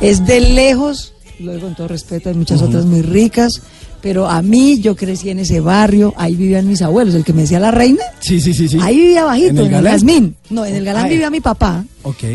[0.00, 3.62] Es de lejos, lo digo con todo respeto, hay muchas otras muy ricas,
[4.02, 7.42] pero a mí yo crecí en ese barrio, ahí vivían mis abuelos, el que me
[7.42, 8.78] decía la reina, Sí, sí, sí, sí.
[8.82, 9.92] ahí vivía abajito, ¿En en el Galán?
[9.92, 10.36] Jazmín.
[10.50, 11.84] No, en el Galán vivía mi papá,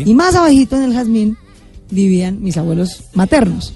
[0.04, 1.36] y más abajito en el Jazmín
[1.90, 3.74] vivían mis abuelos maternos.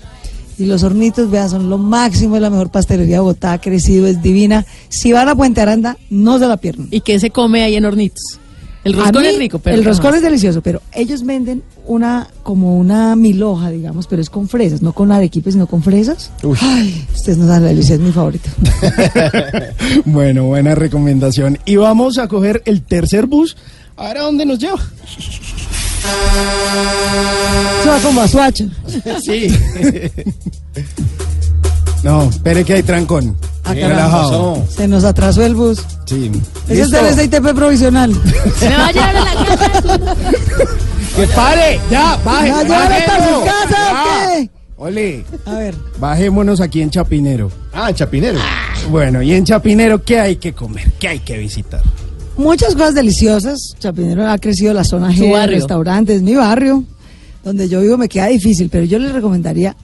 [0.59, 4.07] Y los hornitos, vea, son lo máximo, es la mejor pastelería de Bogotá, ha crecido,
[4.07, 4.66] es divina.
[4.90, 6.88] Si van a Puente Aranda, no se la pierdan.
[6.90, 8.38] ¿Y qué se come ahí en hornitos?
[8.84, 10.16] El roscón mí, es rico, pero el ¿qué roscón más?
[10.16, 14.92] es delicioso, pero ellos venden una como una milhoja, digamos, pero es con fresas, no
[14.92, 16.32] con arequipe, sino con fresas.
[16.60, 18.48] Ay, ustedes no saben la delicia, es mi favorito.
[20.04, 21.58] Bueno, buena recomendación.
[21.64, 23.56] Y vamos a coger el tercer bus.
[23.96, 24.80] A ver a dónde nos lleva.
[27.80, 28.66] Eso va con Basuacha.
[29.22, 29.48] Sí.
[32.03, 33.36] no, espere que hay trancón.
[33.64, 34.55] Ah, Relajado.
[34.55, 34.66] pasó?
[34.76, 35.80] Se nos atrasó el bus.
[36.07, 36.30] Sí.
[36.68, 37.05] Ese es ¿Listo?
[37.05, 38.12] del SITP provisional.
[38.59, 40.16] ¿Se me va a llevar a la casa?
[41.16, 41.80] ¡Que pare!
[41.90, 42.16] ¡Ya!
[42.24, 42.48] ¡Baje!
[42.48, 44.30] ¿Ya llevan hasta su casa o Ya.
[44.36, 44.50] qué?
[44.76, 47.53] Ole, A ver, bajémonos aquí en Chapinero.
[47.72, 48.40] Ah, Chapinero.
[48.90, 50.90] Bueno, y en Chapinero, ¿qué hay que comer?
[50.98, 51.82] ¿Qué hay que visitar?
[52.36, 53.76] muchas cosas deliciosas.
[53.78, 55.59] Chapinero ha crecido la zona G de barrio.
[55.59, 56.82] restaurantes, mi barrio.
[57.44, 59.76] Donde yo vivo me queda difícil, pero yo les recomendaría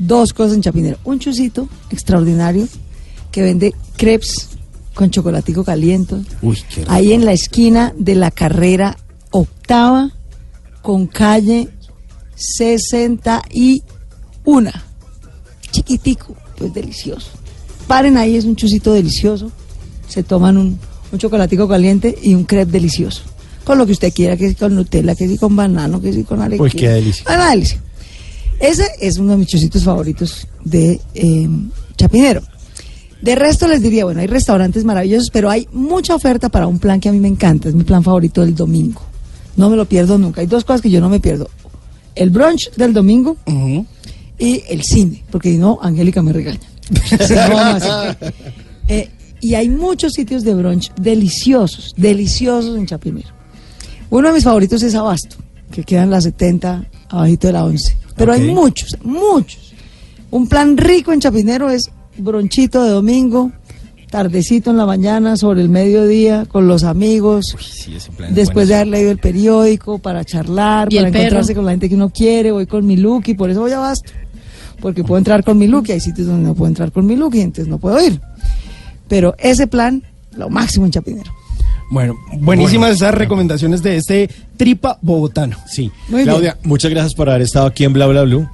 [0.00, 0.98] dos cosas en Chapinero.
[1.04, 2.66] Un chusito extraordinario
[3.30, 4.48] que vende crepes
[4.94, 6.16] con chocolatico caliente.
[6.42, 6.90] Uy, qué rico.
[6.92, 8.96] Ahí en la esquina de la carrera
[9.30, 10.10] octava
[10.82, 11.68] con calle
[12.34, 14.70] 61.
[15.70, 17.28] Chiquitico, pues delicioso.
[17.86, 19.50] Paren ahí, es un chusito delicioso.
[20.08, 20.78] Se toman un,
[21.12, 23.22] un chocolatico caliente y un crepe delicioso.
[23.64, 26.24] Con lo que usted quiera, que si con Nutella, que si con banano, que si
[26.24, 26.64] con arequipe.
[26.64, 27.24] Uy, qué delicia.
[27.28, 27.80] Ah, Una delicia.
[28.60, 31.48] Ese es uno de mis chusitos favoritos de eh,
[31.96, 32.42] Chapinero.
[33.22, 37.00] De resto les diría, bueno, hay restaurantes maravillosos, pero hay mucha oferta para un plan
[37.00, 39.02] que a mí me encanta, es mi plan favorito del domingo.
[39.56, 40.40] No me lo pierdo nunca.
[40.40, 41.50] Hay dos cosas que yo no me pierdo.
[42.14, 43.36] El brunch del domingo
[44.38, 46.60] y el cine, porque si no, Angélica me regaña.
[47.30, 48.28] No.
[48.88, 49.08] Eh,
[49.40, 53.28] y hay muchos sitios de brunch deliciosos, deliciosos en Chapinero.
[54.10, 55.36] Uno de mis favoritos es Abasto,
[55.70, 57.96] que queda en la 70, abajito de la 11.
[58.16, 59.72] Pero hay muchos, muchos.
[60.30, 63.50] Un plan rico en Chapinero es bronchito de domingo,
[64.10, 67.56] tardecito en la mañana, sobre el mediodía, con los amigos,
[68.30, 71.18] después de haber leído el periódico, para charlar, ¿Y para perro?
[71.18, 73.72] encontrarse con la gente que uno quiere, voy con mi look y por eso voy
[73.72, 74.12] a Abasto.
[74.80, 77.14] Porque puedo entrar con mi look y hay sitios donde no puedo entrar con mi
[77.16, 78.20] look y entonces no puedo ir.
[79.08, 80.02] Pero ese plan,
[80.36, 81.30] lo máximo en Chapinero.
[81.90, 85.56] Bueno, buenísimas esas recomendaciones de este tripa bogotano.
[85.66, 85.90] Sí.
[86.08, 88.48] Muy Claudia, muchas gracias por haber estado aquí en Bla Bla Blue.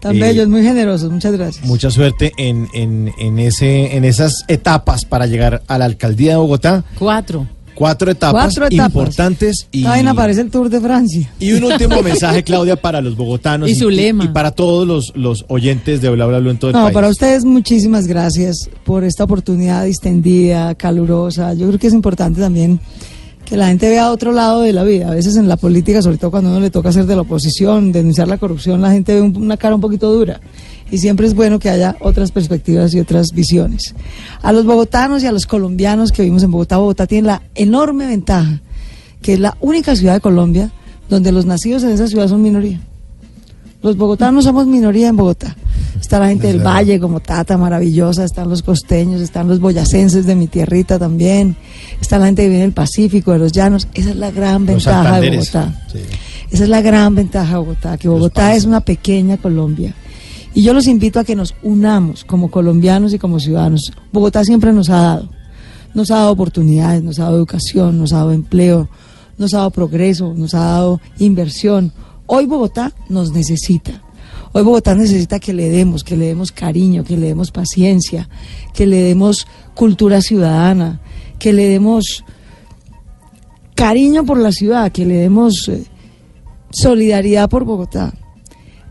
[0.00, 1.64] Tan Eh, bellos, muy generosos, muchas gracias.
[1.64, 6.36] Mucha suerte en, en, en, ese, en esas etapas para llegar a la alcaldía de
[6.38, 6.84] Bogotá.
[6.98, 7.46] Cuatro.
[7.82, 8.86] Cuatro etapas, Cuatro etapas.
[8.94, 11.28] importantes y, Esta vaina parece el Tour de Francia.
[11.40, 14.22] y un último mensaje, Claudia, para los bogotanos Y su lema.
[14.24, 16.94] y para todos los, los oyentes de Bla Bla Bla en todo el No, país.
[16.94, 21.54] para ustedes muchísimas gracias por esta oportunidad distendida, calurosa.
[21.54, 22.78] Yo creo que es importante también
[23.44, 25.08] que la gente vea otro lado de la vida.
[25.08, 27.90] A veces en la política, sobre todo cuando uno le toca ser de la oposición,
[27.90, 30.40] denunciar la corrupción, la gente ve un- una cara un poquito dura.
[30.92, 33.94] Y siempre es bueno que haya otras perspectivas y otras visiones.
[34.42, 38.06] A los bogotanos y a los colombianos que vivimos en Bogotá, Bogotá tiene la enorme
[38.06, 38.60] ventaja
[39.22, 40.70] que es la única ciudad de Colombia
[41.08, 42.80] donde los nacidos en esa ciudad son minoría.
[43.82, 45.56] Los bogotanos somos minoría en Bogotá.
[46.00, 48.24] Está la gente del Valle como Tata, maravillosa.
[48.24, 51.56] Están los costeños, están los boyacenses de mi tierrita también.
[52.00, 53.88] Está la gente que viene del Pacífico, de los llanos.
[53.92, 55.30] Esa es la gran Los ventaja de.
[55.30, 55.74] Bogotá.
[55.92, 55.98] Sí.
[56.50, 59.94] Esa es la gran ventaja de Bogotá, que Bogotá es una pequeña Colombia.
[60.54, 63.92] Y yo los invito a que nos unamos como colombianos y como ciudadanos.
[64.12, 65.30] Bogotá siempre nos ha dado.
[65.94, 68.88] Nos ha dado oportunidades, nos ha dado educación, nos ha dado empleo,
[69.38, 71.92] nos ha dado progreso, nos ha dado inversión.
[72.26, 74.02] Hoy Bogotá nos necesita.
[74.52, 78.28] Hoy Bogotá necesita que le demos, que le demos cariño, que le demos paciencia,
[78.74, 81.00] que le demos cultura ciudadana,
[81.38, 82.24] que le demos
[83.74, 85.84] cariño por la ciudad, que le demos eh,
[86.70, 88.14] solidaridad por Bogotá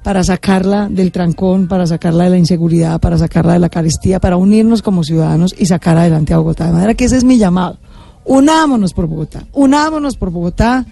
[0.03, 4.37] para sacarla del trancón, para sacarla de la inseguridad, para sacarla de la carestía, para
[4.37, 6.65] unirnos como ciudadanos y sacar adelante a Bogotá.
[6.67, 7.77] De manera que ese es mi llamado.
[8.25, 10.85] Unámonos por Bogotá, unámonos por Bogotá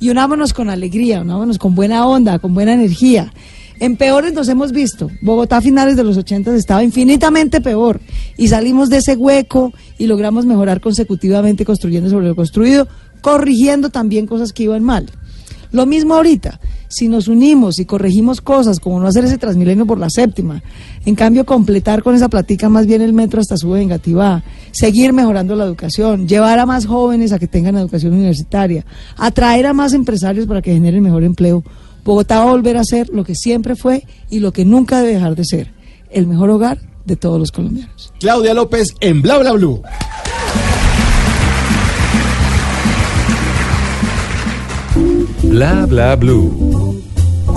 [0.00, 3.32] y unámonos con alegría, unámonos con buena onda, con buena energía.
[3.80, 5.08] En peores nos hemos visto.
[5.22, 8.00] Bogotá a finales de los 80 estaba infinitamente peor
[8.36, 12.88] y salimos de ese hueco y logramos mejorar consecutivamente construyendo sobre lo construido,
[13.20, 15.06] corrigiendo también cosas que iban mal.
[15.70, 19.98] Lo mismo ahorita, si nos unimos y corregimos cosas como no hacer ese transmilenio por
[19.98, 20.62] la séptima,
[21.04, 25.54] en cambio completar con esa platica más bien el metro hasta su Vengativá, seguir mejorando
[25.54, 28.84] la educación, llevar a más jóvenes a que tengan educación universitaria,
[29.16, 31.62] atraer a más empresarios para que generen mejor empleo,
[32.04, 35.14] Bogotá va a volver a ser lo que siempre fue y lo que nunca debe
[35.14, 35.72] dejar de ser,
[36.10, 38.12] el mejor hogar de todos los colombianos.
[38.18, 39.82] Claudia López en Bla Bla Blue.
[45.42, 46.77] Bla bla blue.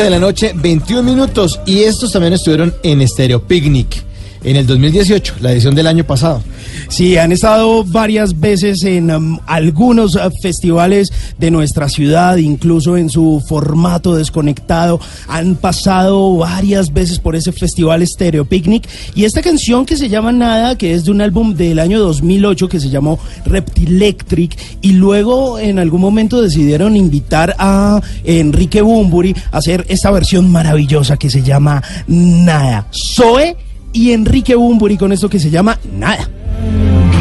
[0.00, 1.60] 11 de la noche, 21 minutos.
[1.66, 4.02] Y estos también estuvieron en Stereo Picnic
[4.42, 6.42] en el 2018, la edición del año pasado.
[6.88, 13.08] Sí, han estado varias veces en um, algunos uh, festivales de nuestra ciudad, incluso en
[13.08, 15.00] su formato desconectado.
[15.26, 18.88] Han pasado varias veces por ese festival Stereo Picnic.
[19.14, 22.68] Y esta canción que se llama Nada, que es de un álbum del año 2008
[22.68, 24.56] que se llamó Reptilectric.
[24.82, 31.16] Y luego en algún momento decidieron invitar a Enrique Bumburi a hacer esta versión maravillosa
[31.16, 32.86] que se llama Nada.
[32.92, 33.56] Zoe
[33.92, 36.28] y Enrique Bumburi con esto que se llama Nada.
[36.28, 37.19] Nada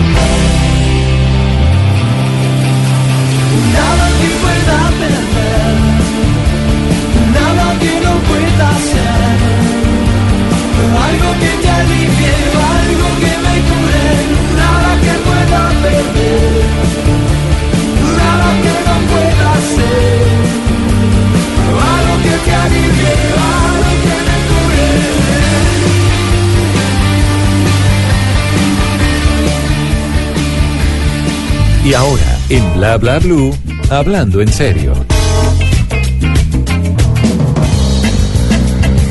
[31.89, 33.51] Y ahora, en Bla Bla Blue,
[33.89, 34.93] hablando en serio.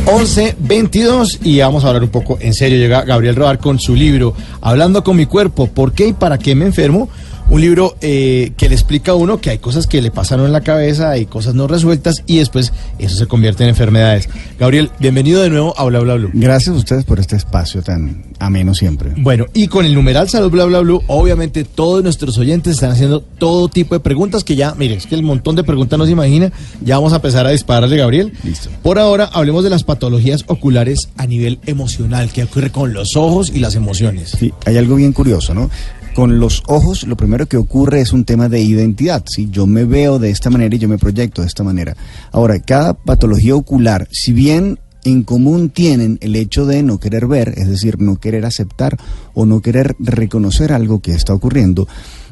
[0.06, 2.78] 11, 22 y vamos a hablar un poco en serio.
[2.78, 6.54] Llega Gabriel Rodar con su libro Hablando con mi cuerpo, ¿por qué y para qué
[6.54, 7.08] me enfermo?
[7.50, 10.52] Un libro eh, que le explica a uno que hay cosas que le pasaron en
[10.52, 14.28] la cabeza, hay cosas no resueltas y después eso se convierte en enfermedades.
[14.58, 16.30] Gabriel, bienvenido de nuevo a Bla Bla Blue.
[16.34, 19.14] Gracias a ustedes por este espacio tan ameno siempre.
[19.16, 23.22] Bueno, y con el numeral Salud Bla Bla Blue, obviamente todos nuestros oyentes están haciendo
[23.22, 26.12] todo tipo de preguntas que ya, mire, es que el montón de preguntas no se
[26.12, 26.52] imagina.
[26.82, 28.30] Ya vamos a empezar a dispararle, Gabriel.
[28.44, 28.68] Listo.
[28.82, 33.50] Por ahora, hablemos de las patologías oculares a nivel emocional, que ocurre con los ojos
[33.54, 34.36] y las emociones.
[34.38, 35.70] Sí, hay algo bien curioso, ¿no?
[36.18, 39.50] Con los ojos lo primero que ocurre es un tema de identidad, ¿sí?
[39.52, 41.96] Yo me veo de esta manera y yo me proyecto de esta manera.
[42.32, 47.54] Ahora, cada patología ocular, si bien en común tienen el hecho de no querer ver,
[47.56, 48.96] es decir, no querer aceptar
[49.32, 51.86] o no querer reconocer algo que está ocurriendo,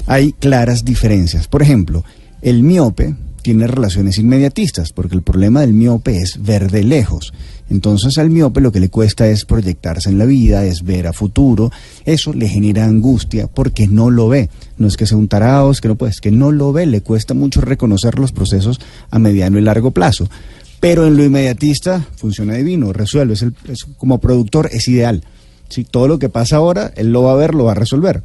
[0.08, 1.46] hay claras diferencias.
[1.46, 2.02] Por ejemplo,
[2.42, 7.32] el miope tiene relaciones inmediatistas, porque el problema del miope es ver de lejos.
[7.68, 11.12] Entonces al miope lo que le cuesta es proyectarse en la vida, es ver a
[11.12, 11.72] futuro.
[12.04, 14.48] Eso le genera angustia porque no lo ve.
[14.78, 16.86] No es que sea un tarao, es que no puede, es que no lo ve.
[16.86, 18.78] Le cuesta mucho reconocer los procesos
[19.10, 20.28] a mediano y largo plazo.
[20.78, 23.34] Pero en lo inmediatista funciona divino, resuelve.
[23.34, 23.54] Es el-
[23.96, 25.24] como productor es ideal.
[25.68, 28.22] Si todo lo que pasa ahora, él lo va a ver, lo va a resolver.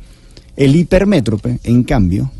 [0.55, 2.31] El hipermétrope, en cambio,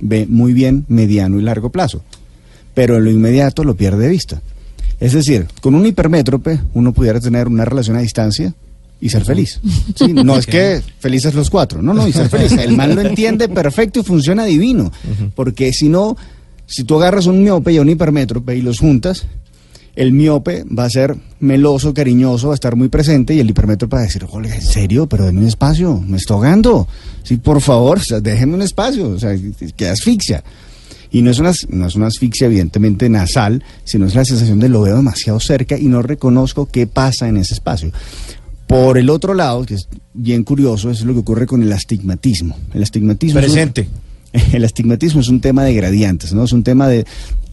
[0.00, 2.02] ve muy bien mediano y largo plazo,
[2.72, 4.40] pero en lo inmediato lo pierde de vista.
[5.00, 8.54] Es decir, con un hipermétrope uno pudiera tener una relación a distancia
[9.00, 9.60] y ser feliz.
[9.94, 12.52] Sí, no es que felices los cuatro, no, no, y ser feliz.
[12.52, 14.90] El mal lo entiende perfecto y funciona divino,
[15.34, 16.16] porque si no,
[16.66, 19.26] si tú agarras un miope y un hipermétrope y los juntas,
[19.94, 23.96] el miope va a ser meloso, cariñoso, va a estar muy presente y el hipermétrope
[23.96, 25.06] va a decir, "Oye, ¿en serio?
[25.06, 26.86] Pero denme un espacio, me estoy ahogando.
[27.22, 29.34] Sí, por favor, o sea, déjenme un espacio, o sea,
[29.74, 30.44] que asfixia.
[31.16, 34.68] Y no es, una, no es una asfixia evidentemente nasal, sino es la sensación de
[34.68, 37.90] lo veo demasiado cerca y no reconozco qué pasa en ese espacio.
[38.66, 42.58] Por el otro lado, que es bien curioso, es lo que ocurre con el astigmatismo.
[42.74, 43.88] El astigmatismo es un- Presente.
[44.52, 46.44] el astigmatismo es un tema de gradientes, ¿no?
[46.44, 47.06] Es un tema de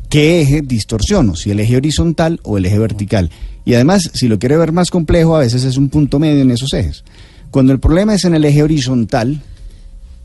[0.09, 3.29] qué eje distorsiono, si el eje horizontal o el eje vertical.
[3.63, 6.51] Y además, si lo quiere ver más complejo, a veces es un punto medio en
[6.51, 7.05] esos ejes.
[7.49, 9.41] Cuando el problema es en el eje horizontal,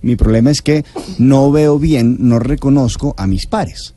[0.02, 0.84] mi problema es que
[1.18, 3.94] no veo bien, no reconozco a mis pares.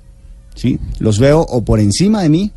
[0.56, 0.80] ¿Sí?
[1.00, 2.52] Los veo o por encima de mí,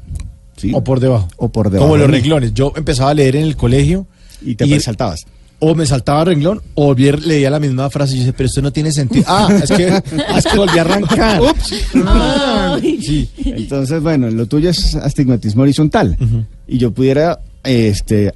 [0.57, 0.73] ¿sí?
[0.75, 1.29] O por debajo.
[1.37, 1.89] o por debajo.
[1.89, 2.15] Como los mí.
[2.15, 2.55] renglones.
[2.55, 4.07] Yo empezaba a leer en el colegio
[4.43, 5.27] Y te saltabas.
[5.61, 8.61] O me saltaba renglón o a leía la misma frase y yo dije, pero esto
[8.61, 9.25] no tiene sentido.
[9.29, 9.87] Ah, es que,
[10.37, 11.41] es que volví a arrancar.
[11.41, 11.75] Ups.
[13.01, 13.31] Sí.
[13.45, 16.17] Entonces, bueno, lo tuyo es astigmatismo horizontal.
[16.67, 18.35] Y yo pudiera este,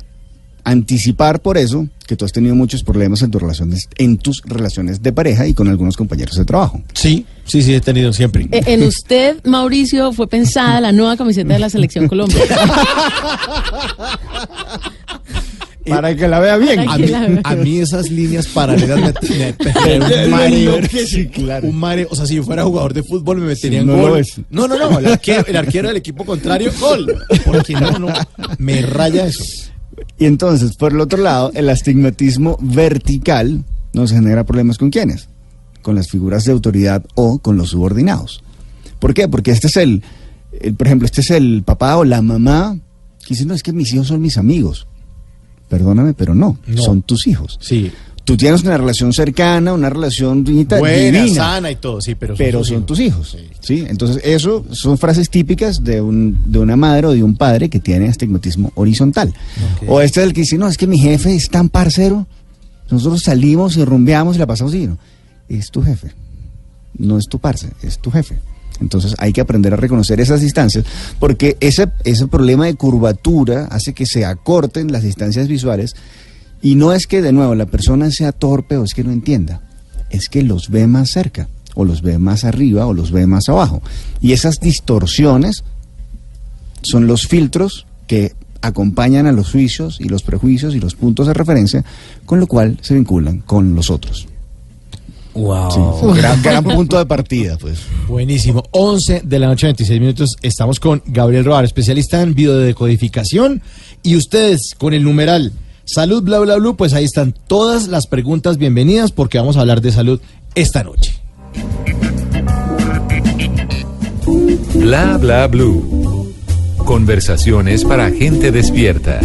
[0.64, 5.02] anticipar por eso que tú has tenido muchos problemas en tus relaciones, en tus relaciones
[5.02, 6.80] de pareja y con algunos compañeros de trabajo.
[6.94, 8.48] Sí, sí, sí, he tenido siempre.
[8.50, 12.40] Eh, En usted, Mauricio, fue pensada la nueva camiseta de la Selección Colombia.
[15.86, 16.88] Para que la vea bien.
[16.88, 17.40] A mí, la vea.
[17.44, 19.14] a mí esas líneas paralelas me,
[19.72, 20.80] generan un mareo.
[21.06, 21.68] Sí, claro.
[21.68, 22.08] Un mareo.
[22.10, 24.24] O sea, si yo fuera jugador de fútbol me meterían no lo gol.
[24.50, 24.98] No, no, no.
[24.98, 27.22] El arquero, el arquero del equipo contrario, gol.
[27.44, 28.08] Porque no, no.
[28.58, 29.44] Me raya eso.
[30.18, 35.28] Y entonces, por el otro lado, el astigmatismo vertical nos genera problemas con quiénes?
[35.82, 38.42] Con las figuras de autoridad o con los subordinados.
[38.98, 39.28] ¿Por qué?
[39.28, 40.02] Porque este es el,
[40.60, 42.76] el- por ejemplo, este es el papá o la mamá
[43.24, 44.86] que dice, no, es que mis hijos son mis amigos.
[45.68, 46.82] Perdóname, pero no, No.
[46.82, 47.58] son tus hijos.
[47.60, 47.92] Sí.
[48.28, 52.36] Tú tienes una relación cercana, una relación divina, Buena, divina, sana y todo, sí, pero
[52.36, 52.86] son, pero son hijos.
[52.86, 53.36] tus hijos.
[53.60, 53.86] Sí.
[53.88, 57.80] Entonces, eso son frases típicas de, un, de una madre o de un padre que
[57.80, 59.32] tiene astigmatismo horizontal.
[59.86, 62.26] O este es el que dice, no, es que mi jefe es tan parcero,
[62.90, 64.86] nosotros salimos y rumbeamos y la pasamos así.
[64.86, 64.98] No,
[65.48, 66.12] es tu jefe,
[66.98, 68.38] no es tu parce, es tu jefe.
[68.78, 70.84] Entonces hay que aprender a reconocer esas distancias,
[71.18, 75.96] porque ese, ese problema de curvatura hace que se acorten las distancias visuales
[76.62, 79.62] y no es que de nuevo la persona sea torpe o es que no entienda,
[80.10, 83.48] es que los ve más cerca, o los ve más arriba, o los ve más
[83.48, 83.82] abajo.
[84.20, 85.64] Y esas distorsiones
[86.82, 91.34] son los filtros que acompañan a los juicios y los prejuicios y los puntos de
[91.34, 91.84] referencia,
[92.24, 94.26] con lo cual se vinculan con los otros.
[95.34, 95.70] Wow.
[95.70, 97.78] Sí, gran, gran punto de partida, pues.
[98.08, 98.64] Buenísimo.
[98.72, 100.36] 11 de la noche, 26 minutos.
[100.42, 103.62] Estamos con Gabriel Roar, especialista en videodecodificación.
[104.02, 105.52] Y ustedes, con el numeral
[105.88, 109.80] Salud, bla, bla, bla, pues ahí están todas las preguntas bienvenidas porque vamos a hablar
[109.80, 110.20] de salud
[110.54, 111.14] esta noche.
[114.74, 116.34] Bla bla blue.
[116.84, 119.18] Conversaciones para gente despierta.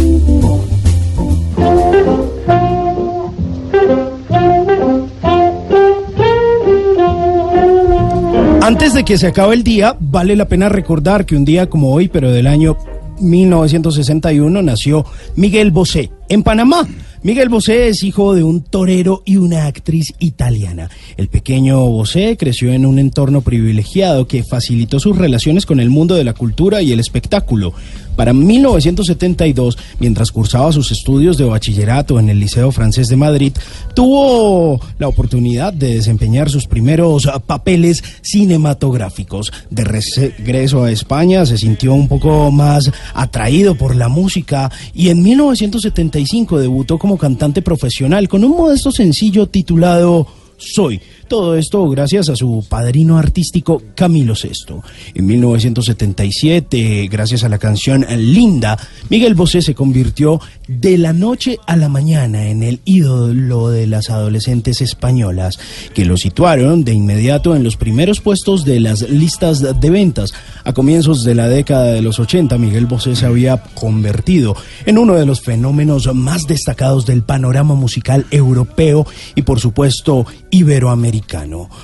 [8.62, 11.92] Antes de que se acabe el día, vale la pena recordar que un día como
[11.92, 12.78] hoy, pero del año
[13.20, 15.04] 1961, nació
[15.36, 16.88] Miguel Bosé en Panamá.
[17.24, 20.90] Miguel Bosé es hijo de un torero y una actriz italiana.
[21.16, 26.16] El pequeño Bosé creció en un entorno privilegiado que facilitó sus relaciones con el mundo
[26.16, 27.72] de la cultura y el espectáculo.
[28.16, 33.52] Para 1972, mientras cursaba sus estudios de bachillerato en el Liceo Francés de Madrid,
[33.94, 39.52] tuvo la oportunidad de desempeñar sus primeros ah, papeles cinematográficos.
[39.70, 45.22] De regreso a España, se sintió un poco más atraído por la música y en
[45.22, 50.26] 1975 debutó como cantante profesional con un modesto sencillo titulado
[50.56, 51.00] Soy.
[51.28, 54.80] Todo esto gracias a su padrino artístico Camilo VI.
[55.14, 58.78] En 1977, gracias a la canción Linda,
[59.08, 64.10] Miguel Bosé se convirtió de la noche a la mañana en el ídolo de las
[64.10, 65.58] adolescentes españolas,
[65.94, 70.34] que lo situaron de inmediato en los primeros puestos de las listas de ventas.
[70.64, 75.14] A comienzos de la década de los 80, Miguel Bosé se había convertido en uno
[75.14, 81.13] de los fenómenos más destacados del panorama musical europeo y, por supuesto, iberoamericano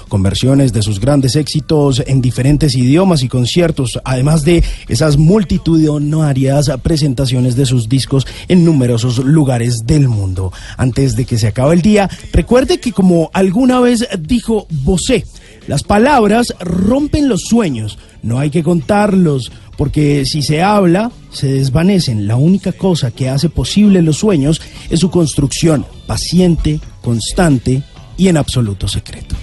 [0.08, 6.70] con versiones de sus grandes éxitos en diferentes idiomas y conciertos, además de esas multitudinarias
[6.82, 10.52] presentaciones de sus discos en numerosos lugares del mundo.
[10.76, 15.24] Antes de que se acabe el día, recuerde que como alguna vez dijo Bosé,
[15.66, 22.26] las palabras rompen los sueños, no hay que contarlos, porque si se habla, se desvanecen.
[22.26, 27.82] La única cosa que hace posible los sueños es su construcción paciente, constante
[28.20, 29.34] y en absoluto secreto.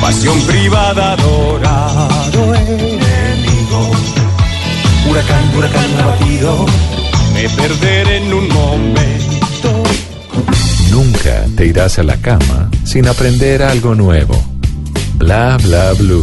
[0.00, 3.90] Pasión privada, adorado enemigo.
[5.10, 6.66] Huracán, huracán abatido.
[7.34, 9.82] Me perderé en un momento.
[10.92, 14.40] Nunca te irás a la cama sin aprender algo nuevo.
[15.16, 16.22] Bla bla blue.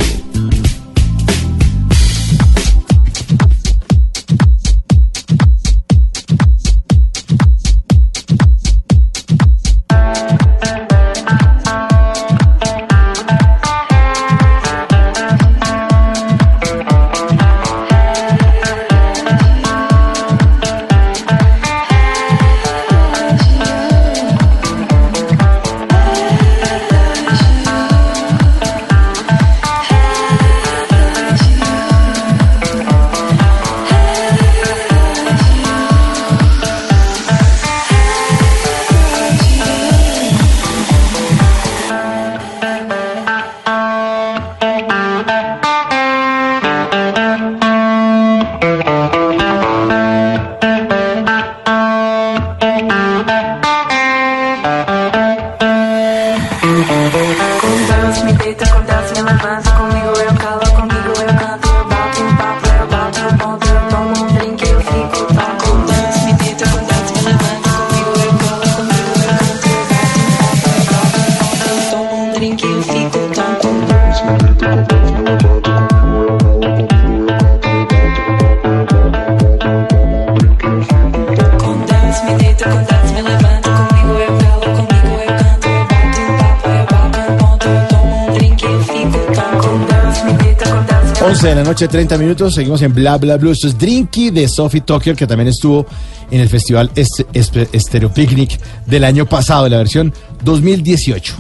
[91.80, 92.56] Noche, 30 minutos.
[92.56, 93.52] Seguimos en Bla Bla Blue.
[93.52, 95.86] Esto es Drinky de Sophie Tucker, que también estuvo
[96.30, 101.36] en el festival Est- Espe- Stereo Picnic del año pasado, la versión 2018.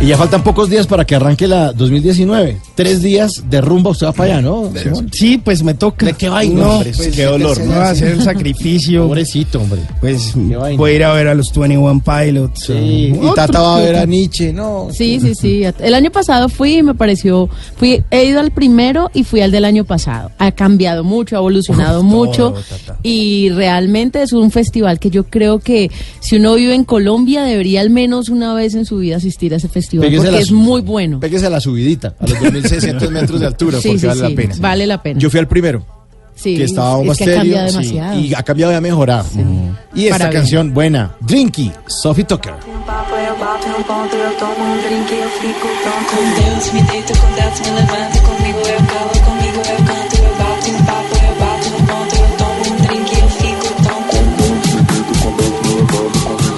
[0.00, 2.58] Y ya faltan pocos días para que arranque la 2019.
[2.78, 4.70] Tres días de rumba, usted va para allá, ¿no?
[4.80, 5.10] Simón?
[5.12, 6.06] Sí, pues me toca.
[6.06, 6.92] ¿De qué vaina, No, hombre?
[6.96, 7.60] pues, qué dolor.
[7.64, 9.08] No, hacer el sacrificio.
[9.08, 9.80] Pobrecito, hombre.
[10.00, 10.76] Pues vaina.
[10.78, 12.66] voy a ir a ver a los 21 Pilots.
[12.66, 14.06] Sí, y Otro Tata va a ver a.
[14.06, 14.90] Nietzsche, ¿no?
[14.92, 15.62] Sí, sí, sí.
[15.80, 19.50] El año pasado fui y me pareció, fui, he ido al primero y fui al
[19.50, 20.30] del año pasado.
[20.38, 22.98] Ha cambiado mucho, ha evolucionado Uf, mucho todo, tata.
[23.02, 25.90] y realmente es un festival que yo creo que
[26.20, 29.56] si uno vive en Colombia debería al menos una vez en su vida asistir a
[29.56, 30.06] ese festival.
[30.06, 31.18] Péguese porque la es muy bueno.
[31.18, 32.38] Péguese a la subidita, a los
[32.70, 34.54] 2600 metros de altura, Sí, porque sí, vale sí, la pena.
[34.58, 35.20] vale la pena.
[35.20, 35.84] Yo fui al primero,
[36.34, 38.18] Sí, que estaba es más que ha cambiado demasiado.
[38.20, 39.26] y ha cambiado y ha mejorado.
[39.94, 40.40] Y esta Para bien.
[40.40, 42.52] canción buena, Drinky, Sophie Tucker.
[42.86, 46.72] papo, eu bato no ponto, eu tomo um drink e eu fico tão Com Deus
[46.72, 50.78] me deito, com Deus me levanto, comigo eu calo, comigo eu canto, eu bato em
[50.84, 54.66] papo, eu bato no ponto, eu tomo um drink e eu fico tão Com Deus
[54.74, 56.48] me deito, com Deus me levanto,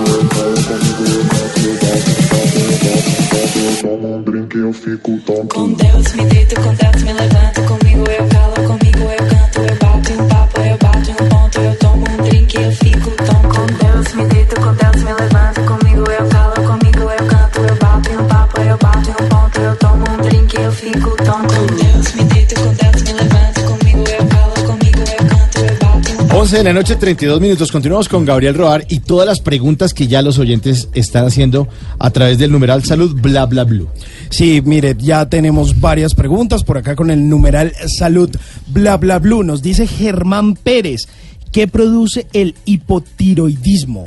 [2.31, 5.55] comigo eu calo, comigo que eu fico tonto.
[5.55, 8.40] Com Deus me deito, com Deus me levanto, comigo eu canto.
[26.51, 27.71] 11 de la noche, 32 minutos.
[27.71, 31.69] Continuamos con Gabriel Roar y todas las preguntas que ya los oyentes están haciendo
[32.01, 33.87] a través del numeral salud bla bla blue.
[34.31, 38.37] Sí, mire, ya tenemos varias preguntas por acá con el numeral salud
[38.67, 39.45] bla bla blue.
[39.45, 41.03] Nos dice Germán Pérez,
[41.53, 44.07] ¿qué produce el hipotiroidismo?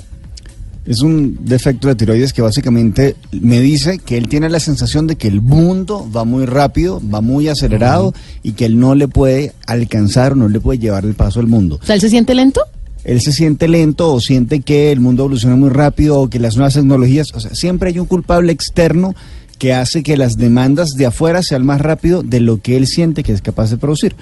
[0.86, 5.16] Es un defecto de tiroides que básicamente me dice que él tiene la sensación de
[5.16, 9.54] que el mundo va muy rápido, va muy acelerado y que él no le puede
[9.66, 11.80] alcanzar o no le puede llevar el paso al mundo.
[11.82, 12.62] O sea, ¿él se siente lento?
[13.06, 16.58] Él se siente lento o siente que el mundo evoluciona muy rápido o que las
[16.58, 19.16] nuevas tecnologías, o sea, siempre hay un culpable externo
[19.58, 23.24] que hace que las demandas de afuera sean más rápido de lo que él siente
[23.24, 24.16] que es capaz de producir.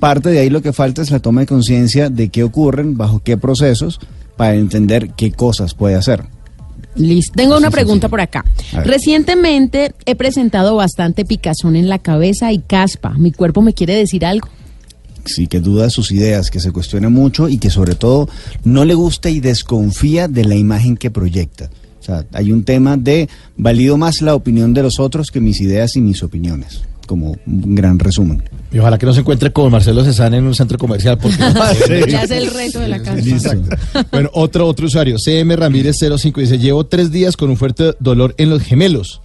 [0.00, 3.20] Parte de ahí lo que falta es la toma de conciencia de qué ocurren, bajo
[3.20, 4.00] qué procesos,
[4.38, 6.24] para entender qué cosas puede hacer.
[6.94, 7.34] Listo.
[7.36, 8.44] Tengo una pregunta por acá.
[8.72, 13.10] Recientemente he presentado bastante picazón en la cabeza y caspa.
[13.18, 14.48] ¿Mi cuerpo me quiere decir algo?
[15.28, 18.28] sí, que duda de sus ideas, que se cuestiona mucho y que sobre todo
[18.64, 21.70] no le gusta y desconfía de la imagen que proyecta.
[22.00, 25.60] O sea, hay un tema de valido más la opinión de los otros que mis
[25.60, 28.44] ideas y mis opiniones, como un gran resumen.
[28.70, 31.18] Y ojalá que no se encuentre con Marcelo Cezanne en un centro comercial.
[31.18, 31.38] Porque
[32.08, 33.28] Ya es el reto de la caspa.
[33.28, 33.76] Exacto.
[34.12, 38.34] Bueno, otro, otro usuario, CM Ramírez 05, dice, llevo tres días con un fuerte dolor
[38.38, 39.22] en los gemelos,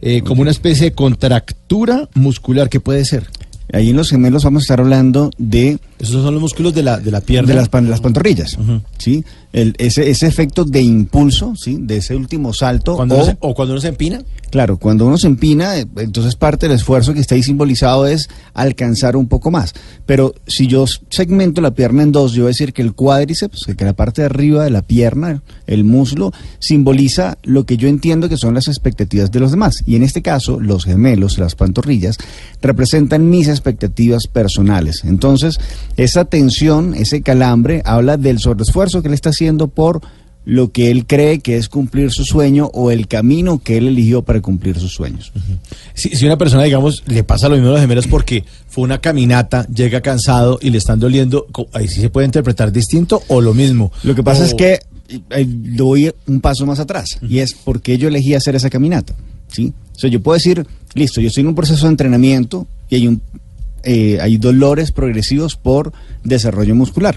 [0.00, 3.26] eh, como una especie de contractura muscular, ¿qué puede ser?
[3.72, 6.98] Ahí en los gemelos vamos a estar hablando de Esos son los músculos de la,
[6.98, 7.48] de la pierna.
[7.48, 8.56] de las, pan- las pantorrillas,
[8.98, 9.24] ¿sí?
[9.52, 11.76] El, ese, ese efecto de impulso, ¿sí?
[11.80, 12.96] De ese último salto.
[12.96, 14.22] Cuando o, se- o cuando uno se empina.
[14.50, 18.28] Claro, cuando uno se empina, eh, entonces parte del esfuerzo que está ahí simbolizado es
[18.54, 19.74] alcanzar un poco más.
[20.06, 23.66] Pero si yo segmento la pierna en dos, yo voy a decir que el cuádriceps,
[23.76, 28.28] que la parte de arriba de la pierna, el muslo, simboliza lo que yo entiendo
[28.28, 29.82] que son las expectativas de los demás.
[29.86, 32.16] Y en este caso, los gemelos, las pantorrillas,
[32.62, 35.04] representan mis expectativas personales.
[35.04, 35.58] Entonces,
[35.96, 40.00] esa tensión, ese calambre, habla del sobreesfuerzo que él está haciendo por
[40.46, 44.22] lo que él cree que es cumplir su sueño o el camino que él eligió
[44.22, 45.32] para cumplir sus sueños.
[45.94, 48.98] Si, si una persona, digamos, le pasa lo mismo a los gemelos porque fue una
[48.98, 53.52] caminata, llega cansado y le están doliendo, ahí sí se puede interpretar distinto o lo
[53.52, 53.92] mismo.
[54.02, 57.98] Lo que pasa O- es que eh, doy un paso más atrás y es porque
[57.98, 59.14] yo elegí hacer esa caminata.
[59.48, 59.72] ¿sí?
[59.94, 63.06] O sea, yo puedo decir, listo, yo estoy en un proceso de entrenamiento y hay,
[63.08, 63.20] un,
[63.84, 65.92] eh, hay dolores progresivos por
[66.24, 67.16] desarrollo muscular.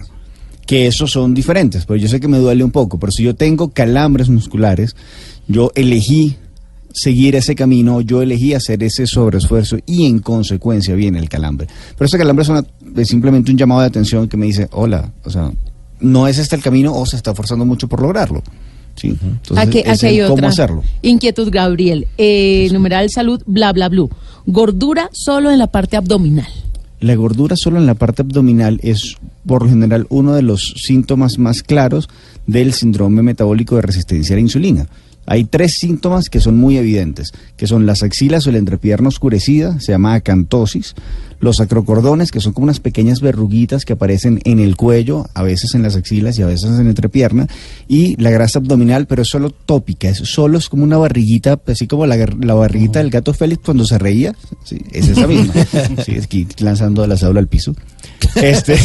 [0.65, 2.98] Que esos son diferentes, pero yo sé que me duele un poco.
[2.99, 4.95] Pero si yo tengo calambres musculares,
[5.48, 6.38] yo elegí
[6.94, 11.68] seguir ese camino, yo elegí hacer ese sobreesfuerzo y en consecuencia viene el calambre.
[11.98, 12.65] Pero ese calambre es, una-
[12.95, 15.52] es simplemente un llamado de atención que me dice, hola, o sea,
[15.99, 18.41] no es este el camino o se está forzando mucho por lograrlo.
[18.95, 19.10] ¿Sí?
[19.22, 20.84] Entonces, Aquí, es aquí hay el cómo hacerlo.
[21.02, 22.07] inquietud, Gabriel.
[22.18, 24.10] Eh, numeral salud, bla, bla, blue.
[24.45, 26.48] Gordura solo en la parte abdominal.
[26.99, 31.38] La gordura solo en la parte abdominal es por lo general uno de los síntomas
[31.38, 32.07] más claros
[32.48, 34.88] del síndrome metabólico de resistencia a la insulina.
[35.26, 39.80] Hay tres síntomas que son muy evidentes, que son las axilas o la entrepierna oscurecida,
[39.80, 40.95] se llama acantosis,
[41.40, 45.76] los acrocordones, que son como unas pequeñas verruguitas que aparecen en el cuello, a veces
[45.76, 47.48] en las axilas y a veces en la entrepierna,
[47.88, 51.88] y la grasa abdominal, pero es solo tópica, es solo es como una barriguita, así
[51.88, 55.54] como la, la barriguita del gato Félix cuando se reía, sí, es esa misma,
[56.06, 57.76] sí, es que lanzando la cédula al piso.
[58.36, 58.76] Este,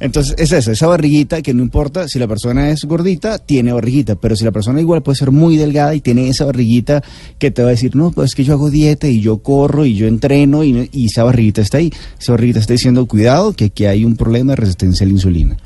[0.00, 4.14] Entonces es esa, esa barriguita que no importa si la persona es gordita, tiene barriguita,
[4.14, 7.02] pero si la persona igual puede ser muy delgada y tiene esa barriguita
[7.38, 9.84] que te va a decir, no, pues es que yo hago dieta y yo corro
[9.84, 13.66] y yo entreno y, y esa barriguita está ahí, esa barriguita está diciendo, cuidado, que
[13.66, 15.56] aquí hay un problema de resistencia a la insulina.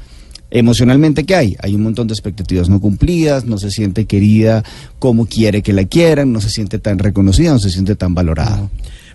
[0.54, 1.56] Emocionalmente, ¿qué hay?
[1.60, 4.62] Hay un montón de expectativas no cumplidas, no se siente querida
[4.98, 8.68] como quiere que la quieran, no se siente tan reconocida, no se siente tan valorada.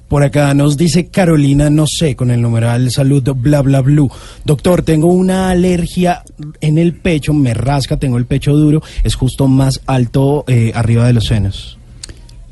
[0.08, 4.10] Por acá nos dice Carolina, no sé, con el numeral salud bla bla blue.
[4.46, 6.24] Doctor, tengo una alergia
[6.62, 11.06] en el pecho, me rasca, tengo el pecho duro, es justo más alto eh, arriba
[11.06, 11.78] de los senos.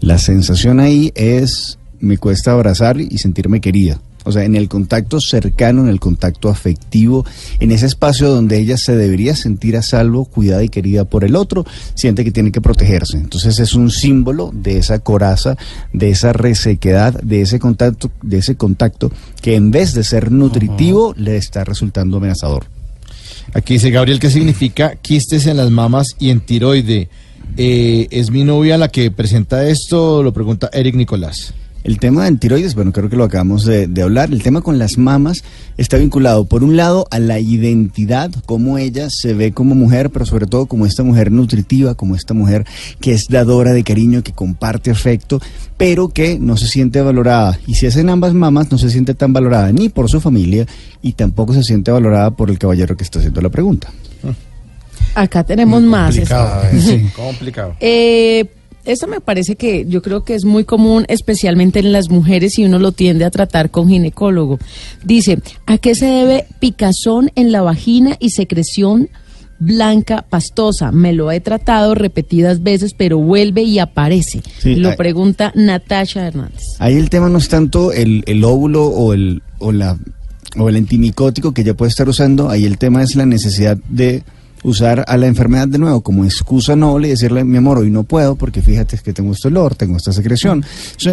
[0.01, 4.01] La sensación ahí es, me cuesta abrazar y sentirme querida.
[4.25, 7.25] O sea, en el contacto cercano, en el contacto afectivo,
[7.59, 11.35] en ese espacio donde ella se debería sentir a salvo, cuidada y querida por el
[11.35, 13.17] otro, siente que tiene que protegerse.
[13.17, 15.57] Entonces es un símbolo de esa coraza,
[15.93, 19.11] de esa resequedad, de ese contacto, de ese contacto
[19.41, 22.65] que en vez de ser nutritivo, le está resultando amenazador.
[23.53, 27.09] Aquí dice Gabriel, ¿qué significa quistes en las mamas y en tiroide?
[27.57, 30.23] Eh, ¿Es mi novia la que presenta esto?
[30.23, 31.53] Lo pregunta Eric Nicolás.
[31.85, 34.33] El tema del tiroides, bueno, creo que lo acabamos de, de, hablar.
[34.33, 35.43] El tema con las mamas
[35.77, 40.25] está vinculado, por un lado, a la identidad, cómo ella se ve como mujer, pero
[40.25, 42.65] sobre todo como esta mujer nutritiva, como esta mujer
[42.99, 45.39] que es dadora de cariño, que comparte afecto,
[45.77, 47.59] pero que no se siente valorada.
[47.67, 50.65] Y si es en ambas mamas, no se siente tan valorada ni por su familia
[51.03, 53.91] y tampoco se siente valorada por el caballero que está haciendo la pregunta.
[55.13, 56.15] Acá tenemos más.
[56.15, 57.75] Complicado, eh, sí, complicado.
[57.79, 58.45] Eh,
[58.85, 62.65] esto me parece que yo creo que es muy común, especialmente en las mujeres, y
[62.65, 64.59] uno lo tiende a tratar con ginecólogo.
[65.03, 69.09] Dice, ¿a qué se debe picazón en la vagina y secreción
[69.59, 70.91] blanca pastosa?
[70.91, 74.41] Me lo he tratado repetidas veces, pero vuelve y aparece.
[74.59, 76.61] Sí, lo hay- pregunta Natasha Hernández.
[76.79, 79.97] Ahí el tema no es tanto el, el óvulo o el, o, la,
[80.57, 84.23] o el antimicótico que ella puede estar usando, ahí el tema es la necesidad de
[84.65, 88.03] usar a la enfermedad de nuevo como excusa noble y decirle, mi amor, hoy no
[88.03, 90.65] puedo porque fíjate que tengo este olor, tengo esta secreción.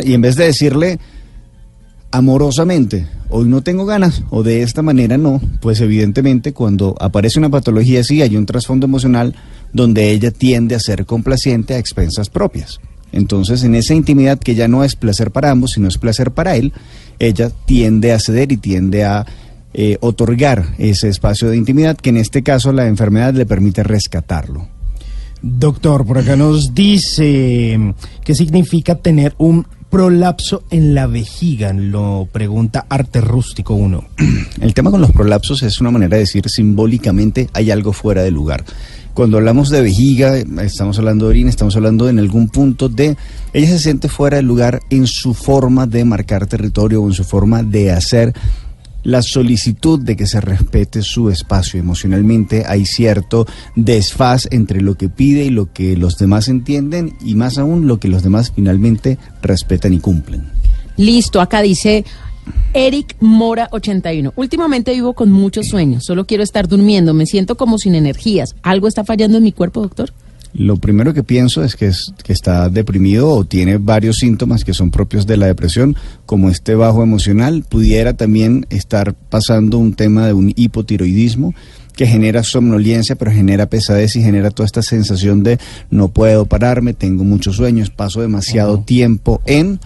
[0.04, 0.98] Y en vez de decirle
[2.10, 7.50] amorosamente, hoy no tengo ganas o de esta manera no, pues evidentemente cuando aparece una
[7.50, 9.34] patología así hay un trasfondo emocional
[9.72, 12.80] donde ella tiende a ser complaciente a expensas propias.
[13.12, 16.56] Entonces, en esa intimidad que ya no es placer para ambos, sino es placer para
[16.56, 16.72] él,
[17.18, 19.26] ella tiende a ceder y tiende a
[19.74, 24.68] eh, otorgar ese espacio de intimidad que en este caso la enfermedad le permite rescatarlo.
[25.40, 27.94] Doctor, por acá nos dice
[28.24, 34.04] qué significa tener un prolapso en la vejiga, lo pregunta Arte Rústico 1.
[34.60, 38.30] El tema con los prolapsos es una manera de decir simbólicamente hay algo fuera de
[38.30, 38.64] lugar.
[39.12, 43.18] Cuando hablamos de vejiga, estamos hablando de orina, estamos hablando en algún punto de...
[43.52, 47.24] Ella se siente fuera de lugar en su forma de marcar territorio o en su
[47.24, 48.32] forma de hacer
[49.02, 51.80] la solicitud de que se respete su espacio.
[51.80, 53.46] Emocionalmente hay cierto
[53.76, 57.98] desfaz entre lo que pide y lo que los demás entienden y más aún lo
[57.98, 60.44] que los demás finalmente respetan y cumplen.
[60.96, 62.04] Listo, acá dice
[62.74, 64.32] Eric Mora 81.
[64.36, 68.54] Últimamente vivo con muchos sueños, solo quiero estar durmiendo, me siento como sin energías.
[68.62, 70.12] ¿Algo está fallando en mi cuerpo, doctor?
[70.54, 74.74] Lo primero que pienso es que, es que está deprimido o tiene varios síntomas que
[74.74, 75.96] son propios de la depresión,
[76.26, 77.64] como este bajo emocional.
[77.68, 81.54] Pudiera también estar pasando un tema de un hipotiroidismo
[81.94, 85.58] que genera somnolencia, pero genera pesadez y genera toda esta sensación de
[85.90, 89.80] no puedo pararme, tengo muchos sueños, paso demasiado tiempo en,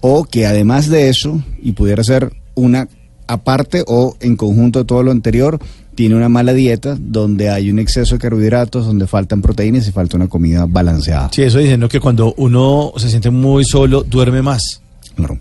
[0.00, 2.88] o que además de eso, y pudiera ser una
[3.26, 5.58] aparte o en conjunto de todo lo anterior,
[5.94, 10.16] tiene una mala dieta donde hay un exceso de carbohidratos, donde faltan proteínas y falta
[10.16, 11.30] una comida balanceada.
[11.32, 14.80] Sí, eso diciendo que cuando uno se siente muy solo, duerme más.
[15.14, 15.38] Claro.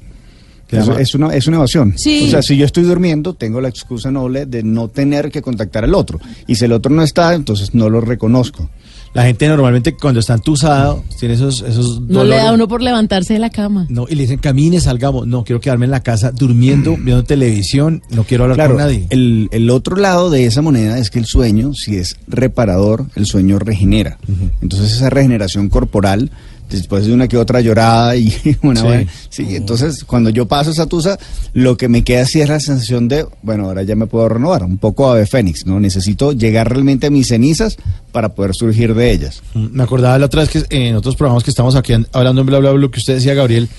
[0.69, 1.94] Es, es una, es una evasión.
[1.98, 2.26] Sí.
[2.28, 5.84] O sea, si yo estoy durmiendo, tengo la excusa noble de no tener que contactar
[5.84, 6.19] al otro.
[6.48, 8.69] Y si el otro no está, entonces no lo reconozco.
[9.13, 13.33] La gente normalmente cuando está entusada tiene esos, esos No le da uno por levantarse
[13.33, 13.85] de la cama.
[13.89, 15.27] No, y le dicen camine, salgamos.
[15.27, 19.07] No, quiero quedarme en la casa durmiendo, viendo televisión, no quiero hablar Claro, con nadie.
[19.09, 23.25] el, el otro lado de esa moneda es que el sueño, si es reparador, el
[23.25, 24.17] sueño regenera.
[24.61, 26.31] Entonces esa regeneración corporal,
[26.77, 28.85] después de una que otra llorada y una Sí.
[28.88, 31.18] buena- sí, entonces cuando yo paso esa tusa,
[31.53, 34.64] lo que me queda sí es la sensación de, bueno, ahora ya me puedo renovar,
[34.64, 35.80] un poco ave fénix, ¿no?
[35.80, 37.77] Necesito llegar realmente a mis cenizas
[38.11, 39.41] para poder surgir de ellas.
[39.53, 42.41] Mm, Me acordaba la otra vez que en otros programas que estamos aquí an- hablando
[42.41, 43.69] en bla bla bla, que usted decía, Gabriel,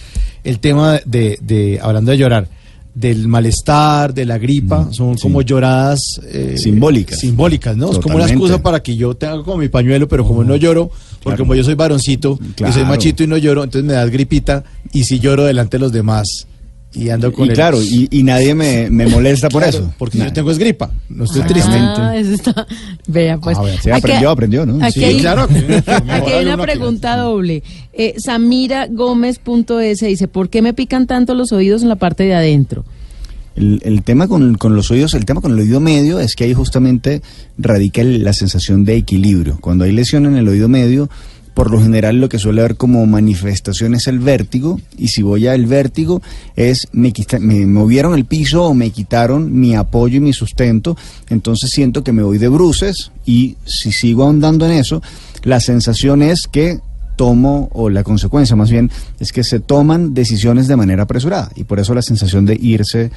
[0.45, 2.49] el tema de, de hablando de llorar,
[2.95, 7.19] del malestar, de la gripa, son como lloradas eh, Simbólicas.
[7.19, 7.91] Simbólicas, ¿no?
[7.93, 10.89] Es como una excusa para que yo tenga como mi pañuelo, pero como no lloro,
[10.89, 11.39] porque Claro.
[11.39, 12.39] como yo soy varoncito
[12.69, 15.81] y soy machito y no lloro, entonces me das gripita y si lloro delante de
[15.81, 16.47] los demás
[16.95, 19.95] y ando con Y el- claro, y, y nadie me, me molesta por Claro, eso.
[19.99, 20.27] Porque Nah.
[20.27, 21.71] yo tengo es gripa, no estoy Ah, triste.
[22.21, 22.67] eso está.
[23.07, 23.57] Vea, pues.
[23.59, 24.85] Ah, vea, sí, Aquí- aprendió, aprendió, ¿no?
[24.85, 25.43] Aquí Sí, hay, claro.
[26.09, 27.63] aquí hay una pregunta doble.
[27.93, 32.35] Eh, Samira Gómez.es dice: ¿Por qué me pican tanto los oídos en la parte de
[32.35, 32.85] adentro?
[33.55, 36.45] El, el tema con, con los oídos, el tema con el oído medio es que
[36.45, 37.21] ahí justamente
[37.59, 39.59] radica el- la sensación de equilibrio.
[39.61, 41.11] Cuando hay lesión en el oído medio,
[41.55, 45.47] por lo general lo que suele haber como manifestación es el vértigo, y si voy
[45.47, 46.23] al vértigo
[46.57, 50.97] es me, quita- me movieron el piso o me quitaron mi apoyo y mi sustento,
[51.29, 55.03] entonces siento que me voy de bruces y si sigo ahondando en eso,
[55.43, 56.79] la sensación es que
[57.17, 61.65] tomo, o la consecuencia más bien, es que se toman decisiones de manera apresurada y
[61.65, 63.11] por eso la sensación de irse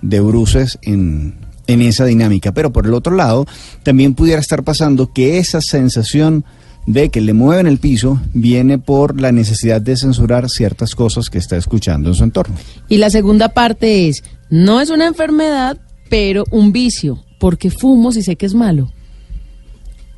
[0.00, 1.34] de bruces en,
[1.66, 2.52] en esa dinámica.
[2.52, 3.46] Pero por el otro lado,
[3.82, 6.44] también pudiera estar pasando que esa sensación
[6.86, 11.38] de que le mueven el piso viene por la necesidad de censurar ciertas cosas que
[11.38, 12.56] está escuchando en su entorno.
[12.88, 15.78] Y la segunda parte es, no es una enfermedad,
[16.08, 18.92] pero un vicio, porque fumo si sé que es malo.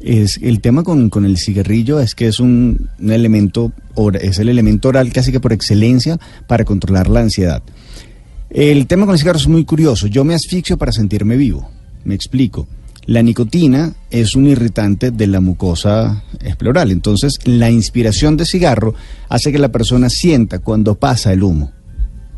[0.01, 3.72] Es, el tema con, con el cigarrillo es que es un, un elemento,
[4.20, 6.18] es el elemento oral casi que por excelencia
[6.48, 7.62] para controlar la ansiedad.
[8.51, 10.09] El tema con el cigarro es muy curioso.
[10.09, 11.70] Yo me asfixio para sentirme vivo.
[12.05, 12.66] Me explico.
[13.06, 16.22] La nicotina es un irritante de la mucosa
[16.56, 16.92] pleural.
[16.92, 18.94] Entonces, la inspiración de cigarro
[19.28, 21.72] hace que la persona sienta cuando pasa el humo,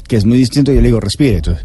[0.08, 0.72] que es muy distinto.
[0.72, 1.36] Yo le digo, respire.
[1.36, 1.64] Entonces,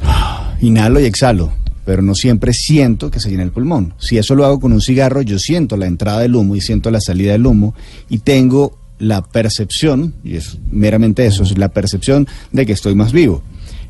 [0.60, 1.52] inhalo y exhalo,
[1.84, 3.94] pero no siempre siento que se llena el pulmón.
[3.98, 6.92] Si eso lo hago con un cigarro, yo siento la entrada del humo y siento
[6.92, 7.74] la salida del humo
[8.08, 13.12] y tengo la percepción, y es meramente eso, es la percepción de que estoy más
[13.12, 13.42] vivo.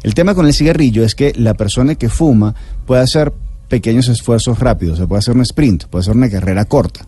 [0.03, 2.55] El tema con el cigarrillo es que la persona que fuma
[2.87, 3.33] puede hacer
[3.75, 7.05] pequeños esfuerzos rápidos, se puede hacer un sprint, puede hacer una carrera corta,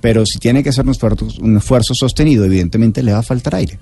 [0.00, 3.56] pero si tiene que hacer un esfuerzo, un esfuerzo sostenido, evidentemente le va a faltar
[3.56, 3.78] aire.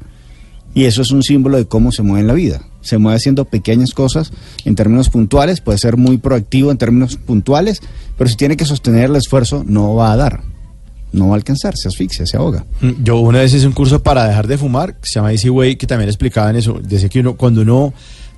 [0.75, 2.63] Y eso es un símbolo de cómo se mueve en la vida.
[2.81, 4.33] Se mueve haciendo pequeñas cosas
[4.65, 7.81] en términos puntuales, puede ser muy proactivo en términos puntuales,
[8.19, 10.43] pero si tiene que sostener el esfuerzo, no va a dar.
[11.13, 12.67] No va a alcanzar, se asfixia, se ahoga.
[12.81, 15.49] Mm, Yo una vez hice un curso para dejar de fumar, que se llama Easy
[15.49, 16.81] Way, que también explicaban eso.
[16.83, 17.95] Decía que uno, cuando uno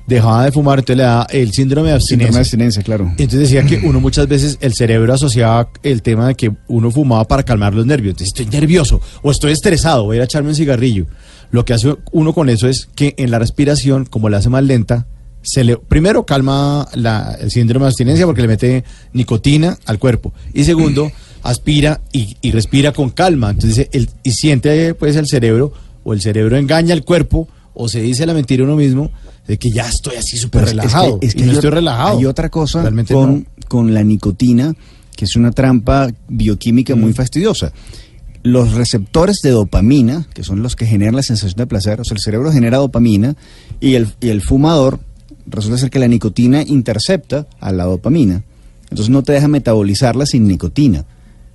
[0.06, 2.26] dejaba de fumar, entonces le da el síndrome de abstinencia.
[2.26, 3.04] Síndrome de abstinencia, claro.
[3.18, 7.24] Entonces decía que uno muchas veces el cerebro asociaba el tema de que uno fumaba
[7.26, 8.12] para calmar los nervios.
[8.12, 11.06] Entonces estoy nervioso o estoy estresado, voy a ir a echarme un cigarrillo.
[11.50, 14.64] Lo que hace uno con eso es que en la respiración, como la hace más
[14.64, 15.06] lenta,
[15.42, 20.32] se le primero calma la- el síndrome de abstinencia porque le mete nicotina al cuerpo
[20.52, 21.10] y segundo
[21.42, 23.50] aspira y, y respira con calma.
[23.50, 25.72] Entonces el, y siente pues el cerebro
[26.02, 29.10] o el cerebro engaña al cuerpo o se dice la mentira uno mismo
[29.46, 31.18] de que ya estoy así súper Pero es que- relajado.
[31.22, 32.18] es que y no hay estoy relajado.
[32.18, 33.44] Hay otra cosa Realmente con, no.
[33.68, 34.74] con la nicotina,
[35.14, 37.72] que es una trampa bioquímica muy fastidiosa.
[38.42, 42.14] Los receptores de dopamina, que son los que generan la sensación de placer, o sea,
[42.14, 43.36] el cerebro genera dopamina
[43.80, 45.00] y el, y el fumador,
[45.46, 48.42] resulta ser que la nicotina intercepta a la dopamina.
[48.84, 51.04] Entonces no te deja metabolizarla sin nicotina.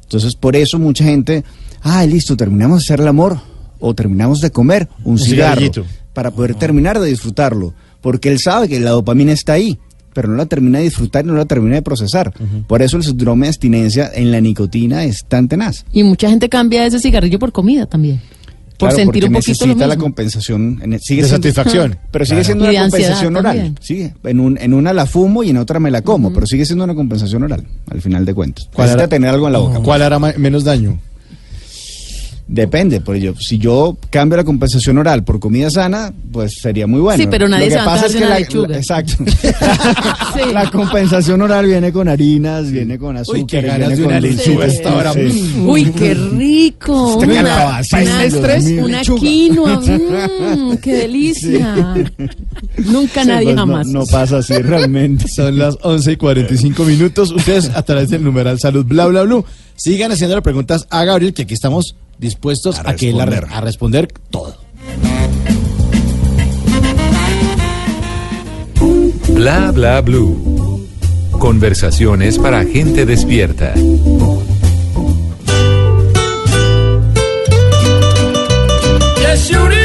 [0.03, 1.45] Entonces por eso mucha gente,
[1.81, 3.39] ah, listo, terminamos de hacer el amor
[3.79, 5.85] o terminamos de comer un, Un cigarro cigarrillito.
[6.13, 9.77] Para poder terminar de disfrutarlo, porque él sabe que la dopamina está ahí,
[10.13, 12.33] pero no la termina de disfrutar y no la termina de procesar.
[12.67, 15.85] Por eso el síndrome de abstinencia en la nicotina es tan tenaz.
[15.93, 18.19] Y mucha gente cambia ese cigarrillo por comida también.
[18.77, 21.99] Por Claro, sentir porque un poquito lo necesita la compensación, en- sigue De siendo- satisfacción.
[22.11, 22.45] pero sigue Claro.
[22.45, 23.55] siendo una compensación oral.
[23.55, 23.77] también.
[23.79, 26.65] Sigue, en, un, en una la fumo y en otra me la como, pero sigue
[26.65, 28.65] siendo una compensación oral, al final de cuentas.
[28.73, 29.79] ¿Cuál Necesita hará- tener algo en la boca.
[29.81, 30.99] ¿Cuál hará menos daño?
[32.47, 36.99] Depende, pues yo, si yo cambio la compensación oral por comida sana, pues sería muy
[36.99, 37.23] bueno.
[37.23, 38.67] Sí, pero nadie Lo que se va a pasa es que una la, lechuga.
[38.67, 39.13] la- exacto.
[40.33, 40.53] Sí.
[40.53, 44.65] La compensación oral viene con harinas, viene con azúcar, Uy, qué ganas de una lechuga
[44.65, 45.13] hasta ahora.
[45.13, 45.67] Mm.
[45.69, 47.17] Uy, qué rico.
[47.17, 47.81] Una, una-
[48.85, 49.19] una Lechuga.
[49.19, 49.81] quinoa.
[50.55, 51.93] mm, qué delicia.
[52.77, 53.87] Nunca nadie jamás.
[53.87, 55.25] No, no pasa así realmente.
[55.27, 57.31] Son las 11 y 45 minutos.
[57.31, 59.43] Ustedes a través del numeral salud bla bla bla.
[59.83, 64.09] Sigan haciendo las preguntas a Gabriel, que aquí estamos dispuestos a, A que a responder
[64.29, 64.55] todo.
[69.29, 70.87] Bla bla blue.
[71.31, 73.73] Conversaciones para gente despierta.
[79.17, 79.80] Jesse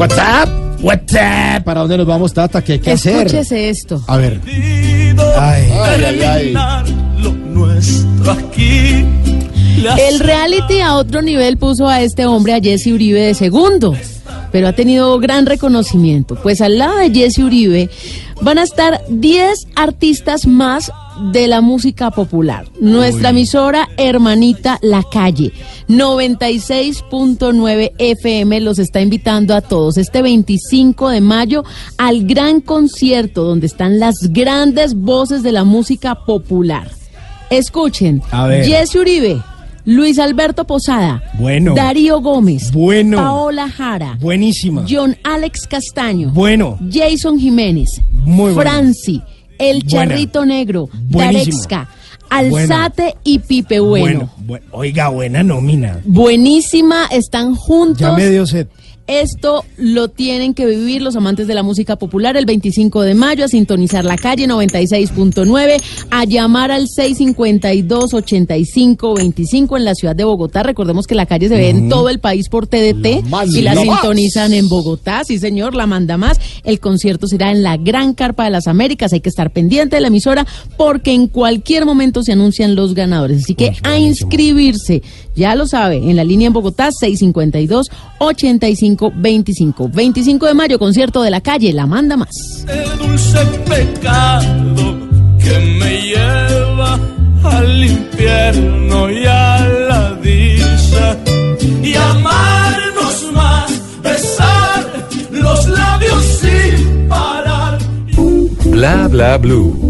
[0.00, 0.48] WhatsApp,
[0.80, 1.62] WhatsApp.
[1.62, 2.64] ¿Para dónde nos vamos, Tata?
[2.64, 3.26] ¿Qué hay que hacer?
[3.26, 4.02] Escúchese esto.
[4.06, 4.40] A ver.
[4.46, 6.22] Ay, ay, ay, ay.
[6.22, 9.04] terminar lo nuestro aquí.
[9.98, 13.94] El reality a otro nivel puso a este hombre, a Jesse Uribe, de segundo,
[14.50, 16.34] pero ha tenido gran reconocimiento.
[16.36, 17.90] Pues al lado de Jesse Uribe
[18.40, 20.90] van a estar 10 artistas más
[21.32, 22.66] de la música popular.
[22.80, 25.52] Nuestra emisora hermanita La Calle,
[25.88, 31.64] 96.9 FM, los está invitando a todos este 25 de mayo
[31.98, 36.90] al gran concierto donde están las grandes voces de la música popular.
[37.50, 38.22] Escuchen.
[38.64, 39.42] Jesse Uribe,
[39.84, 41.74] Luis Alberto Posada, Bueno.
[41.74, 43.16] Darío Gómez, Bueno.
[43.16, 44.84] Paola Jara, Buenísima.
[44.88, 46.78] John Alex Castaño, Bueno.
[46.90, 48.54] Jason Jiménez, Muy.
[48.54, 49.20] Franci,
[49.60, 50.08] El Buena.
[50.08, 50.88] Charrito Negro.
[50.92, 51.88] Darexca,
[52.28, 54.30] Alzate y Pipe Bueno.
[54.46, 56.00] Bueno, bu- oiga, buena nómina.
[56.04, 58.00] Buenísima, están juntos.
[58.00, 58.66] Ya me dio sed.
[59.10, 63.44] Esto lo tienen que vivir los amantes de la música popular el 25 de mayo,
[63.44, 65.82] a sintonizar la calle 96.9,
[66.12, 70.62] a llamar al 652-8525 en la ciudad de Bogotá.
[70.62, 73.74] Recordemos que la calle se ve en todo el país por TDT más, y la
[73.74, 73.96] la más.
[73.96, 75.24] sintonizan en Bogotá.
[75.24, 76.38] Sí, señor, la manda más.
[76.62, 79.12] El concierto será en la Gran Carpa de las Américas.
[79.12, 80.46] Hay que estar pendiente de la emisora
[80.76, 83.42] porque en cualquier momento se anuncian los ganadores.
[83.42, 85.02] Así que a inscribirse,
[85.40, 89.90] ya lo sabe, en la línea en Bogotá 652-8525.
[89.90, 92.28] 25 de mayo, concierto de la calle, la manda más.
[92.68, 94.98] el dulce pecado
[95.42, 97.00] que me lleva
[97.42, 101.16] al infierno y a la dicha
[101.82, 103.72] y amarnos más,
[104.02, 107.78] besar los labios sin parar.
[108.66, 109.89] Bla bla blue.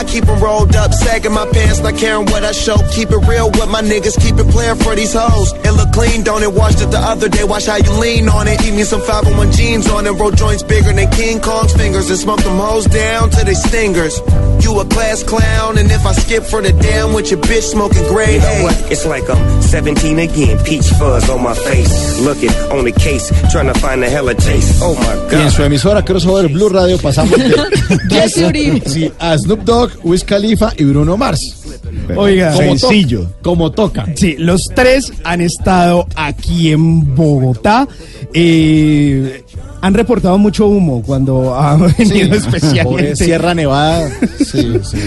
[0.00, 2.76] I keep 'em rolled up, sagging my pants, not caring what I show.
[2.96, 5.52] Keep it real with my niggas, keep it playing for these hoes.
[5.62, 6.52] It look clean, don't it?
[6.52, 8.56] Washed it the other day, watch how you lean on it.
[8.66, 12.18] Eat me some 501 jeans on it, roll joints bigger than King Kong's fingers, and
[12.18, 14.20] smoke them hoes down to they stingers.
[14.64, 18.06] You a class clown, and if I skip for the damn with your bitch smoking
[18.08, 18.62] gray You know hay.
[18.64, 18.76] what?
[18.92, 20.58] It's like I'm 17 again.
[20.64, 22.18] Peach fuzz on my face.
[22.20, 24.80] Looking on the case, trying to find the hella taste.
[24.82, 25.52] Oh my Y en god.
[25.52, 27.54] su emisora Crossover Blue Radio pasamos de
[28.10, 28.80] Jesse Uribe.
[28.88, 31.40] sí, a Snoop Dogg, Wiz Khalifa y Bruno Mars.
[32.16, 33.30] Oiga, Como to- sencillo.
[33.42, 34.06] como toca.
[34.14, 37.86] Sí, los tres han estado aquí en Bogotá.
[38.34, 39.44] Eh,
[39.82, 43.16] han reportado mucho humo cuando ha venido Por especialmente.
[43.16, 44.10] Sierra Nevada.
[44.38, 44.98] Sí, sí.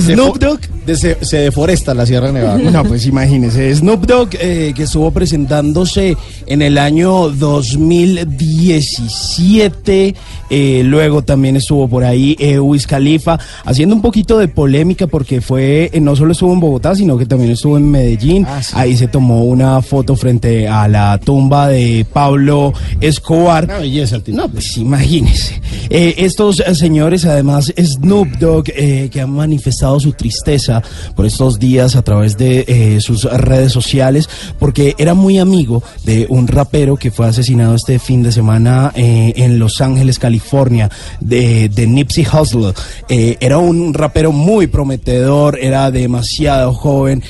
[0.00, 0.60] Snoop Dogg.
[0.86, 2.58] De- se, se deforesta la Sierra Nevada.
[2.58, 10.14] No, pues imagínese, Snoop Dogg eh, que estuvo presentándose en el año 2017,
[10.50, 15.40] eh, luego también estuvo por ahí eh, Wiz Khalifa, haciendo un poquito de polémica porque
[15.40, 18.72] fue, eh, no solo estuvo en Bogotá, sino que también estuvo en Medellín, Ah, sí.
[18.76, 23.64] ahí se tomó una foto frente a la tumba de Pablo Escobar.
[23.64, 25.60] Una belleza No, pues imagínese.
[25.90, 30.82] Eh, estos eh, señores, además, Snoop Dogg, eh, que han manifestado su tristeza
[31.16, 34.28] por estos días a través de eh, sus redes sociales,
[34.58, 39.58] porque era muy amigo de un rapero que fue asesinado este fin de semana en
[39.58, 40.90] Los Ángeles, California,
[41.20, 42.72] de, de Nipsey Hussle.
[43.08, 47.22] Era un rapero muy prometedor, era demasiado joven.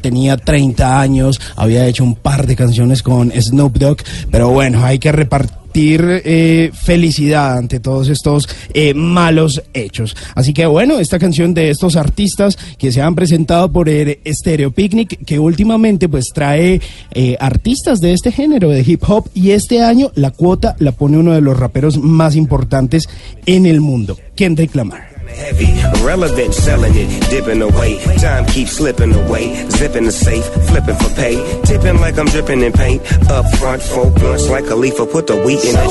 [0.00, 3.98] tenía 30 años, había hecho un par de canciones con Snoop Dogg,
[4.30, 10.16] pero bueno, hay que repartir eh, felicidad ante todos estos eh, malos hechos.
[10.34, 14.70] Así que bueno, esta canción de estos artistas que se han presentado por el Stereo
[14.70, 16.80] Picnic, que últimamente pues trae
[17.12, 21.18] eh, artistas de este género de hip hop y este año la cuota la pone
[21.18, 23.08] uno de los raperos más importantes
[23.44, 25.15] en el mundo, Kendrick Lamar.
[25.28, 25.74] Heavy,
[26.04, 27.98] relevant, selling it, dipping away.
[28.16, 29.68] Time keeps slipping away.
[29.70, 31.36] Zipping the safe, flipping for pay.
[31.64, 33.02] Tipping like I'm dripping in paint.
[33.30, 35.86] Up front, four blunts like Khalifa, put the wheat in the.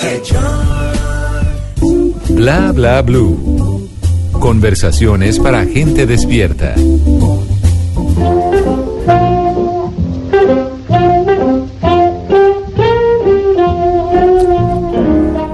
[0.00, 0.22] Hey.
[2.34, 3.88] Bla bla blue.
[4.32, 6.74] Conversaciones para gente despierta.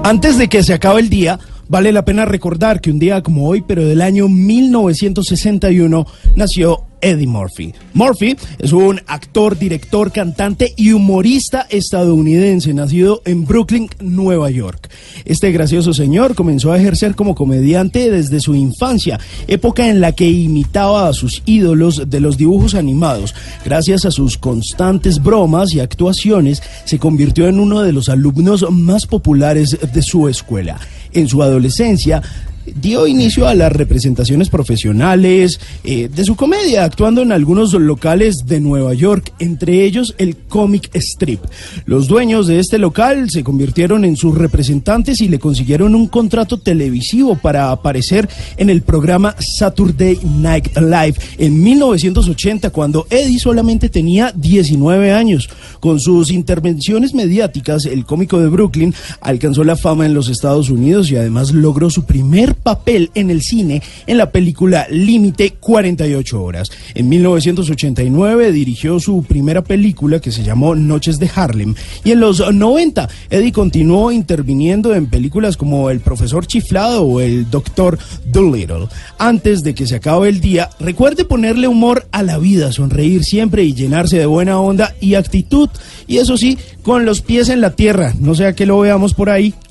[0.05, 3.49] Antes de que se acabe el día, vale la pena recordar que un día como
[3.49, 7.75] hoy, pero del año 1961, nació Eddie Murphy.
[7.93, 14.89] Murphy es un actor, director, cantante y humorista estadounidense, nacido en Brooklyn, Nueva York.
[15.27, 20.31] Este gracioso señor comenzó a ejercer como comediante desde su infancia, época en la que
[20.31, 23.35] imitaba a sus ídolos de los dibujos animados.
[23.67, 29.07] Gracias a sus constantes bromas y actuaciones, se convirtió en uno de los alumnos más
[29.07, 30.79] populares de su escuela.
[31.15, 32.23] En su adolescencia,
[32.67, 38.61] dio inicio a las representaciones profesionales eh, de su comedia, actuando en algunos locales de
[38.61, 41.41] Nueva York, entre ellos el Comic Strip.
[41.87, 46.59] Los dueños de este local se convirtieron en sus representantes y le consiguieron un contrato
[46.59, 54.33] televisivo para aparecer en el programa Saturday Night Live en 1980, cuando Eddie solamente tenía
[54.35, 55.49] 19 años.
[55.81, 61.11] Con sus intervenciones mediáticas, el cómico de Brooklyn alcanzó la fama en los Estados Unidos
[61.11, 66.71] y además logró su primer papel en el cine en la película Límite 48 horas.
[66.95, 71.75] En 1989 dirigió su primera película que se llamó Noches de Harlem
[72.05, 77.51] y en los 90 Eddie continuó interviniendo en películas como El profesor chiflado o El
[77.51, 78.89] doctor Dolittle.
[79.19, 83.65] Antes de que se acabe el día, recuerde ponerle humor a la vida, sonreír siempre
[83.65, 85.69] y llenarse de buena onda y actitud.
[86.07, 89.31] Y eso sí, con los pies en la tierra, no sea que lo veamos por
[89.31, 89.55] ahí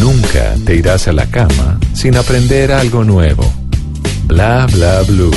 [0.00, 3.44] Nunca te irás a la cama sin aprender algo nuevo.
[4.26, 5.30] Bla bla blue.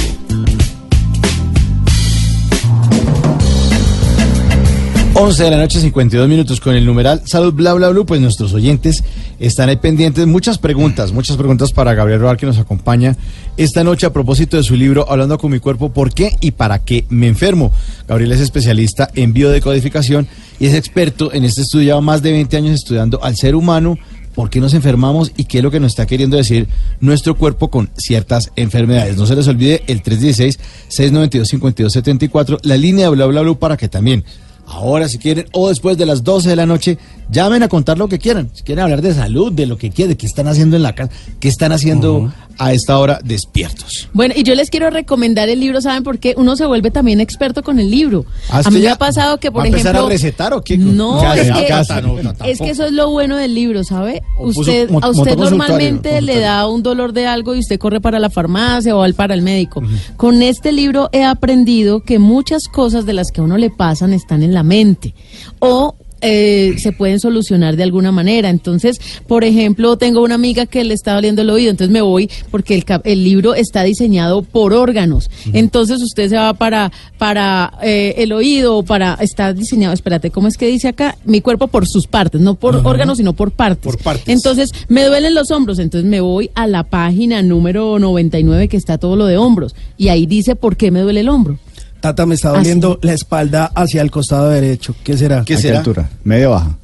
[5.21, 8.53] Once de la noche, 52 minutos con el numeral Salud Bla Bla Blue, pues nuestros
[8.53, 9.03] oyentes
[9.37, 10.25] están ahí pendientes.
[10.27, 13.17] Muchas preguntas, muchas preguntas para Gabriel Roar que nos acompaña
[13.57, 16.79] esta noche a propósito de su libro Hablando con mi cuerpo, ¿por qué y para
[16.79, 17.73] qué me enfermo?
[18.07, 20.25] Gabriel es especialista en biodecodificación
[20.57, 23.97] y es experto en este estudio, lleva más de 20 años estudiando al ser humano,
[24.39, 26.69] por qué nos enfermamos y qué es lo que nos está queriendo decir
[27.01, 29.17] nuestro cuerpo con ciertas enfermedades.
[29.17, 34.23] No se les olvide el 316-692-5274, la línea de Bla Bla Blue para que también
[34.65, 36.97] ahora si quieren o después de las 12 de la noche
[37.31, 38.49] llamen a contar lo que quieran.
[38.53, 40.95] Si quieren hablar de salud, de lo que quieran, de qué están haciendo en la
[40.95, 44.09] casa, qué están haciendo a esta hora despiertos.
[44.13, 46.33] Bueno, y yo les quiero recomendar el libro, ¿saben por qué?
[46.37, 48.25] Uno se vuelve también experto con el libro.
[48.49, 50.07] Ah, a ¿usted mí me ya ha pasado que, por va a empezar ejemplo...
[50.07, 50.77] a recetar o qué?
[50.77, 53.55] No, Ya, es ya, que, casa, no, no, es que eso es lo bueno del
[53.55, 54.21] libro, ¿sabe?
[54.37, 58.19] Puso Usted, a usted normalmente le da un dolor de algo y usted corre para
[58.19, 59.81] la farmacia o al para el médico.
[60.17, 64.13] Con este libro he aprendido que muchas cosas de las que a uno le pasan
[64.13, 65.13] están en la mente
[65.59, 68.49] o eh, se pueden solucionar de alguna manera.
[68.49, 72.29] Entonces, por ejemplo, tengo una amiga que le está doliendo el oído, entonces me voy
[72.51, 75.29] porque el, el libro está diseñado por órganos.
[75.53, 80.47] Entonces usted se va para, para eh, el oído o para, está diseñado, espérate, ¿cómo
[80.47, 81.17] es que dice acá?
[81.25, 83.83] Mi cuerpo por sus partes, no por órganos, sino por partes.
[83.83, 84.27] Por partes.
[84.27, 88.97] Entonces, me duelen los hombros, entonces me voy a la página número 99 que está
[88.97, 91.59] todo lo de hombros y ahí dice por qué me duele el hombro.
[91.99, 94.95] Tata, me está Ah, doliendo la espalda hacia el costado derecho.
[95.03, 95.39] ¿Qué será?
[95.41, 96.09] ¿A qué altura?
[96.23, 96.75] ¿Media o baja?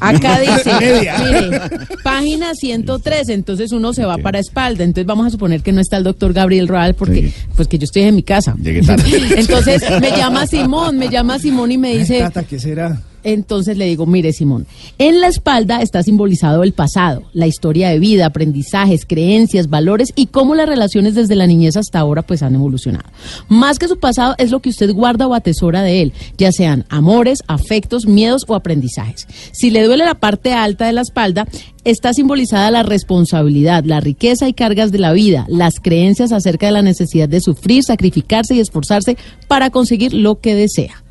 [0.00, 1.16] Acá dice, Media.
[1.18, 1.60] mire,
[2.02, 5.96] página 103, entonces uno se va para espalda, entonces vamos a suponer que no está
[5.96, 7.34] el doctor Gabriel Roal porque Sí.
[7.56, 8.54] pues que yo estoy en mi casa.
[8.60, 9.04] Llegué tarde.
[9.36, 13.00] Entonces me llama Simón, me llama Simón y me dice, Tata, ¿qué será?
[13.24, 14.66] Entonces le digo, mire Simón,
[14.98, 20.26] en la espalda está simbolizado el pasado, la historia de vida, aprendizajes, creencias, valores y
[20.26, 23.08] cómo las relaciones desde la niñez hasta ahora pues han evolucionado.
[23.48, 26.84] Más que su pasado es lo que usted guarda o atesora de él, ya sean
[26.88, 29.26] amores, afectos, miedos o aprendizajes.
[29.52, 31.46] Si le duele la parte alta de la espalda,
[31.84, 36.72] está simbolizada la responsabilidad, la riqueza y cargas de la vida, las creencias acerca de
[36.72, 39.16] la necesidad de sufrir, sacrificarse y esforzarse
[39.46, 41.02] para conseguir lo que desea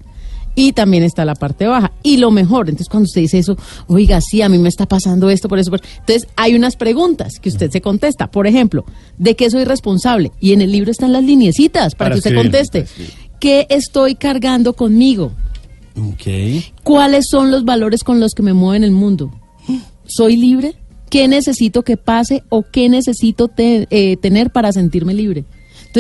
[0.57, 1.91] y también está la parte baja.
[2.01, 3.55] Y lo mejor, entonces cuando usted dice eso,
[3.87, 5.69] oiga, sí, a mí me está pasando esto, por eso.
[5.69, 5.81] por-".
[5.99, 8.31] Entonces hay unas preguntas que usted se contesta.
[8.31, 8.83] Por ejemplo,
[9.19, 10.31] ¿de qué soy responsable?
[10.41, 12.85] Y en el libro están las lineecitas para, Para que usted escribir, conteste.
[13.39, 15.31] ¿Qué estoy cargando conmigo?
[15.95, 16.63] Ok.
[16.83, 19.31] ¿Cuáles son los valores con los que me muevo en el mundo?
[20.07, 20.73] ¿Soy libre?
[21.11, 25.45] ¿Qué necesito que pase o qué necesito te- eh, tener para sentirme libre?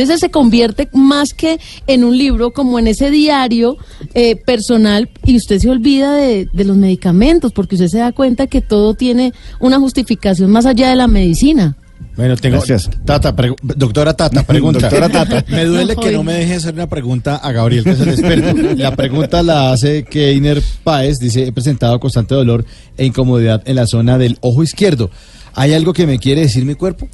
[0.01, 3.77] Entonces se convierte más que en un libro, como en ese diario
[4.13, 8.47] eh, personal y usted se olvida de, de los medicamentos porque usted se da cuenta
[8.47, 11.75] que todo tiene una justificación más allá de la medicina.
[12.17, 12.57] Bueno, tengo.
[12.57, 12.89] Gracias.
[13.05, 14.79] Tata, doctora Tata, pregunta.
[14.89, 15.45] Doctora Tata.
[15.49, 18.53] Me duele que no me deje hacer una pregunta a Gabriel, que es el experto.
[18.75, 22.65] La pregunta la hace Keiner Páez, dice, he presentado constante dolor
[22.97, 25.11] e incomodidad en la zona del ojo izquierdo.
[25.53, 27.07] ¿Hay algo que me quiere decir mi cuerpo?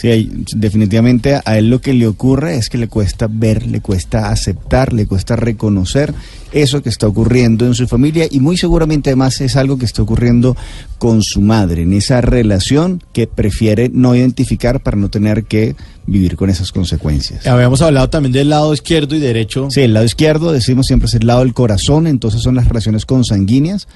[0.00, 4.30] Sí, definitivamente a él lo que le ocurre es que le cuesta ver, le cuesta
[4.30, 6.14] aceptar, le cuesta reconocer
[6.52, 10.00] eso que está ocurriendo en su familia y muy seguramente además es algo que está
[10.00, 10.56] ocurriendo
[10.96, 16.34] con su madre, en esa relación que prefiere no identificar para no tener que vivir
[16.36, 17.46] con esas consecuencias.
[17.46, 19.68] Habíamos hablado también del lado izquierdo y derecho.
[19.70, 23.04] Sí, el lado izquierdo decimos siempre es el lado del corazón, entonces son las relaciones
[23.04, 23.86] consanguíneas,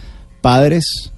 [0.43, 1.12] padres,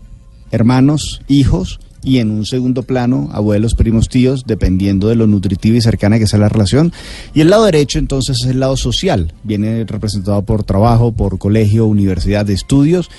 [0.52, 5.80] hermanos, hijos y en un segundo plano abuelos, primos, tíos, dependiendo de lo nutritiva y
[5.80, 6.92] cercana que sea la relación.
[7.34, 11.86] Y el lado derecho entonces es el lado social, viene representado por trabajo, por colegio,
[11.86, 13.10] universidad de estudios,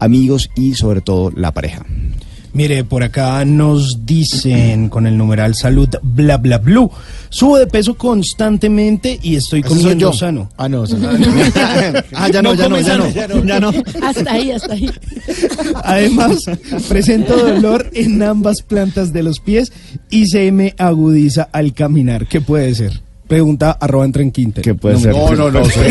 [0.00, 1.86] amigos y sobre todo la pareja.
[2.54, 6.90] Mire, por acá nos dicen con el numeral salud bla bla blue.
[7.30, 10.12] Subo de peso constantemente y estoy comiendo yo.
[10.12, 10.50] sano.
[10.58, 10.84] Ah, no.
[10.84, 10.96] esa-
[12.14, 13.72] ah, ya no, ya no, ya no, sano, ya no.
[14.02, 14.90] Hasta ahí, hasta ahí.
[15.82, 16.38] Además,
[16.88, 19.72] presento dolor en ambas plantas de los pies
[20.10, 22.26] y se me agudiza al caminar.
[22.26, 23.00] ¿Qué puede ser?
[23.28, 24.60] Pregunta arroba en Trenquinte.
[24.60, 25.14] ¿Qué puede No, ser?
[25.14, 25.86] no, no, no, soy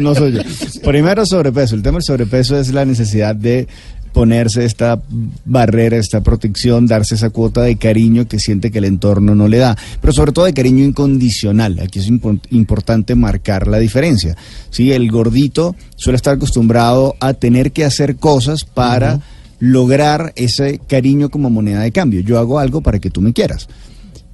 [0.00, 0.40] no soy yo.
[0.82, 1.76] Primero sobrepeso.
[1.76, 3.68] El tema del sobrepeso es la necesidad de
[4.16, 4.98] ponerse esta
[5.44, 9.58] barrera, esta protección, darse esa cuota de cariño que siente que el entorno no le
[9.58, 11.78] da, pero sobre todo de cariño incondicional.
[11.80, 14.34] Aquí es impo- importante marcar la diferencia.
[14.70, 19.20] Sí, el gordito suele estar acostumbrado a tener que hacer cosas para
[19.60, 22.20] lograr ese cariño como moneda de cambio.
[22.20, 23.68] Yo hago algo para que tú me quieras.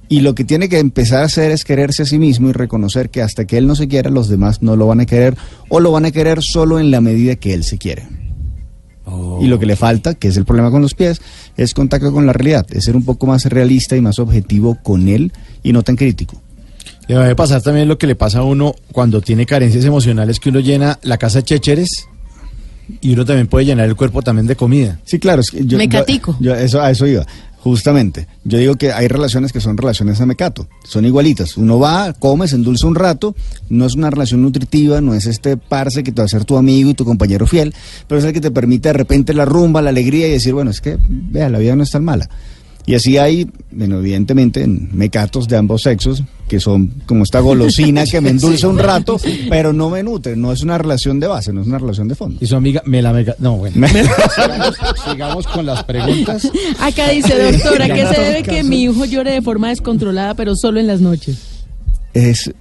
[0.07, 3.09] Y lo que tiene que empezar a hacer es quererse a sí mismo y reconocer
[3.09, 5.35] que hasta que él no se quiera, los demás no lo van a querer
[5.67, 8.22] o lo van a querer solo en la medida que él se quiere.
[9.41, 11.21] Y lo que le falta, que es el problema con los pies,
[11.57, 15.07] es contacto con la realidad, es ser un poco más realista y más objetivo con
[15.09, 16.41] él y no tan crítico.
[17.07, 20.39] Le va a pasar también lo que le pasa a uno cuando tiene carencias emocionales,
[20.39, 22.07] que uno llena la casa de chécheres
[23.01, 24.99] y uno también puede llenar el cuerpo también de comida.
[25.03, 25.41] Sí, claro.
[25.41, 26.37] Es que yo, Mecatico.
[26.39, 27.25] yo- yo- eso, a eso iba.
[27.63, 28.27] Justamente.
[28.43, 30.67] Yo digo que hay relaciones que son relaciones a mecato.
[30.83, 31.55] Son igualitas.
[31.55, 33.35] Uno va, come, se endulza un rato.
[33.69, 36.57] No es una relación nutritiva, no es este parce que te va a ser tu
[36.57, 37.73] amigo y tu compañero fiel,
[38.05, 40.71] pero es el que te permite de repente la rumba, la alegría y decir, bueno,
[40.71, 42.29] es que, vea, la vida no es tan mala.
[42.85, 48.05] Y así hay, bueno, evidentemente, en mecatos de ambos sexos, que son como esta golosina
[48.05, 49.17] que me endulza un rato,
[49.49, 50.35] pero no me nutre.
[50.35, 52.37] No es una relación de base, no es una relación de fondo.
[52.41, 53.35] Y su amiga me la mega...
[53.39, 53.77] No, bueno.
[53.77, 54.77] Me- sigamos,
[55.09, 56.49] sigamos con las preguntas.
[56.79, 60.81] Acá dice, doctora, ¿qué se debe que mi hijo llore de forma descontrolada, pero solo
[60.81, 61.37] en las noches?
[62.13, 62.51] Es,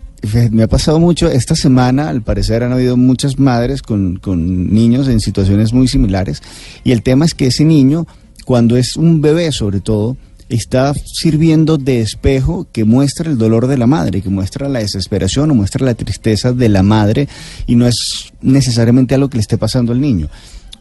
[0.52, 5.08] me ha pasado mucho, esta semana al parecer han habido muchas madres con, con niños
[5.08, 6.42] en situaciones muy similares
[6.84, 8.06] y el tema es que ese niño,
[8.44, 10.16] cuando es un bebé sobre todo,
[10.48, 15.50] está sirviendo de espejo que muestra el dolor de la madre, que muestra la desesperación
[15.50, 17.28] o muestra la tristeza de la madre
[17.66, 20.28] y no es necesariamente algo que le esté pasando al niño.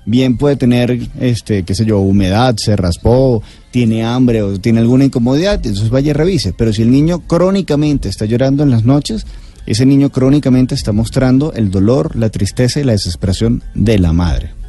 [0.06, 5.06] Bien puede tener, este, qué sé yo, humedad, se raspó, tiene hambre o tiene alguna
[5.06, 6.54] incomodidad, entonces vaya y revise.
[6.54, 9.28] Pero si el niño crónicamente está llorando en las noches,
[9.68, 14.61] ese niño crónicamente está mostrando el dolor, la tristeza y la desesperación de la madre.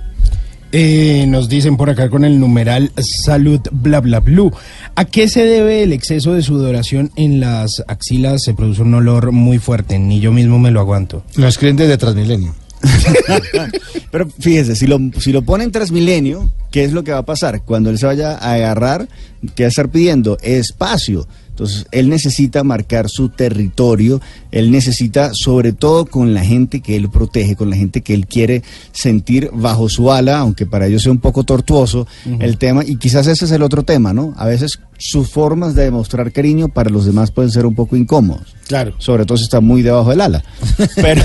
[0.74, 4.50] Eh, nos dicen por acá con el numeral salud bla bla blue.
[4.94, 8.42] ¿A qué se debe el exceso de sudoración en las axilas?
[8.42, 11.24] Se produce un olor muy fuerte, ni yo mismo me lo aguanto.
[11.36, 12.54] Lo escriben desde Transmilenio.
[14.10, 17.24] Pero fíjese, si lo, si lo pone en Transmilenio, ¿qué es lo que va a
[17.26, 17.62] pasar?
[17.62, 19.08] Cuando él se vaya a agarrar,
[19.54, 20.38] ¿qué va a estar pidiendo?
[20.40, 21.28] Espacio.
[21.52, 27.10] Entonces, él necesita marcar su territorio, él necesita, sobre todo con la gente que él
[27.10, 28.62] protege, con la gente que él quiere
[28.92, 32.06] sentir bajo su ala, aunque para ellos sea un poco tortuoso
[32.40, 34.32] el tema, y quizás ese es el otro tema, ¿no?
[34.38, 38.56] A veces sus formas de demostrar cariño para los demás pueden ser un poco incómodos.
[38.66, 38.94] Claro.
[38.96, 40.42] Sobre todo si está muy debajo del ala.
[40.94, 41.22] Pero,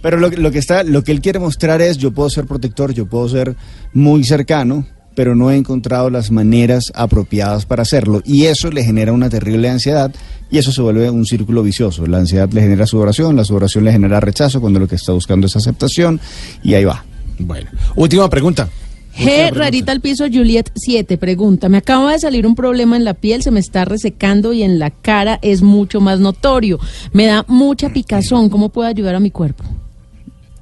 [0.00, 2.92] pero lo, lo que está, lo que él quiere mostrar es yo puedo ser protector,
[2.92, 3.56] yo puedo ser
[3.92, 4.86] muy cercano,
[5.16, 8.22] pero no he encontrado las maneras apropiadas para hacerlo.
[8.24, 10.14] Y eso le genera una terrible ansiedad
[10.50, 12.06] y eso se vuelve un círculo vicioso.
[12.06, 15.48] La ansiedad le genera sudoración, la sudoración le genera rechazo cuando lo que está buscando
[15.48, 16.20] es aceptación
[16.62, 17.04] y ahí va.
[17.38, 18.68] Bueno, última pregunta.
[19.16, 23.14] G, rarita al piso, Juliet 7, pregunta, me acaba de salir un problema en la
[23.14, 26.78] piel, se me está resecando y en la cara es mucho más notorio.
[27.12, 29.64] Me da mucha picazón, ¿cómo puedo ayudar a mi cuerpo?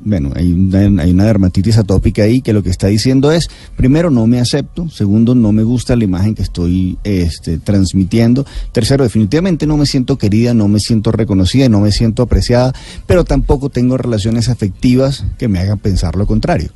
[0.06, 4.10] Bueno, hay una, hay una dermatitis atópica ahí que lo que está diciendo es, primero,
[4.10, 9.66] no me acepto, segundo, no me gusta la imagen que estoy este, transmitiendo, tercero, definitivamente
[9.66, 12.74] no me siento querida, no me siento reconocida, no me siento apreciada,
[13.06, 16.68] pero tampoco tengo relaciones afectivas que me hagan pensar lo contrario.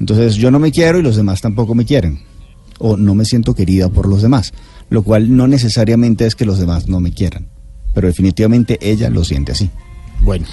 [0.00, 2.20] Entonces yo no me quiero y los demás tampoco me quieren,
[2.78, 4.54] o no me siento querida por los demás,
[4.88, 7.48] lo cual no necesariamente es que los demás no me quieran,
[7.92, 9.70] pero definitivamente ella lo siente así.
[10.22, 10.46] Bueno,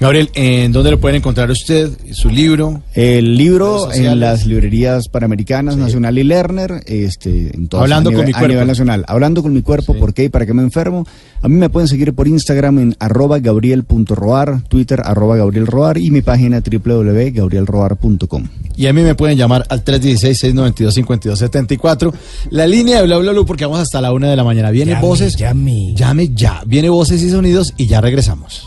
[0.00, 1.90] Gabriel, ¿en dónde lo pueden encontrar usted?
[2.12, 2.82] ¿Su libro?
[2.92, 8.20] El libro en las librerías panamericanas, Nacional y Lerner, este, en todas- Hablando a con
[8.20, 8.52] nivel, mi a cuerpo.
[8.52, 9.04] nivel nacional.
[9.08, 11.06] Hablando con mi cuerpo, ¿por qué y para qué me enfermo?
[11.40, 16.20] A mí me pueden seguir por Instagram en arroba gabriel.roar, Twitter arroba gabrielroar y mi
[16.22, 18.44] página www.gabrielroar.com.
[18.76, 22.12] Y a mí me pueden llamar al 316-692-5274.
[22.50, 24.70] La línea de bla bla bla porque vamos hasta la una de la mañana.
[24.70, 25.36] Viene Llame, voces.
[25.36, 25.94] llame.
[25.94, 26.62] Llame ya.
[26.66, 28.66] Viene voces y sonidos y ya regresamos.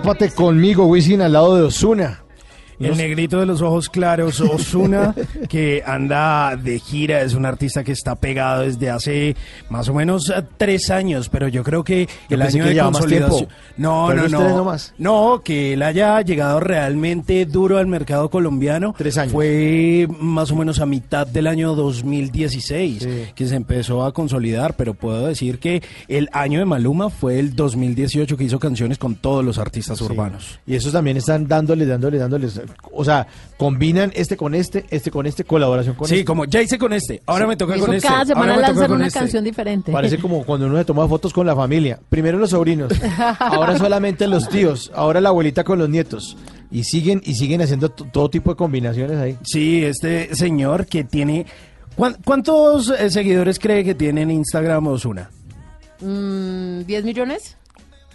[0.08, 2.22] Escápate conmigo, Wisin, al lado de Osuna.
[2.80, 5.14] El negrito de los ojos claros, Osuna,
[5.50, 9.36] que anda de gira, es un artista que está pegado desde hace
[9.70, 12.82] más o menos eh, tres años, pero yo creo que el pensé año que de
[12.82, 13.36] más consolidación.
[13.38, 13.54] tiempo.
[13.76, 14.56] No, no, no.
[14.56, 14.94] nomás.
[14.98, 18.94] No, que él haya llegado realmente duro al mercado colombiano.
[18.96, 19.32] Tres años.
[19.32, 24.94] Fue más o menos a mitad del año 2016 que se empezó a consolidar, pero
[24.94, 29.44] puedo decir que el año de Maluma fue el 2018 que hizo canciones con todos
[29.44, 30.58] los artistas urbanos.
[30.66, 32.60] Y esos también están dándole, dándole, dándoles.
[32.92, 33.26] O sea,
[33.56, 36.24] combinan este con este, este con este, colaboración con Sí, este.
[36.24, 38.08] como ya hice con este, ahora me toca con este.
[38.08, 39.18] cada semana ahora lanzan una este.
[39.18, 39.57] canción diferente.
[39.92, 41.98] Parece como cuando uno se toma fotos con la familia.
[42.08, 42.92] Primero los sobrinos,
[43.38, 46.36] ahora solamente los tíos, ahora la abuelita con los nietos.
[46.70, 49.38] Y siguen y siguen haciendo todo tipo de combinaciones ahí.
[49.42, 51.46] Sí, este señor que tiene...
[51.96, 55.30] ¿cuán- ¿Cuántos eh, seguidores cree que tiene en Instagram Osuna?
[56.00, 57.56] Mm, ¿10 millones?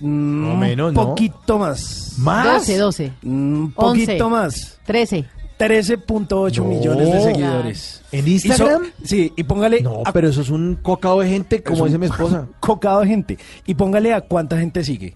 [0.02, 1.10] Un menos, ¿no?
[1.10, 2.16] poquito más.
[2.18, 3.12] 12, 12.
[3.24, 4.30] Un poquito 11.
[4.30, 4.80] más.
[4.86, 5.26] 13.
[5.68, 6.64] 13.8 No.
[6.66, 8.02] millones de seguidores.
[8.12, 8.84] ¿En Y Instagram?
[8.86, 9.82] so- sí, y póngale...
[9.82, 12.48] No, a- pero eso es un cocado de gente, como dice mi esposa.
[12.60, 13.38] Cocado de gente.
[13.66, 15.16] Y póngale a cuánta gente sigue.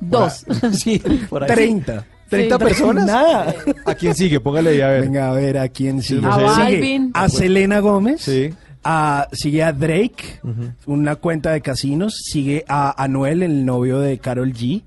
[0.00, 0.44] Dos.
[0.72, 1.50] Sí, por ahí.
[1.50, 2.04] 30.
[2.30, 2.64] ¿30 Sí.
[2.64, 3.06] personas?
[3.06, 3.54] Nada.
[3.86, 4.40] ¿A quién sigue?
[4.40, 5.00] Póngale ahí a ver.
[5.02, 6.26] Venga, a ver a quién sigue.
[6.26, 8.22] A Sigue a Selena Gómez.
[8.22, 8.50] Sí.
[8.84, 10.40] a- sigue a Drake,
[10.86, 12.14] una cuenta de casinos.
[12.24, 14.82] Sigue a Anuel, el novio de Carol G.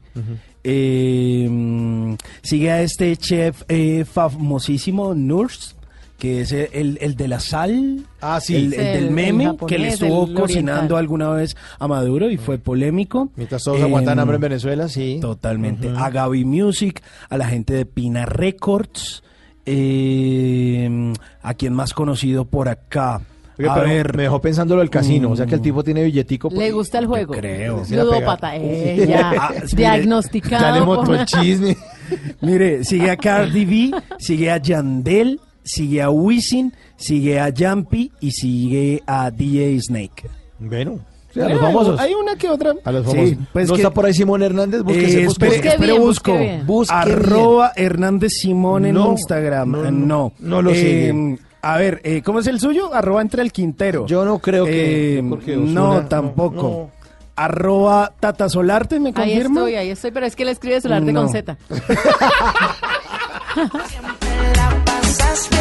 [0.68, 5.76] Eh, sigue a este chef eh, famosísimo, Nurs,
[6.18, 8.06] que es el, el de la sal.
[8.22, 8.56] Ah, sí.
[8.56, 10.98] El, del el- el meme japonés, que le estuvo cocinando oriental.
[10.98, 13.30] alguna vez a Maduro y fue polémico.
[13.36, 15.20] Mientras todos aguantan Em, hambre en Venezuela, sí.
[15.22, 15.90] Totalmente.
[15.96, 19.24] A Gaby Music, a la gente de Pina Records,
[19.66, 23.22] eh, a quien más conocido por acá.
[23.58, 25.32] Oiga, a ver, me dejó pensando lo del casino.
[25.32, 25.64] O sea que el Mm.
[25.64, 26.50] tipo tiene billetico.
[26.52, 27.34] Le gusta el juego.
[27.34, 27.84] creo.
[27.90, 28.52] Ludópata.
[28.52, 28.64] pega.
[28.64, 29.32] Eh, ya.
[29.40, 30.64] Ah, Diagnosticado.
[30.66, 31.78] Ya le montó por- el chisme.
[32.42, 38.32] mire, sigue a Cardi B, sigue a Yandel, sigue a Wisin, sigue a Jumpy y
[38.32, 40.30] sigue a DJ Snake.
[40.60, 41.00] Bueno,
[41.34, 42.00] sí, a Eh, los famosos.
[42.00, 42.74] Hay una que otra.
[42.84, 43.38] A los Sí, famosos.
[43.54, 44.82] pues ¿No que- está por ahí Simón Hernández?
[44.84, 46.32] Búsquese, Eh, bien, busco.
[46.32, 46.66] busque bien.
[46.68, 49.72] Busque Arroba Hernández Simón en Instagram.
[49.72, 50.34] no, Eh, no, no.
[50.40, 51.38] no lo sigue.
[51.68, 52.94] A ver, eh, ¿cómo es el suyo?
[52.94, 54.06] Arroba entre el Quintero.
[54.06, 56.62] Yo no creo que Eh, Jorge no, Osuna- tampoco.
[56.62, 56.92] no.
[57.36, 59.62] Arroba Tata Solarte, ¿me Ahí confirma?
[59.62, 61.22] estoy, ahí estoy, pero es que él escribe Solarte No.
[61.24, 61.58] con Z.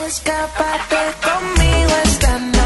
[0.08, 2.59] Escápate conmigo esta noche,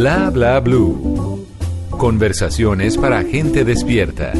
[0.00, 1.46] Bla bla blue.
[1.90, 4.32] Conversaciones para gente despierta.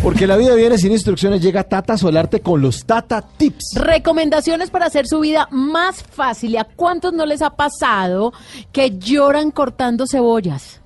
[0.00, 1.42] Porque la vida viene sin instrucciones.
[1.42, 3.74] Llega Tata Solarte con los Tata Tips.
[3.74, 6.52] Recomendaciones para hacer su vida más fácil.
[6.52, 8.32] ¿Y a cuántos no les ha pasado
[8.70, 10.83] que lloran cortando cebollas?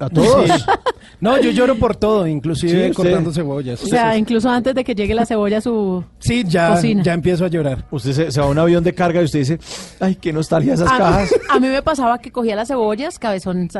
[0.00, 0.50] A todos.
[0.50, 0.64] Sí.
[1.20, 3.82] No, yo lloro por todo, inclusive Sí, cortando cebollas.
[3.82, 7.02] O sea, incluso antes de que llegue la cebolla a su sí, ya, cocina.
[7.02, 7.86] ya empiezo a llorar.
[7.90, 9.58] Usted se, se va a un avión de carga y usted dice,
[9.98, 11.34] ay, qué nostalgia esas a, cajas.
[11.48, 13.72] a mí me pasaba que cogía las cebollas, cabezonas,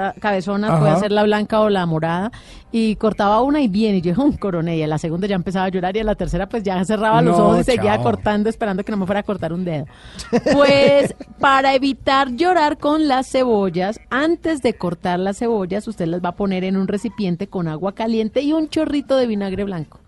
[0.81, 2.33] puede ser la blanca o la morada,
[2.79, 5.65] y cortaba una y bien, y yo un coroné, y a la segunda ya empezaba
[5.65, 8.03] a llorar, y a la tercera pues ya cerraba los No, ojos y seguía chao.
[8.03, 9.87] cortando, esperando que no me fuera a cortar un dedo.
[10.53, 16.31] Pues para evitar llorar con las cebollas, antes de cortar las cebollas, usted las va
[16.31, 20.01] a poner en un recipiente con agua caliente y un chorrito de vinagre blanco.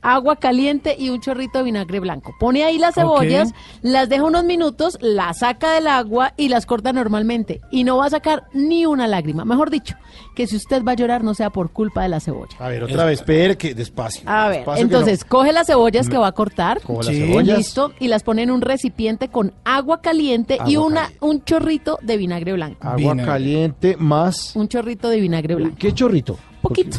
[0.00, 2.32] Agua caliente y un chorrito de vinagre blanco.
[2.38, 3.52] Pone ahí las cebollas,
[3.82, 7.60] las deja unos minutos, las saca del agua y las corta normalmente.
[7.70, 9.44] Y no va a sacar ni una lágrima.
[9.44, 9.96] Mejor dicho,
[10.36, 12.56] que si usted va a llorar no sea por culpa de la cebolla.
[12.58, 14.22] A ver, otra vez, espere que despacio.
[14.26, 17.58] A ver, Despacio entonces coge las cebollas que va a cortar, Cojo las cebollas.
[17.58, 22.16] listo, y las pone en un recipiente con agua caliente y una un chorrito de
[22.16, 22.86] vinagre blanco.
[22.86, 24.54] Agua caliente más...
[24.54, 25.76] Un chorrito de vinagre blanco.
[25.78, 26.38] ¿Qué chorrito?
[26.62, 26.98] Poquito.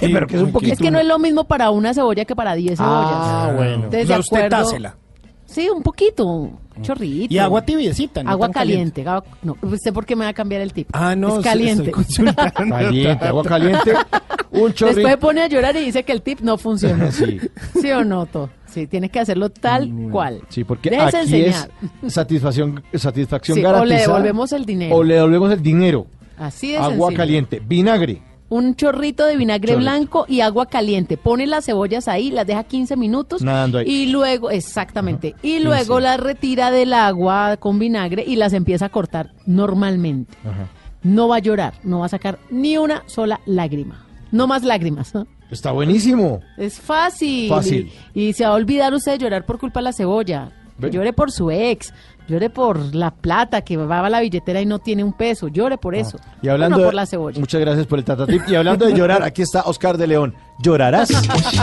[0.00, 0.72] Pero que es un poquito.
[0.74, 3.10] Es que no es lo mismo para una cebolla que para 10 cebollas.
[3.12, 3.74] Ah, bueno.
[3.84, 4.64] Entonces, O sea, usted acuerdo.
[4.64, 4.96] tásela.
[5.46, 7.32] Sí, un poquito, un chorrito.
[7.32, 9.00] Y agua tibiecita, no Agua caliente.
[9.08, 10.90] agua- No, ¿usted por qué me va a cambiar el tip?
[10.92, 11.90] Ah, no, Es caliente.
[12.54, 13.94] Caliente, agua caliente,
[14.50, 14.96] un chorrito.
[15.00, 17.10] Después pone a llorar y dice que el tip no funciona.
[17.12, 17.40] Sí.
[17.80, 18.50] ¿Sí o no, To?
[18.66, 20.42] Sí, tiene que hacerlo tal cual.
[20.50, 21.70] Sí, porque aquí enseñar.
[22.02, 24.02] es satisfacción, satisfacción Sí, o le garantizada.
[24.06, 24.96] devolvemos el dinero.
[24.96, 26.06] O le devolvemos el dinero.
[26.36, 27.16] Así de Agua sencillo.
[27.16, 28.22] caliente, vinagre.
[28.50, 29.90] Un chorrito de vinagre Chorrito.
[29.90, 31.16] blanco y agua caliente.
[31.18, 33.42] Pone las cebollas ahí, las deja 15 minutos.
[33.42, 33.86] Nadando ahí.
[33.86, 35.34] Y luego, exactamente.
[35.42, 40.34] Y luego las retira del agua con vinagre y las empieza a cortar normalmente.
[41.02, 44.06] No va a llorar, no va a sacar ni una sola lágrima.
[44.32, 45.14] No más lágrimas.
[45.14, 45.26] ¿no?
[45.50, 46.40] Está buenísimo.
[46.56, 47.48] Es fácil.
[47.48, 47.92] Fácil.
[48.14, 50.52] Y, y se va a olvidar usted de llorar por culpa de la cebolla.
[50.78, 50.90] Ve.
[50.90, 51.92] Llore por su ex,
[52.28, 55.48] llore por la plata que va a la billetera y no tiene un peso.
[55.48, 56.18] Llore por eso.
[56.22, 56.36] Ah.
[56.42, 57.40] Y hablando no de- por la cebolla.
[57.40, 58.42] Muchas gracias por el tatatip.
[58.48, 60.34] Y hablando de llorar, aquí está Oscar de León.
[60.60, 61.10] ¿Llorarás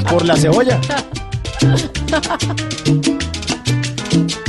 [0.09, 0.79] por la cebolla?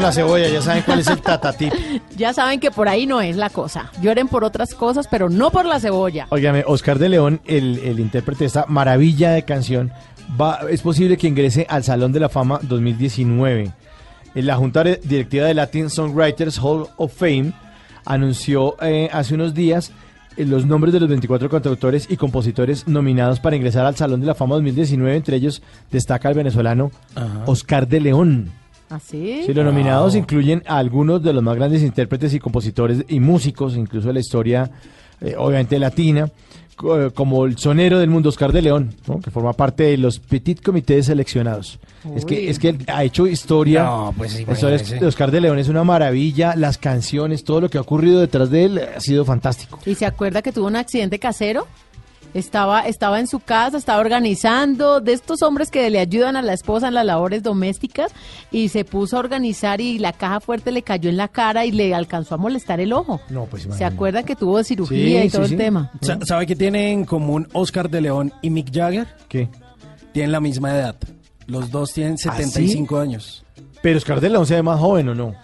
[0.00, 1.72] por la cebolla, ya saben cuál es el tatatip.
[2.16, 3.90] Ya saben que por ahí no es la cosa.
[4.02, 6.26] Lloren por otras cosas, pero no por la cebolla.
[6.28, 9.90] Óigame, Oscar de León, el, el intérprete de esta maravilla de canción,
[10.38, 13.70] va, es posible que ingrese al Salón de la Fama 2019.
[14.34, 17.52] En La Junta Directiva de Latin Songwriters Hall of Fame
[18.04, 19.92] anunció eh, hace unos días
[20.36, 24.26] eh, los nombres de los 24 cantautores y compositores nominados para ingresar al Salón de
[24.26, 25.16] la Fama 2019.
[25.16, 26.90] Entre ellos destaca el venezolano
[27.46, 28.59] Oscar de León.
[28.90, 29.44] ¿Así?
[29.46, 33.76] Sí, los nominados incluyen a algunos de los más grandes intérpretes y compositores y músicos,
[33.76, 34.70] incluso de la historia,
[35.20, 36.28] eh, obviamente latina,
[36.82, 39.20] eh, como el sonero del mundo Oscar de León, ¿no?
[39.20, 41.78] que forma parte de los Petit Comités seleccionados.
[42.16, 43.84] Es que, es que él ha hecho historia.
[43.84, 45.00] No, pues, La historia imagínese.
[45.00, 46.56] de Oscar de León es una maravilla.
[46.56, 49.78] Las canciones, todo lo que ha ocurrido detrás de él ha sido fantástico.
[49.84, 51.66] ¿Y se acuerda que tuvo un accidente casero?
[52.34, 56.52] Estaba, estaba en su casa, estaba organizando, de estos hombres que le ayudan a la
[56.52, 58.12] esposa en las labores domésticas,
[58.52, 61.72] y se puso a organizar y la caja fuerte le cayó en la cara y
[61.72, 63.20] le alcanzó a molestar el ojo.
[63.30, 65.64] No, pues ¿Se acuerda que tuvo cirugía Sí, y todo sí, el sí.
[65.64, 65.90] tema?
[66.02, 69.06] Sa- ¿Sabe qué tienen en común Oscar de León y Mick Jagger?
[69.28, 69.48] ¿Qué?
[70.12, 70.96] Tienen la misma edad.
[71.46, 73.44] Los dos tienen ¿Ah, 75 años.
[73.82, 75.34] Pero Oscar de León se ve más joven o no?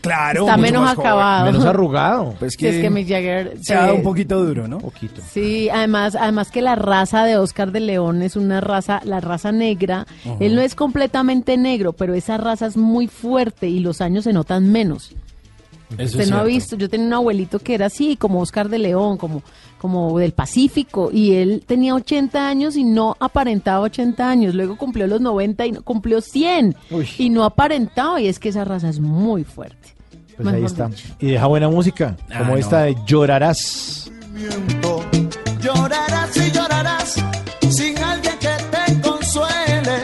[0.00, 0.40] Claro.
[0.42, 1.46] Está menos más acabado.
[1.46, 2.34] Menos arrugado.
[2.38, 4.78] Pues Sí, es que Mick Jagger se ha dado un poquito duro, ¿no?
[4.78, 5.20] Poquito.
[5.30, 9.52] Sí, además, además que la raza de Oscar de León es una raza, la raza
[9.52, 10.06] negra.
[10.40, 14.32] Él no es completamente negro, pero esa raza es muy fuerte y los años se
[14.32, 15.14] notan menos.
[15.98, 18.68] Eso Usted es no ha visto, yo tenía un abuelito que era así, como Oscar
[18.68, 19.42] de León, como,
[19.84, 24.54] como del Pacífico, y él tenía 80 años y no aparentaba 80 años.
[24.54, 26.74] Luego cumplió los 90 y no, cumplió 100
[27.18, 29.88] y no aparentaba, y es que esa raza es muy fuerte.
[30.38, 30.88] Pues ahí está.
[30.88, 31.06] dicho.
[31.20, 32.84] Y deja buena música, como Ah, esta no.
[32.86, 34.10] de Llorarás.
[35.60, 37.14] Llorarás y llorarás
[37.68, 39.96] sin alguien que te consuele.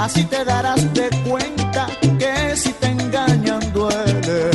[0.00, 1.86] Así te darás de cuenta
[2.18, 4.53] que si te engañan duele.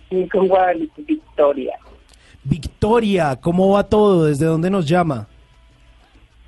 [0.08, 1.78] Sí, con Guadalupe Victoria,
[2.42, 4.24] Victoria, ¿cómo va todo?
[4.26, 5.28] ¿Desde dónde nos llama?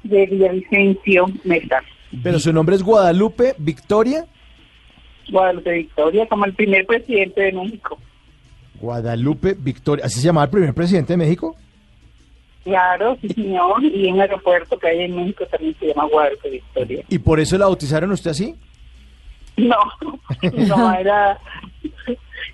[0.02, 1.82] de Villavicencio Meta.
[2.22, 4.26] Pero su nombre es Guadalupe Victoria.
[5.30, 7.98] Guadalupe Victoria, como el primer presidente de México.
[8.82, 10.04] Guadalupe Victoria.
[10.04, 11.54] ¿Así se llamaba el primer presidente de México?
[12.64, 13.82] Claro, sí, señor.
[13.82, 17.04] Y en un aeropuerto que hay en México también se llama Guadalupe Victoria.
[17.08, 18.56] ¿Y por eso la bautizaron usted así?
[19.56, 19.76] No,
[20.66, 21.38] no, era.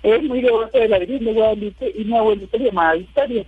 [0.03, 3.43] Es muy devoto de la Virgen de Guadalupe y mi abuelita se llamaba Victoria.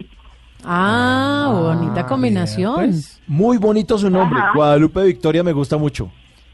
[0.63, 2.93] Ah, bonita combinación.
[3.27, 4.39] Muy bonito su nombre.
[4.39, 4.51] Ajá.
[4.55, 6.11] Guadalupe Victoria me gusta mucho.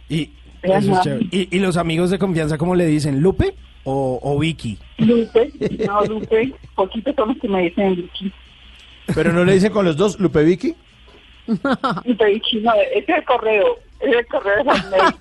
[0.10, 0.32] Y,
[0.62, 1.02] eso es Ajá.
[1.04, 1.28] chévere.
[1.32, 3.22] ¿Y, y los amigos de confianza, ¿cómo le dicen?
[3.22, 3.56] ¿Lupe
[3.90, 4.78] o, o Vicky?
[4.98, 5.52] Lupe,
[5.88, 8.32] no, Lupe, poquitos son los que me dicen Vicky.
[9.16, 10.76] Pero no le dicen con los dos, Lupe Vicky.
[12.06, 14.72] Lupe Vicky, no, ese es el correo, ese es el correo de.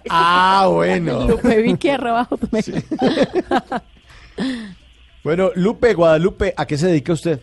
[0.10, 1.28] Ah, bueno.
[1.28, 2.82] Lupe Vicky arroba hotmail.
[5.22, 7.40] Bueno, Lupe, Guadalupe, ¿a qué se dedica usted?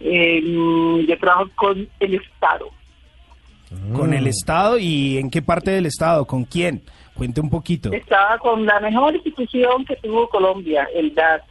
[0.00, 2.66] Eh, mm, yo trabajo con el Estado.
[3.94, 4.14] con Mm.
[4.14, 6.82] el Estado y en qué parte del Estado, con quién.
[7.18, 7.92] Cuente un poquito.
[7.92, 11.42] Estaba con la mejor institución que tuvo Colombia, el DAS,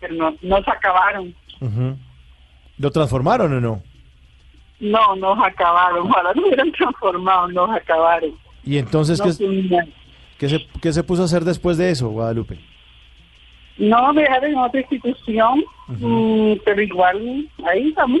[0.00, 1.34] pero no, nos acabaron.
[2.78, 3.82] ¿Lo transformaron o no?
[4.80, 6.06] No, nos acabaron.
[6.10, 8.30] Ojalá no hubieran transformado, nos acabaron.
[8.64, 9.88] Y entonces, No ¿qué,
[10.38, 12.58] qué se, qué se puso a hacer después de eso, Guadalupe?
[13.76, 18.20] No, me dejaron en otra institución, mm, pero igual ahí estamos.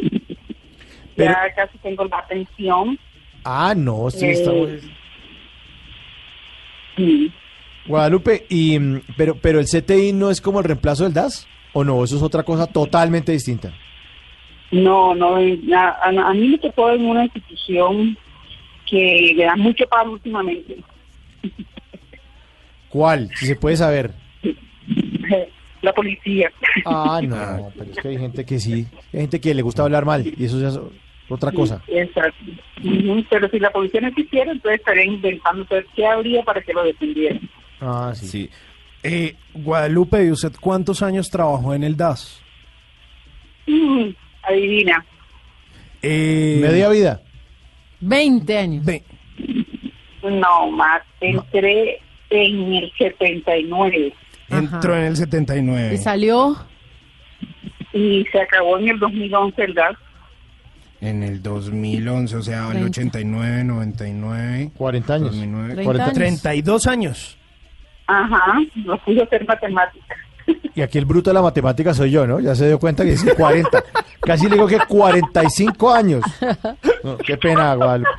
[1.16, 2.98] Pero- ya casi tengo la pensión.
[3.44, 4.68] Ah, no, sí, Eh, estamos...
[7.86, 11.82] Guadalupe, y, mm, pero, pero el CTI no es como el reemplazo del DAS, ¿o
[11.84, 12.04] no?
[12.04, 13.72] Eso es otra cosa totalmente distinta.
[14.70, 18.16] No, no, a, a- a mí me tocó en una institución
[18.88, 20.76] que le da mucho paro últimamente.
[22.88, 23.30] ¿Cuál?
[23.36, 24.12] Si se puede saber.
[25.82, 26.50] La policía.
[26.84, 30.04] Ah, no, pero es que hay gente que sí, hay gente que le gusta hablar
[30.04, 30.78] mal, y eso ya es
[31.30, 31.82] otra cosa.
[31.86, 32.44] Exacto.
[33.30, 37.40] Pero si la policía no existiera, entonces estarían inventando qué habría para que lo defendieran.
[37.80, 38.26] Ah, sí.
[38.26, 38.50] Sí.
[39.02, 42.42] Eh, Guadalupe, ¿y usted cuántos años trabajó en el DAS?
[43.66, 44.10] Mm,
[44.42, 45.04] adivina.
[46.02, 47.22] Eh, Media vida.
[48.00, 48.86] 20 años.
[50.22, 51.02] No, más.
[51.20, 52.00] Entré
[52.30, 54.14] en el 79
[54.50, 55.94] Entró en el 79.
[55.94, 56.56] Y salió
[57.92, 59.96] y se acabó en el 2011 el gas.
[61.00, 63.00] En el 2011, o sea, el 30.
[63.18, 64.70] 89, 99.
[64.76, 65.26] 40 años.
[65.30, 66.14] 2009, 30 años.
[66.14, 67.38] 32 años.
[68.06, 70.18] Ajá, no pude hacer matemáticas.
[70.74, 72.38] Y aquí el bruto de la matemática soy yo, ¿no?
[72.40, 73.84] Ya se dio cuenta que dice 40.
[74.20, 76.22] Casi le digo que 45 años.
[77.02, 78.10] No, qué pena, Guadalupe.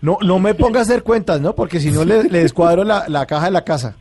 [0.00, 1.54] No, no me ponga a hacer cuentas, ¿no?
[1.54, 3.96] Porque si no le, le descuadro la, la caja de la casa.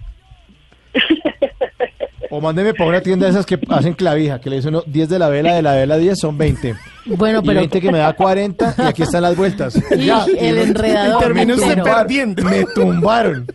[2.31, 5.09] O mándeme para una tienda de esas que hacen clavija, que le dicen uno 10
[5.09, 6.75] de la vela, de la vela 10 son 20.
[7.05, 9.75] Bueno, Y pero 20 que me da 40 y aquí están las vueltas.
[9.97, 12.43] Y el me- enredador, termino me usted perdiendo.
[12.43, 13.47] Me tumbaron.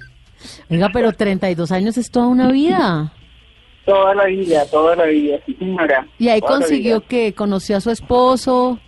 [0.68, 3.12] Venga, pero 32 años es toda una vida.
[3.84, 6.06] Toda la vida, toda la vida, sí, señora.
[6.18, 8.78] Y ahí Toda consiguió que conoció a su esposo.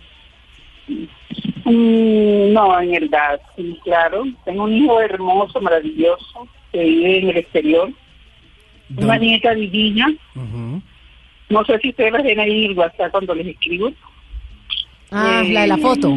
[1.65, 4.23] Mm, no, en gas, sí, claro.
[4.45, 7.89] Tengo un hijo hermoso, maravilloso, que vive en el exterior.
[8.95, 10.07] Una nieta divina.
[11.49, 13.91] No sé si ustedes la ven ahí en el WhatsApp cuando les escribo.
[15.11, 16.15] Ah, Eh, la de la foto.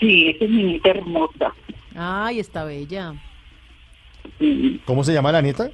[0.00, 1.52] Sí, esa es mi nieta hermosa.
[1.94, 3.14] Ay, está bella.
[4.84, 5.70] ¿Cómo se llama la nieta?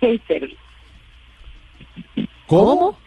[0.00, 0.56] Hazel.
[2.46, 2.98] ¿Cómo?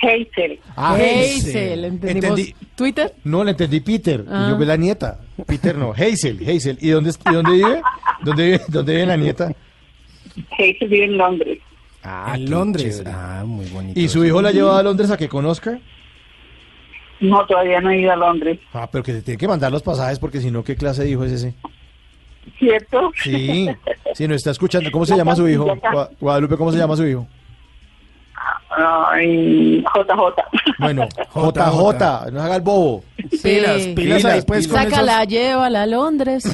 [0.00, 0.58] Hazel.
[0.76, 2.38] Ah, Hazel, entendimos.
[2.40, 2.54] Entendí.
[2.74, 3.14] ¿Twitter?
[3.24, 4.24] No, le entendí Peter.
[4.28, 4.46] Ah.
[4.46, 5.20] Y yo vi la nieta.
[5.46, 6.78] Peter no, Hazel, Hazel.
[6.80, 7.82] ¿Y dónde, y dónde vive?
[8.22, 8.60] ¿Dónde vive?
[8.68, 9.52] ¿Dónde vive la nieta?
[10.52, 11.58] Hazel vive en Londres.
[12.02, 13.02] Ah, en Londres.
[13.06, 13.98] Ah, muy bonito.
[13.98, 15.78] ¿Y su hijo la lleva a Londres a que conozca?
[17.20, 18.58] No, todavía no he ido a Londres.
[18.72, 21.10] Ah, pero que se tiene que mandar los pasajes porque si no, ¿qué clase de
[21.10, 21.54] hijo es ese?
[22.58, 23.12] ¿Cierto?
[23.22, 23.68] Sí,
[24.14, 24.90] sí, no está escuchando.
[24.90, 25.66] ¿Cómo se llama su hijo?
[25.66, 27.26] Gua- Guadalupe, ¿cómo se llama su hijo?
[28.74, 30.42] Ay, JJ.
[30.78, 33.04] Bueno, JJ, no haga el bobo.
[33.42, 36.44] Pilas, pilas ahí, pues, con Sácala, llévala a Londres.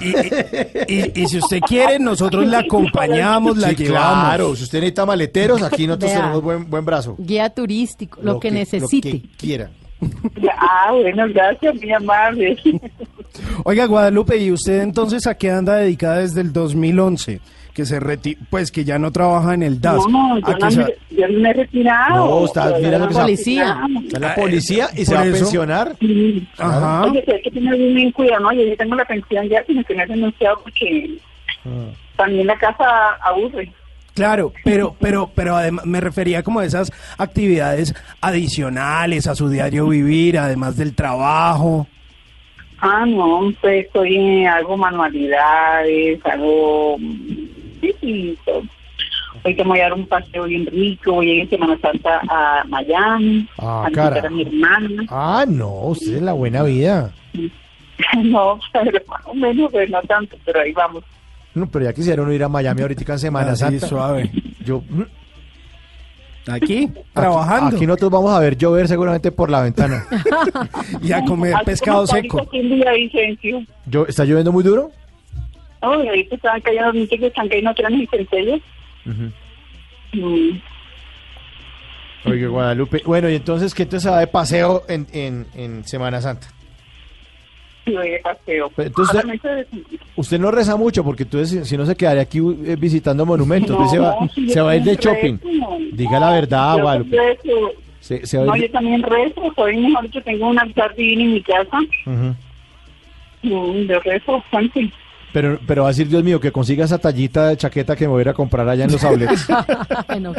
[0.88, 4.24] Y, y si usted quiere, nosotros la acompañamos, la Sí, llevamos.
[4.28, 6.20] claro, si usted necesita maleteros, aquí nosotros Vea.
[6.20, 7.14] tenemos buen, buen brazo.
[7.18, 9.12] Guía turístico, lo, que, necesite.
[9.12, 9.70] Lo que quiera.
[10.58, 12.56] Ah, bueno, gracias, muy amable.
[13.64, 17.40] Oiga, Guadalupe, ¿y usted entonces a qué anda dedicada desde el 2011?
[17.78, 20.00] Que se reti pues que ya no trabaja en el DAS.
[20.10, 22.26] No, ¿A yo no, se- yo no me he retirado.
[22.40, 23.80] No, está, mira he se Policía.
[24.02, 25.32] Está en la policía y se va a eso.
[25.38, 25.94] pensionar.
[26.58, 27.04] Ajá.
[27.04, 28.52] Oye, que hay que tener bien cuidado, ¿no?
[28.52, 31.18] Yo ya tengo la pensión ya, sino que me he renunciado porque
[31.64, 31.68] Ah.
[32.16, 32.84] también la casa
[33.22, 33.72] aburre.
[34.14, 39.86] Claro, pero, pero, pero además me refería como a esas actividades adicionales a su diario
[39.86, 41.86] vivir, además del trabajo.
[42.80, 46.96] Ah, no, pues estoy en algo manualidades, algo
[47.80, 48.62] distinto.
[49.44, 53.46] Hoy me voy a dar un paseo bien rico, voy en Semana Santa a Miami,
[53.58, 54.26] Ah, a visitar cara.
[54.28, 55.04] a mi hermana.
[55.08, 57.12] Ah, no, usted es la buena vida.
[58.22, 61.02] No, pero más o menos, pues no tanto, pero ahí vamos.
[61.52, 63.86] No, pero ya quisiera uno ir a Miami ahorita en Semana Ah, sí, Santa.
[63.88, 64.30] suave.
[64.64, 65.02] Yo, mm,
[66.50, 67.76] Aquí, trabajando.
[67.76, 70.06] Aquí nosotros vamos a ver llover seguramente por la ventana.
[71.02, 72.48] y a comer pescado seco.
[73.86, 74.90] Yo, ¿Está lloviendo muy duro?
[75.82, 78.60] No, y ahorita están cayendo que están cayendo trenes y centellas.
[80.12, 80.58] Mm,
[82.24, 83.02] Oye, Guadalupe.
[83.04, 86.48] Bueno, y entonces, ¿qué entonces se va de paseo en, en, en Semana Santa?
[87.86, 88.70] voy de paseo.
[88.76, 89.24] Pero entonces-
[90.16, 93.70] Usted no reza mucho porque entonces, si no, se quedaría aquí eh, visitando monumentos.
[93.70, 95.58] No, Usted se va, si yo se va a ir de también shopping.
[95.60, 95.78] rezo.
[95.96, 97.16] Diga la verdad, Yo Guadalupe.
[97.16, 97.72] rezo.
[98.00, 101.22] Se, se va No, ir yo también rezo, soy mejor, yo tengo un altar divino
[101.22, 102.34] en mi casa Ujú.
[103.42, 104.92] Mm, De resto, Juanchi.
[105.32, 108.12] Pero, pero va a decir, Dios mío, que consiga esa tallita de chaqueta que me
[108.12, 109.46] voy a ir a comprar allá en los outlets.
[110.20, 110.32] No,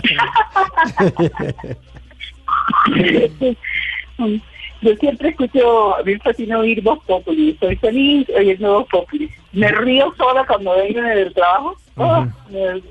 [4.81, 9.29] Yo siempre escucho, a mí me fascina oír Voz Populi, estoy feliz oyendo Voz Populi.
[9.51, 11.75] Me río sola cuando vengo del trabajo.
[11.97, 12.81] Ah, me-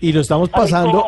[0.00, 1.04] Y lo estamos pasando,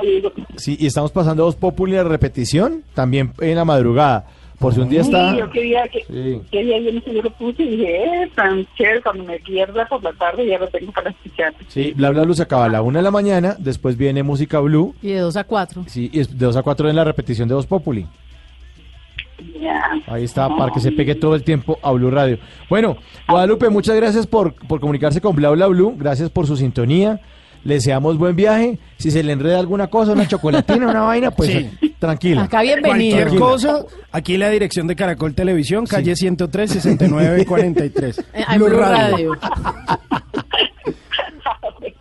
[0.57, 4.27] sí, y estamos pasando dos Populi a repetición, también en la madrugada.
[4.59, 5.33] Por si un día está...
[5.33, 6.41] Sí, yo quería que, Sí.
[6.51, 10.03] que día yo yo lo puse y dije, eh, tan chévere, cuando me pierda por
[10.03, 11.53] la tarde ya lo tengo para escuchar.
[11.69, 14.95] Sí, Bla Bla se acaba a la una de la mañana, después viene Música Blue,
[15.03, 15.85] Y de 2 a 4.
[15.87, 18.07] sí, y de 2 a 4 en la repetición de Voz Populi.
[19.61, 19.83] Ya.
[20.07, 22.39] Ahí está, para que se pegue todo el tiempo a Blue Radio.
[22.71, 22.97] Bueno,
[23.29, 27.21] Guadalupe, muchas gracias por, por comunicarse con Bla Bla Blue, gracias por su sintonía.
[27.65, 28.79] Le deseamos buen viaje.
[28.99, 31.95] Si se le enreda alguna cosa, una chocolatina, una vaina, pues Sí.
[31.99, 32.45] tranquila.
[32.45, 33.17] Acá bienvenido.
[33.19, 38.19] Cualquier cosa, aquí la dirección de Caracol Televisión, calle 103, 69, 43.
[38.19, 39.33] Eh, en Blue Radio.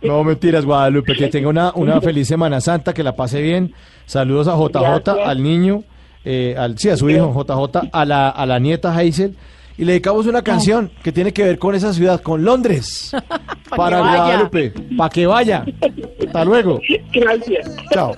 [0.02, 3.72] No mentiras, Guadalupe, que tenga una, una feliz Semana Santa, que la pase bien.
[4.04, 5.28] Saludos a JJ, Gracias.
[5.28, 5.82] al niño,
[6.24, 9.34] eh, al, sí, a su hijo JJ, a la, a la nieta Hazel.
[9.78, 13.12] Y le dedicamos una canción que tiene que ver con esa ciudad, con Londres.
[13.76, 14.02] para que.
[14.02, 15.64] Guadalupe, para que vaya.
[16.26, 16.80] Hasta luego.
[17.12, 17.76] Gracias.
[17.92, 18.14] Chao.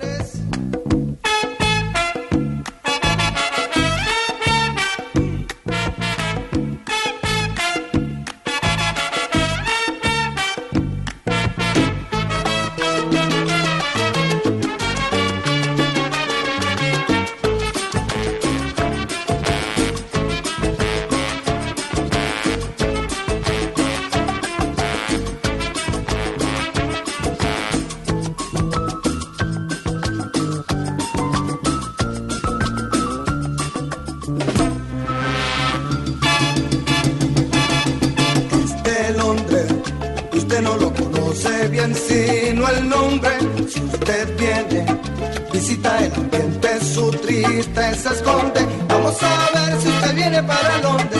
[47.63, 48.65] Su tristeza esconde.
[48.87, 51.18] Vamos a ver si usted viene para Londres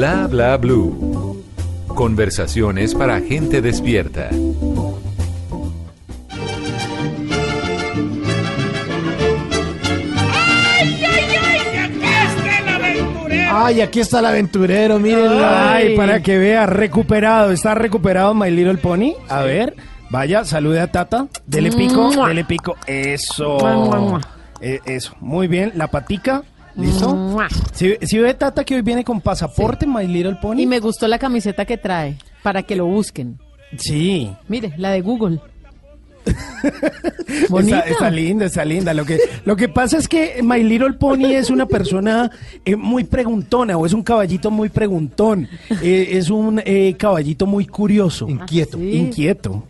[0.00, 1.44] Bla bla blue.
[1.88, 4.30] Conversaciones para gente despierta.
[13.52, 15.46] Ay, aquí está el aventurero, mírenlo.
[15.46, 17.50] Ay, para que vea, recuperado.
[17.50, 19.12] ¿Está recuperado My Little Pony?
[19.28, 19.76] A ver,
[20.08, 21.26] vaya, salude a Tata.
[21.46, 22.74] Dele pico, dele pico.
[22.86, 24.18] Eso.
[24.62, 25.72] Eh, eso, muy bien.
[25.74, 26.42] La patica,
[26.76, 27.36] ¿listo?
[27.72, 30.60] Si, si ve Tata que hoy viene con pasaporte My Little Pony.
[30.60, 33.38] Y me gustó la camiseta que trae, para que lo busquen.
[33.78, 34.30] Sí.
[34.48, 35.40] Mire, la de Google.
[37.30, 37.80] Está, Bonita.
[37.80, 38.92] está linda, está linda.
[38.92, 42.30] Lo que, lo que pasa es que My Little Pony es una persona
[42.64, 45.48] eh, muy preguntona o es un caballito muy preguntón.
[45.82, 48.28] Eh, es un eh, caballito muy curioso.
[48.28, 48.78] Inquieto.
[48.78, 48.96] Sí.
[48.96, 49.64] Inquieto.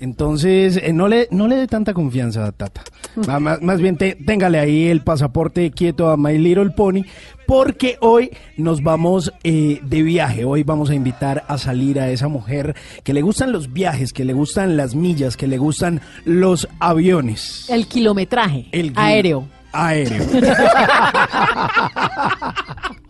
[0.00, 2.82] Entonces, eh, no, le, no le dé tanta confianza a Tata.
[3.28, 7.02] Va, más, más bien, te- téngale ahí el pasaporte quieto a My Little Pony,
[7.46, 10.44] porque hoy nos vamos eh, de viaje.
[10.44, 12.74] Hoy vamos a invitar a salir a esa mujer
[13.04, 17.68] que le gustan los viajes, que le gustan las millas, que le gustan los aviones.
[17.68, 19.46] El kilometraje El aéreo.
[19.72, 20.24] Aéreo.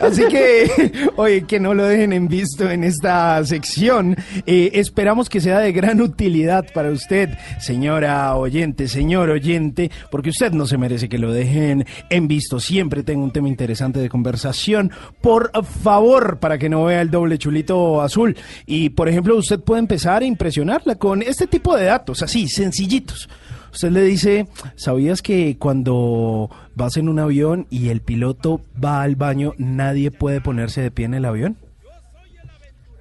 [0.00, 4.16] Así que, oye, que no lo dejen en visto en esta sección.
[4.46, 10.52] Eh, esperamos que sea de gran utilidad para usted, señora oyente, señor oyente, porque usted
[10.52, 12.60] no se merece que lo dejen en visto.
[12.60, 14.90] Siempre tengo un tema interesante de conversación.
[15.20, 18.36] Por favor, para que no vea el doble chulito azul.
[18.66, 23.28] Y, por ejemplo, usted puede empezar a impresionarla con este tipo de datos, así, sencillitos.
[23.72, 29.16] Usted le dice, ¿sabías que cuando vas en un avión y el piloto va al
[29.16, 31.56] baño, nadie puede ponerse de pie en el avión?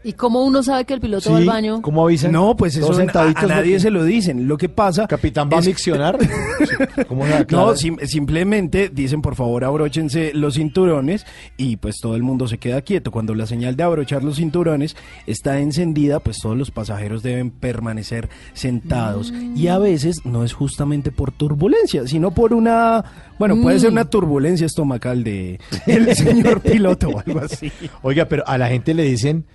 [0.03, 1.81] ¿Y cómo uno sabe que el piloto va al baño?
[1.81, 2.31] ¿Cómo avisan?
[2.31, 4.47] No, pues eso a, a sentaditos nadie se lo dicen.
[4.47, 5.07] Lo que pasa...
[5.07, 6.17] Capitán va a miccionar.
[7.07, 7.65] ¿Cómo se aclara?
[7.65, 11.26] No, sim- simplemente dicen por favor abróchense los cinturones
[11.57, 13.11] y pues todo el mundo se queda quieto.
[13.11, 14.95] Cuando la señal de abrochar los cinturones
[15.27, 19.34] está encendida, pues todos los pasajeros deben permanecer sentados.
[19.55, 23.03] Y a veces no es justamente por turbulencia, sino por una,
[23.38, 23.93] bueno, puede ser Mm.
[23.93, 27.71] una turbulencia estomacal de el señor piloto o algo así.
[28.01, 29.45] Oiga, pero a la gente le dicen,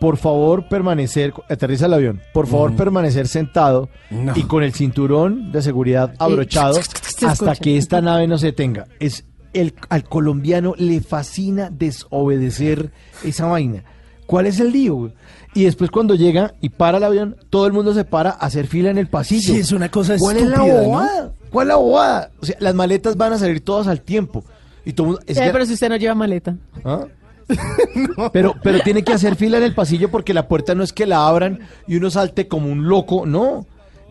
[0.00, 2.76] por favor permanecer, aterriza el avión, por favor Mm.
[2.76, 3.88] permanecer sentado
[4.34, 6.78] y con el cinturón de seguridad abrochado
[7.26, 8.86] hasta que esta nave no se tenga.
[9.00, 9.24] Es
[9.54, 12.92] el, al colombiano le fascina desobedecer
[13.24, 13.84] esa vaina.
[14.26, 15.12] ¿Cuál es el lío?
[15.54, 18.66] Y después cuando llega y para el avión, todo el mundo se para a hacer
[18.66, 19.54] fila en el pasillo.
[19.54, 20.88] Sí, es una cosa ¿Cuál es la estúpida, ¿no?
[20.88, 21.32] bobada?
[21.50, 22.30] ¿Cuál es la bobada?
[22.40, 24.44] O sea, las maletas van a salir todas al tiempo.
[24.84, 26.56] Y todo el mundo- es Eh, que- pero si usted no lleva maleta.
[26.84, 27.06] ¿Ah?
[28.32, 31.06] Pero, pero tiene que hacer fila en el pasillo porque la puerta no es que
[31.06, 33.66] la abran y uno salte como un loco, no.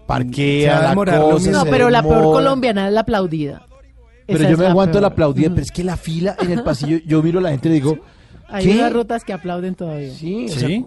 [0.07, 3.66] Parquea la cosa, No, pero la peor colombiana es la aplaudida.
[4.28, 6.99] Pero Esa yo me aguanto la aplaudida, pero es que la fila en el pasillo,
[7.06, 7.98] yo miro a la gente y digo,
[8.48, 8.78] Hay ¿qué?
[8.78, 10.12] unas rutas que aplauden todavía.
[10.14, 10.86] Sí, o sea, Sí.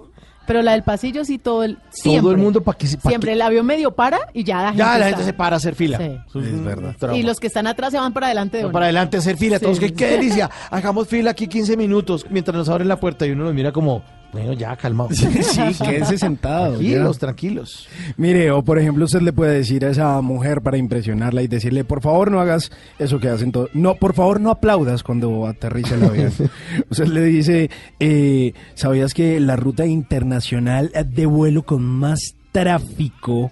[0.49, 2.23] Pero la del pasillo sí todo el siempre.
[2.23, 4.57] todo el mundo para que se pa' Siempre que- el avión medio para y ya
[4.63, 5.09] la gente Ya la está.
[5.11, 5.99] gente se para a hacer fila.
[5.99, 6.39] Sí.
[6.41, 6.97] Es verdad.
[6.99, 7.17] trauma.
[7.17, 9.37] Y los que están atrás se van para adelante de No, para adelante a hacer
[9.37, 9.65] fila, Sí.
[9.67, 10.51] todos que qué delicia.
[10.71, 14.03] Hagamos fila aquí 15 minutos mientras nos abren la puerta y uno nos mira como,
[14.33, 15.11] bueno, ya calmado.
[15.19, 16.75] Sí, quédese sentado.
[16.75, 17.21] Tranquilos, ya.
[17.21, 17.89] tranquilos.
[18.17, 21.85] Mire, o por ejemplo, usted le puede decir a esa mujer para impresionarla y decirle,
[21.85, 23.71] por favor no hagas eso que hacen todos.
[23.75, 26.33] No, por favor no aplaudas cuando aterriza el avión.
[26.91, 33.51] usted le dice, eh, ¿sabías que la ruta internacional de vuelo con más tráfico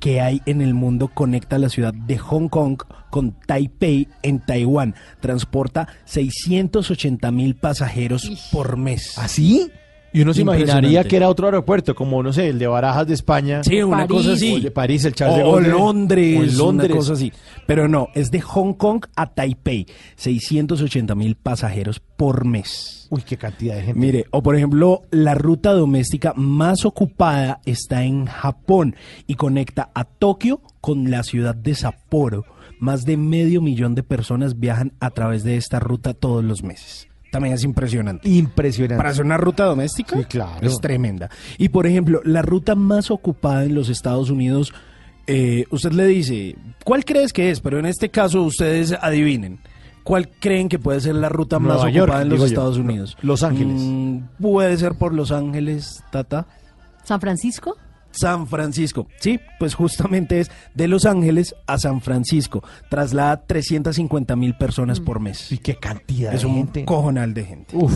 [0.00, 2.78] que hay en el mundo conecta la ciudad de Hong Kong
[3.10, 4.94] con Taipei en Taiwán?
[5.20, 9.16] Transporta 680 mil pasajeros por mes.
[9.18, 9.70] ¿Así?
[10.14, 13.14] Y uno se imaginaría que era otro aeropuerto, como, no sé, el de Barajas de
[13.14, 13.64] España.
[13.64, 14.16] Sí, una París.
[14.16, 14.52] cosa así.
[14.52, 15.68] O el de París, el Charles de o, o Gaulle.
[15.70, 16.90] Londres, O Londres.
[16.90, 17.32] una cosa así.
[17.66, 23.08] Pero no, es de Hong Kong a Taipei, 680 mil pasajeros por mes.
[23.10, 23.98] Uy, qué cantidad de gente.
[24.00, 28.94] Mire, o por ejemplo, la ruta doméstica más ocupada está en Japón
[29.26, 32.44] y conecta a Tokio con la ciudad de Sapporo.
[32.78, 37.08] Más de medio millón de personas viajan a través de esta ruta todos los meses.
[37.34, 38.28] También es impresionante.
[38.28, 38.96] Impresionante.
[38.96, 40.64] Para hacer una ruta doméstica, Sí, claro.
[40.64, 41.28] es tremenda.
[41.58, 44.72] Y por ejemplo, la ruta más ocupada en los Estados Unidos,
[45.26, 46.54] eh, usted le dice,
[46.84, 47.58] ¿cuál crees que es?
[47.58, 49.58] Pero en este caso ustedes adivinen.
[50.04, 52.46] ¿Cuál creen que puede ser la ruta más Nueva York, ocupada en los yo.
[52.46, 53.16] Estados Unidos?
[53.20, 53.80] Los Ángeles.
[53.82, 56.46] Mm, puede ser por Los Ángeles, Tata.
[57.02, 57.76] San Francisco.
[58.14, 59.06] San Francisco.
[59.18, 62.62] Sí, pues justamente es de Los Ángeles a San Francisco.
[62.88, 65.50] Traslada 350 mil personas por mes.
[65.52, 66.84] Y qué cantidad Es de un gente.
[66.84, 67.76] cojonal de gente.
[67.76, 67.92] Uf.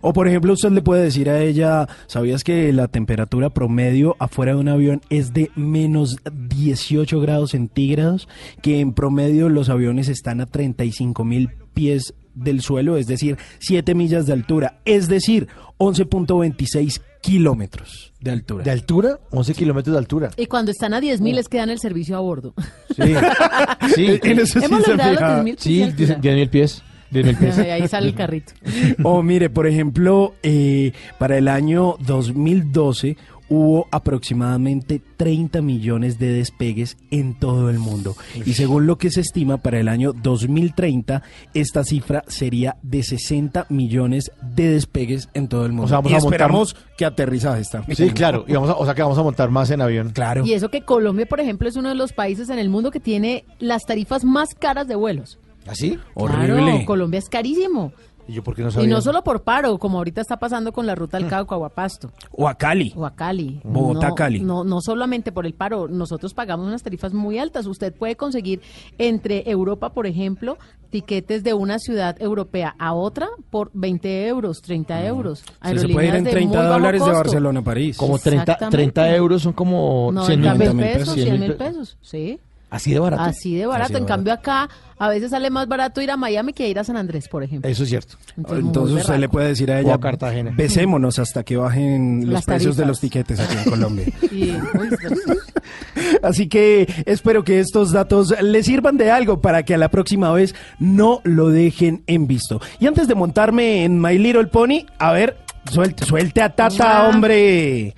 [0.00, 4.52] O por ejemplo, usted le puede decir a ella, ¿sabías que la temperatura promedio afuera
[4.52, 8.28] de un avión es de menos 18 grados centígrados?
[8.62, 13.96] Que en promedio los aviones están a 35 mil pies del suelo, es decir, 7
[13.96, 18.64] millas de altura, es decir, 11.26 kilómetros de altura.
[18.64, 19.18] ¿De altura?
[19.30, 20.30] 11 kilómetros de altura.
[20.36, 22.54] Y cuando están a 10.000 les quedan el servicio a bordo.
[22.96, 23.14] Sí.
[23.94, 24.20] sí.
[24.22, 25.36] En eso sí Hemos se logrado fija.
[25.36, 26.18] los 10.000 pies Sí, de altura.
[26.20, 26.82] 10 mil pies.
[27.10, 27.58] 10 mil pies.
[27.58, 28.52] Ahí sale el carrito.
[29.02, 33.16] O mire, por ejemplo, eh, para el año 2012
[33.50, 38.14] hubo aproximadamente 30 millones de despegues en todo el mundo.
[38.44, 41.22] Y según lo que se estima para el año 2030,
[41.54, 45.84] esta cifra sería de 60 millones de despegues en todo el mundo.
[45.84, 47.96] O sea, vamos y a montar- esperamos que aterrizajes también.
[47.96, 48.44] Sí, claro.
[48.46, 50.10] Y vamos a- o sea que vamos a montar más en avión.
[50.10, 50.44] Claro.
[50.44, 53.00] Y eso que Colombia, por ejemplo, es uno de los países en el mundo que
[53.00, 55.38] tiene las tarifas más caras de vuelos.
[55.66, 55.98] ¿Así?
[56.14, 56.54] Horrible.
[56.62, 57.92] Claro, Colombia es carísimo.
[58.28, 58.88] ¿Y yo por qué no Y sabía?
[58.90, 61.70] no solo por paro, como ahorita está pasando con la ruta al Cauca o a
[61.70, 62.92] Pasto O a Cali.
[62.94, 63.60] o a Cali.
[63.64, 64.40] Bogotá, no, Cali.
[64.40, 67.66] No, no solamente por el paro, nosotros pagamos unas tarifas muy altas.
[67.66, 68.60] Usted puede conseguir
[68.98, 70.58] entre Europa, por ejemplo,
[70.90, 75.38] tiquetes de una ciudad europea a otra por 20 euros, 30 euros.
[75.40, 77.12] Sí, se puede ir en Aerolíneas de 30 muy bajo dólares de.
[77.12, 77.96] Barcelona a París.
[77.96, 78.76] Como 30, Exactamente.
[78.76, 82.40] 30 euros son como 100 90 mil pesos, 100 mil pesos, sí.
[82.70, 83.22] Así de barato.
[83.22, 83.84] Así de barato.
[83.84, 84.14] Así de en barato.
[84.14, 84.68] cambio acá
[84.98, 87.70] a veces sale más barato ir a Miami que ir a San Andrés, por ejemplo.
[87.70, 88.16] Eso es cierto.
[88.36, 90.52] Entonces, Entonces usted le puede decir a O ella, a Cartagena.
[90.56, 94.06] besémonos hasta que bajen los Las precios de los tiquetes aquí en Colombia.
[94.28, 94.56] Sí,
[96.22, 100.32] Así que espero que estos datos les sirvan de algo para que a la próxima
[100.32, 102.60] vez no lo dejen en visto.
[102.80, 105.38] Y antes de montarme en My Little Pony, a ver,
[105.70, 107.94] suelte, suelte a Tata, hombre.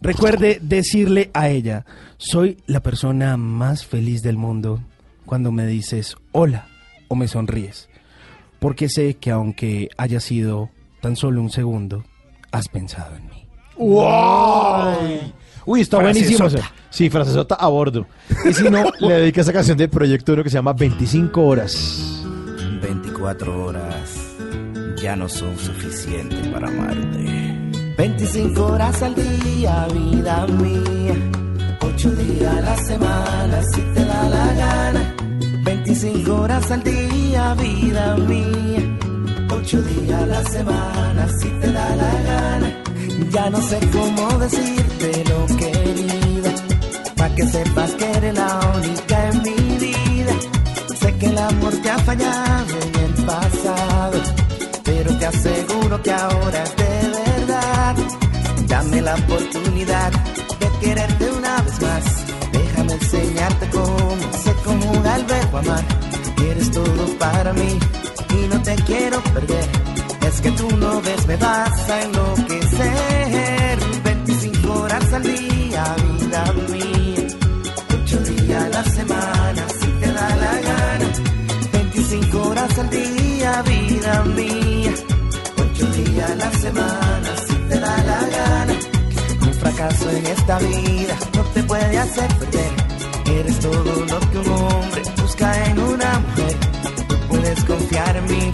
[0.00, 1.84] Recuerde decirle a ella,
[2.20, 4.82] soy la persona más feliz del mundo
[5.24, 6.66] cuando me dices hola
[7.08, 7.88] o me sonríes.
[8.58, 10.68] Porque sé que aunque haya sido
[11.00, 12.04] tan solo un segundo,
[12.52, 13.46] has pensado en mí.
[13.78, 15.32] ¡Wow!
[15.64, 16.46] Uy, está buenísimo.
[16.90, 18.06] Sí, frasezota a bordo.
[18.44, 22.22] Y si no, le dedica esa canción del Proyecto 1 que se llama 25 horas.
[22.82, 24.36] 24 horas
[25.00, 27.94] ya no son suficientes para amarte.
[27.96, 31.49] 25 horas al día, vida mía.
[32.02, 35.14] 8 días a la semana, si te da la gana.
[35.64, 38.98] 25 horas al día, vida mía.
[39.50, 42.82] 8 días a la semana, si te da la gana.
[43.30, 46.50] Ya no sé cómo decirte lo querida.
[47.18, 50.34] Pa' que sepas que eres la única en mi vida.
[51.00, 54.18] Sé que el amor te ha fallado en el pasado,
[54.84, 57.96] pero te aseguro que ahora es de verdad.
[58.68, 60.12] Dame la oportunidad
[60.60, 61.29] de quererte
[62.52, 65.84] Déjame enseñarte cómo se conjuga el verbo amar.
[66.50, 67.78] Eres todo para mí
[68.30, 69.64] y no te quiero perder.
[70.26, 73.78] Es que tú no ves, me vas a enloquecer.
[74.04, 77.26] 25 horas al día, vida mía.
[78.02, 81.08] 8 días a la semana, si te da la gana.
[81.72, 84.94] 25 horas al día, vida mía.
[85.56, 88.89] 8 días a la semana, si te da la gana.
[89.60, 92.72] Fracaso en esta vida no te puede hacer perder.
[93.40, 96.56] Eres todo lo que un hombre busca en una mujer.
[97.08, 98.52] Tú puedes confiar en mí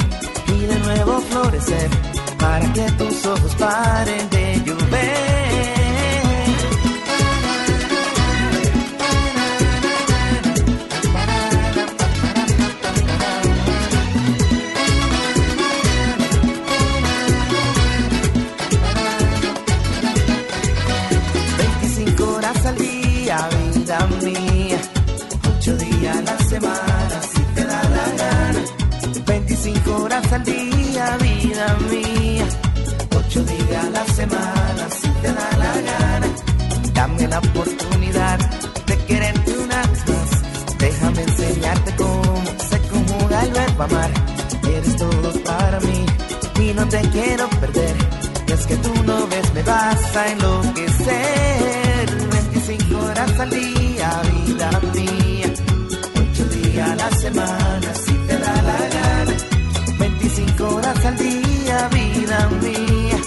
[0.48, 1.90] y de nuevo florecer
[2.38, 5.85] para que tus ojos paren de llover.
[24.04, 24.78] Mía.
[25.58, 28.60] 8 días a la semana, si te da la gana.
[29.26, 32.46] 25 horas al día, vida mía.
[33.16, 36.26] 8 días a la semana, si te da la gana.
[36.92, 38.38] Dame la oportunidad
[38.86, 40.78] de quererte una más.
[40.78, 44.10] Déjame enseñarte cómo se conjuga el verbo amar.
[44.62, 46.06] Eres todo para mí
[46.60, 47.96] y no te quiero perder.
[48.48, 52.35] Es que tú no ves, me vas a enloquecer.
[52.66, 55.52] 25 horas al día, vida mía.
[56.32, 59.34] 8 días a la semana, si te da la gana.
[60.00, 63.18] 25 horas al día, vida mía.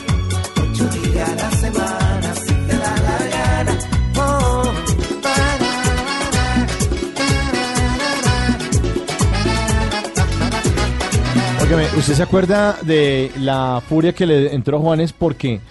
[0.74, 3.80] 8 días a la semana, si te da la gana.
[4.18, 4.74] Oh,
[11.98, 15.62] ¿usted se acuerda de la furia que le entró Juanes porque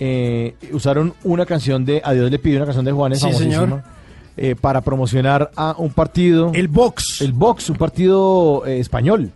[0.00, 3.82] eh, usaron una canción de Adiós le pidió una canción de Juanes Sí, señor.
[4.36, 9.30] eh, para promocionar a un partido el Vox el Vox un partido eh, español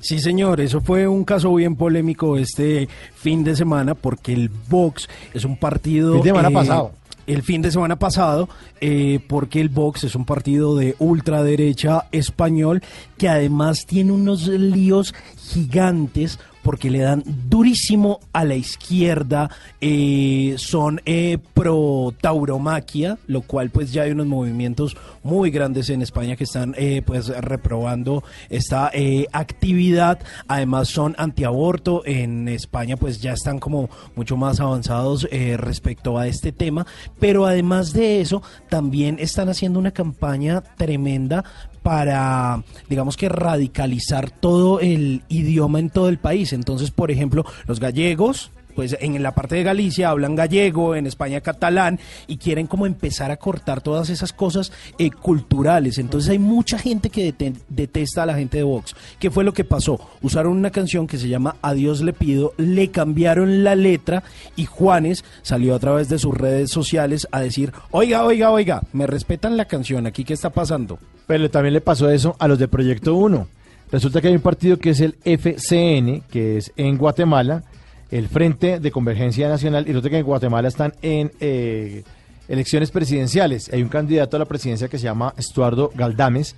[0.00, 2.86] Sí, señor, eso fue un caso bien polémico este
[3.16, 6.12] fin de semana porque el Vox es un partido...
[6.12, 6.92] Fin de semana eh, pasado.
[7.26, 8.48] El fin de semana pasado,
[8.80, 12.82] eh, porque el Vox es un partido de ultraderecha español
[13.18, 19.48] que además tiene unos líos gigantes porque le dan durísimo a la izquierda,
[19.80, 26.02] eh, son eh, pro tauromaquia, lo cual pues ya hay unos movimientos muy grandes en
[26.02, 33.20] España que están eh, pues reprobando esta eh, actividad, además son antiaborto, en España pues
[33.20, 36.84] ya están como mucho más avanzados eh, respecto a este tema,
[37.20, 41.44] pero además de eso también están haciendo una campaña tremenda
[41.86, 46.52] para, digamos que radicalizar todo el idioma en todo el país.
[46.52, 51.40] Entonces, por ejemplo, los gallegos, pues en la parte de Galicia hablan gallego, en España
[51.40, 51.98] catalán,
[52.28, 55.98] y quieren como empezar a cortar todas esas cosas eh, culturales.
[55.98, 58.94] Entonces hay mucha gente que dete- detesta a la gente de Vox.
[59.18, 59.98] ¿Qué fue lo que pasó?
[60.22, 64.22] Usaron una canción que se llama Adiós le pido, le cambiaron la letra
[64.54, 69.06] y Juanes salió a través de sus redes sociales a decir, oiga, oiga, oiga, me
[69.06, 70.98] respetan la canción, aquí qué está pasando.
[71.26, 73.48] pero también le pasó eso a los de Proyecto 1
[73.90, 77.62] resulta que hay un partido que es el FCN que es en Guatemala
[78.10, 82.04] el Frente de Convergencia Nacional y resulta que en Guatemala están en eh,
[82.48, 83.70] elecciones presidenciales.
[83.72, 86.54] Hay un candidato a la presidencia que se llama Estuardo Galdames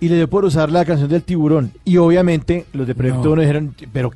[0.00, 1.72] y le dio por usar la canción del tiburón.
[1.84, 3.30] Y obviamente los de Proyecto No.
[3.32, 4.10] Uno dijeron, pero,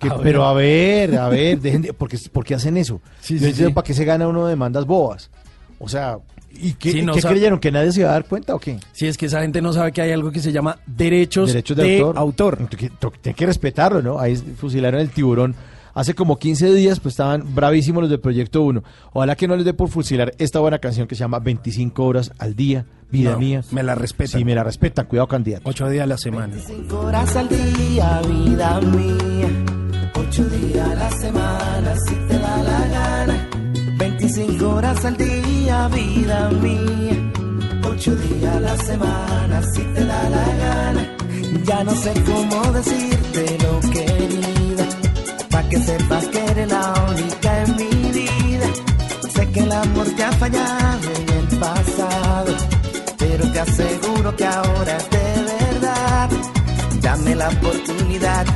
[0.00, 3.00] que- A pero a ver, a ver, dejen de, ¿por, qué, por qué hacen eso?
[3.20, 3.68] Sí, sí, sí.
[3.72, 5.30] ¿Para qué se gana uno de demandas bobas?
[5.78, 6.18] O sea,
[6.52, 7.58] ¿y qué, no creyeron?
[7.58, 8.78] ¿Que nadie se iba a dar cuenta o qué?
[8.92, 11.76] Si es que esa gente no sabe que hay algo que se llama derechos, Derechos
[11.76, 12.18] de, de, autor.
[12.18, 12.68] autor.
[13.22, 14.18] Tienen que respetarlo, ¿no?
[14.18, 15.54] Ahí fusilaron el tiburón.
[15.94, 18.82] Hace como 15 días, pues estaban bravísimos los de Proyecto 1.
[19.12, 22.32] Ojalá que no les dé por fusilar esta buena canción que se llama 25 horas
[22.38, 23.62] al día, vida No, mía.
[23.72, 24.38] me la respetan.
[24.38, 25.06] Sí, me la respetan.
[25.06, 25.68] Cuidado, candidato.
[25.68, 26.54] Ocho días a la semana.
[26.64, 29.48] Cinco horas al día, vida mía.
[30.14, 33.48] Ocho días a la semana, si te da la gana.
[33.98, 37.32] 25 horas al día, vida mía.
[37.84, 41.16] Ocho días a la semana, si te da la gana.
[41.64, 44.69] Ya no sé cómo decirte lo querida.
[45.60, 48.66] Pa' que sepas que eres la única en mi vida.
[49.34, 52.52] Sé que el amor te ha fallado en el pasado.
[53.18, 56.30] Pero te aseguro que ahora es de verdad.
[57.02, 58.46] Dame la oportunidad.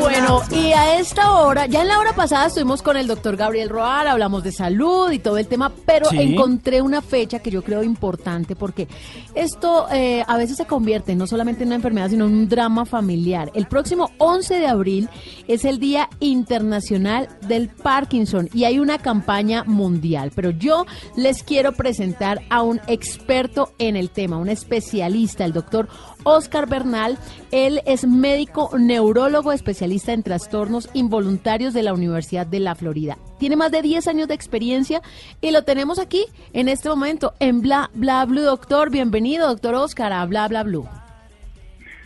[0.00, 3.68] Bueno, y a esta hora, ya en la hora pasada estuvimos con el doctor Gabriel
[3.68, 6.18] Roar, hablamos de salud y todo el tema, pero Sí.
[6.20, 8.88] encontré una fecha que yo creo importante porque
[9.34, 12.84] esto eh, a veces se convierte no solamente en una enfermedad, sino en un drama
[12.86, 13.50] familiar.
[13.54, 15.08] El próximo 11 de abril
[15.48, 21.72] es el Día Internacional del Parkinson y hay una campaña mundial, pero yo les quiero
[21.72, 25.88] presentar a un experto en el tema, un especialista, el doctor
[26.26, 27.16] Oscar Bernal.
[27.52, 33.16] Él es médico neurólogo especialista en trastornos involuntarios de la Universidad de la Florida.
[33.38, 35.00] Tiene más de 10 años de experiencia
[35.40, 38.42] y lo tenemos aquí en este momento en Bla Bla Blue.
[38.42, 40.88] Doctor, bienvenido, doctor Oscar, a Bla Bla Blue.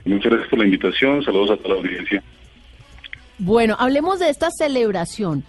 [0.04, 1.22] Muchas gracias por la invitación.
[1.24, 2.22] Saludos a toda la audiencia.
[3.38, 5.44] Bueno, hablemos de esta celebración.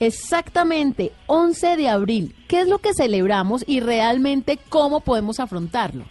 [0.00, 2.34] Exactamente, 11 de abril.
[2.48, 6.04] ¿Qué es lo que celebramos y realmente cómo podemos afrontarlo?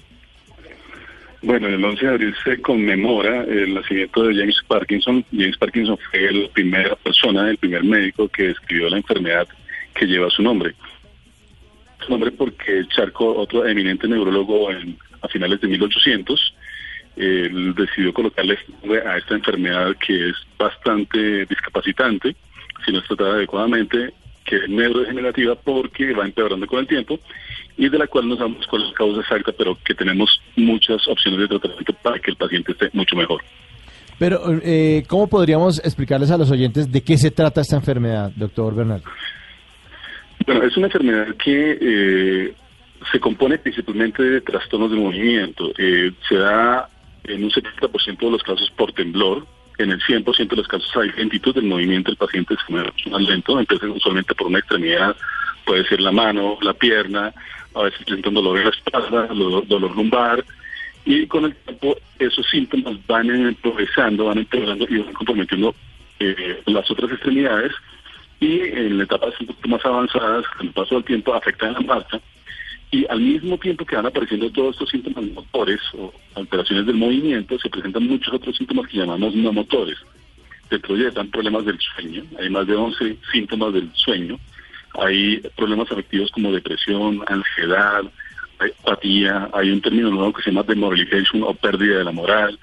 [1.46, 5.24] Bueno, el 11 de abril se conmemora el nacimiento de James Parkinson.
[5.32, 9.48] James Parkinson fue la primera persona, el primer médico que describió la enfermedad
[9.94, 10.74] que lleva su nombre.
[12.04, 16.54] Su nombre porque Charcot, otro eminente neurólogo en- a finales de 1800,
[17.16, 22.36] él decidió colocarle nombre a esta enfermedad que es bastante discapacitante,
[22.84, 24.14] si no es tratada adecuadamente,
[24.46, 27.20] que es neurodegenerativa porque va empeorando con el tiempo
[27.78, 31.08] y de la cual no sabemos cuál es la causa exacta, pero que tenemos muchas
[31.08, 33.42] opciones de tratamiento para que el paciente esté mucho mejor.
[34.18, 38.74] Pero, eh, ¿cómo podríamos explicarles a los oyentes de qué se trata esta enfermedad, doctor
[38.74, 39.02] Bernal?
[40.46, 42.54] Bueno, es una enfermedad que eh,
[43.12, 45.72] se compone principalmente de trastornos de movimiento.
[45.78, 46.90] Eh, se da
[47.26, 49.46] en un 70% de los casos por temblor.
[49.78, 52.12] En el 100% de los casos hay lentitud del movimiento.
[52.12, 53.60] El paciente mueve más lento.
[53.60, 55.16] Empieza usualmente por una extremidad,
[55.66, 57.34] puede ser la mano, la pierna,
[57.76, 60.44] a veces presenta un dolor en la espalda, dolor, lumbar.
[61.06, 65.76] Y con el tiempo esos síntomas van progresando, van empeorando y van comprometiendo
[66.20, 67.72] eh, las otras extremidades
[68.40, 72.20] y en etapas un poquito más avanzadas, con el paso del tiempo, afectan la marcha.
[72.92, 77.58] Y al mismo tiempo que van apareciendo todos estos síntomas motores o alteraciones del movimiento,
[77.60, 79.98] se presentan muchos otros síntomas que llamamos no motores.
[80.70, 84.40] Ellos están problemas del sueño, hay más de 11 síntomas del sueño.
[85.00, 88.02] Hay problemas afectivos como depresión, ansiedad,
[88.60, 92.58] hay apatía, hay un término nuevo que se llama demoralization o pérdida de la moral.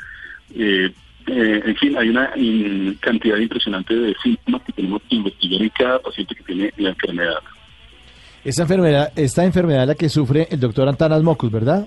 [0.54, 0.90] Eh,
[1.26, 5.68] eh, en fin, hay una in- cantidad impresionante de síntomas que tenemos que investigar en
[5.70, 7.38] cada paciente que tiene la enfermedad.
[8.44, 11.86] Esta enfermedad, esta enfermedad es la que sufre el doctor Antanas Mocus, ¿verdad?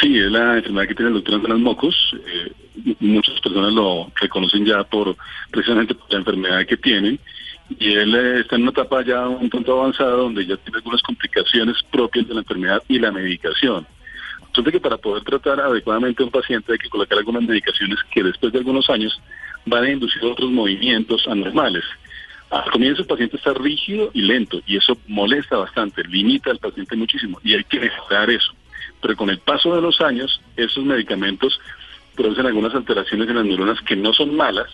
[0.00, 1.94] Sí, es la enfermedad que tiene el doctor Antanas Mocos.
[2.26, 2.52] Eh,
[3.00, 5.14] muchas personas lo reconocen ya por
[5.50, 7.20] precisamente por la enfermedad que tienen.
[7.78, 11.02] Y él eh, está en una etapa ya un tanto avanzada donde ya tiene algunas
[11.02, 13.86] complicaciones propias de la enfermedad y la medicación.
[14.46, 18.22] Entonces que para poder tratar adecuadamente a un paciente hay que colocar algunas medicaciones que
[18.22, 19.20] después de algunos años
[19.66, 21.84] van a inducir otros movimientos anormales.
[22.50, 26.94] Al comienzo el paciente está rígido y lento y eso molesta bastante, limita al paciente
[26.94, 28.52] muchísimo y hay que mejorar eso.
[29.00, 31.58] Pero con el paso de los años, esos medicamentos
[32.14, 34.70] producen algunas alteraciones en las neuronas que no son malas,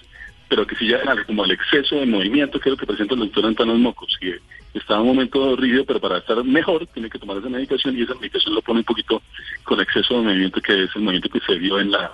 [0.50, 3.20] pero que llegan al- como al exceso de movimiento, que es lo que presenta el
[3.20, 4.38] doctor Antanos Mocos, que
[4.74, 8.02] está en un momento rígido, pero para estar mejor tiene que tomar esa medicación y
[8.02, 9.22] esa medicación lo pone un poquito
[9.64, 12.10] con exceso de movimiento, que es el movimiento que se vio en la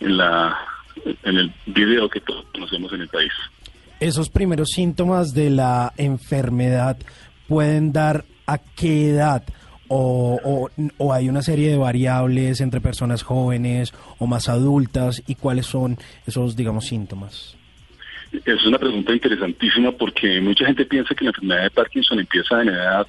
[0.00, 0.58] en la
[1.22, 3.32] en el video que todos conocemos en el país.
[4.00, 6.96] Esos primeros síntomas de la enfermedad
[7.48, 9.42] pueden dar a qué edad
[9.88, 15.34] o, o- o hay una serie de variables entre personas jóvenes o más adultas y
[15.36, 15.96] cuáles son
[16.26, 17.55] esos, digamos, síntomas.
[18.44, 22.68] Es una pregunta interesantísima porque mucha gente piensa que la enfermedad de Parkinson empieza en
[22.68, 23.06] edad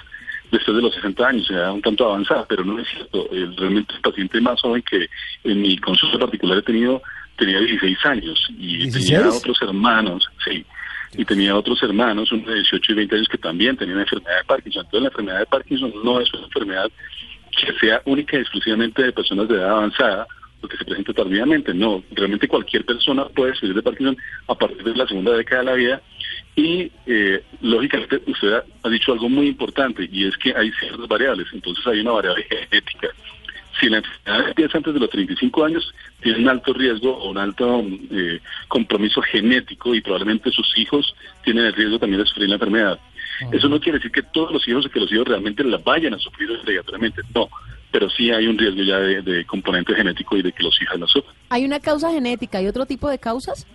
[0.51, 3.27] después de los 60 años, ya un tanto avanzada, pero no es cierto.
[3.57, 5.09] Realmente el paciente más joven que
[5.43, 7.01] en mi consulta particular he tenido
[7.38, 9.38] tenía 16 años y tenía ¿16?
[9.38, 10.65] otros hermanos, sí,
[11.15, 14.45] y tenía otros hermanos, uno de 18 y 20 años que también tenían enfermedad de
[14.45, 14.85] Parkinson.
[14.85, 16.91] Entonces la enfermedad de Parkinson no es una enfermedad
[17.51, 20.27] que sea única y exclusivamente de personas de edad avanzada
[20.61, 21.74] o que se presente tardíamente.
[21.74, 25.66] No, realmente cualquier persona puede sufrir de Parkinson a partir de la segunda década de
[25.66, 26.02] la vida
[26.56, 31.08] y eh, lógicamente usted ha, ha dicho algo muy importante y es que hay ciertas
[31.08, 31.48] variables.
[31.53, 33.10] Entonces hay una variable genética.
[33.80, 37.38] Si la enfermedad empieza antes de los 35 años, tiene un alto riesgo o un
[37.38, 42.56] alto eh, compromiso genético y probablemente sus hijos tienen el riesgo también de sufrir la
[42.56, 43.00] enfermedad.
[43.52, 46.18] Eso no quiere decir que todos los hijos que los hijos realmente la vayan a
[46.18, 47.50] sufrir obligatoriamente, no,
[47.98, 51.00] pero sí hay un riesgo ya de, de componente genético y de que los hijos
[51.00, 51.35] la sufran.
[51.50, 53.66] ¿Hay una causa genética y otro tipo de causas?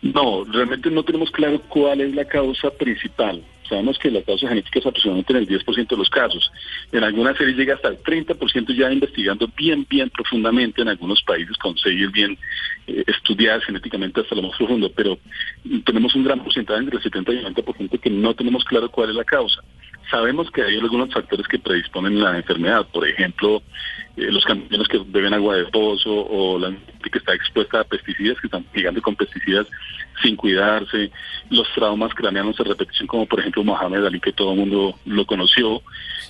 [0.00, 3.44] No, realmente no tenemos claro cuál es la causa principal.
[3.68, 6.50] Sabemos que la causa genética es aproximadamente en el 10% de los casos.
[6.90, 11.58] En algunas series llega hasta el 30% ya investigando bien, bien profundamente en algunos países,
[11.58, 12.38] conseguir bien
[12.86, 15.18] eh, estudiar genéticamente hasta lo más profundo, pero
[15.84, 19.10] tenemos un gran porcentaje entre el 70 y el 90% que no tenemos claro cuál
[19.10, 19.60] es la causa.
[20.10, 23.62] Sabemos que hay algunos factores que predisponen la enfermedad, por ejemplo,
[24.16, 27.84] eh, los camiones que beben agua de pozo o la gente que está expuesta a
[27.84, 29.66] pesticidas, que están ligando con pesticidas
[30.22, 31.10] sin cuidarse,
[31.50, 35.26] los traumas craneanos de repetición, como por ejemplo Mohamed Ali, que todo el mundo lo
[35.26, 35.82] conoció,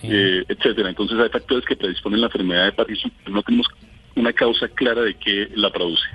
[0.02, 0.88] eh, etcétera.
[0.88, 3.68] Entonces hay factores que predisponen la enfermedad de Parkinson, pero no tenemos
[4.16, 6.06] una causa clara de qué la produce.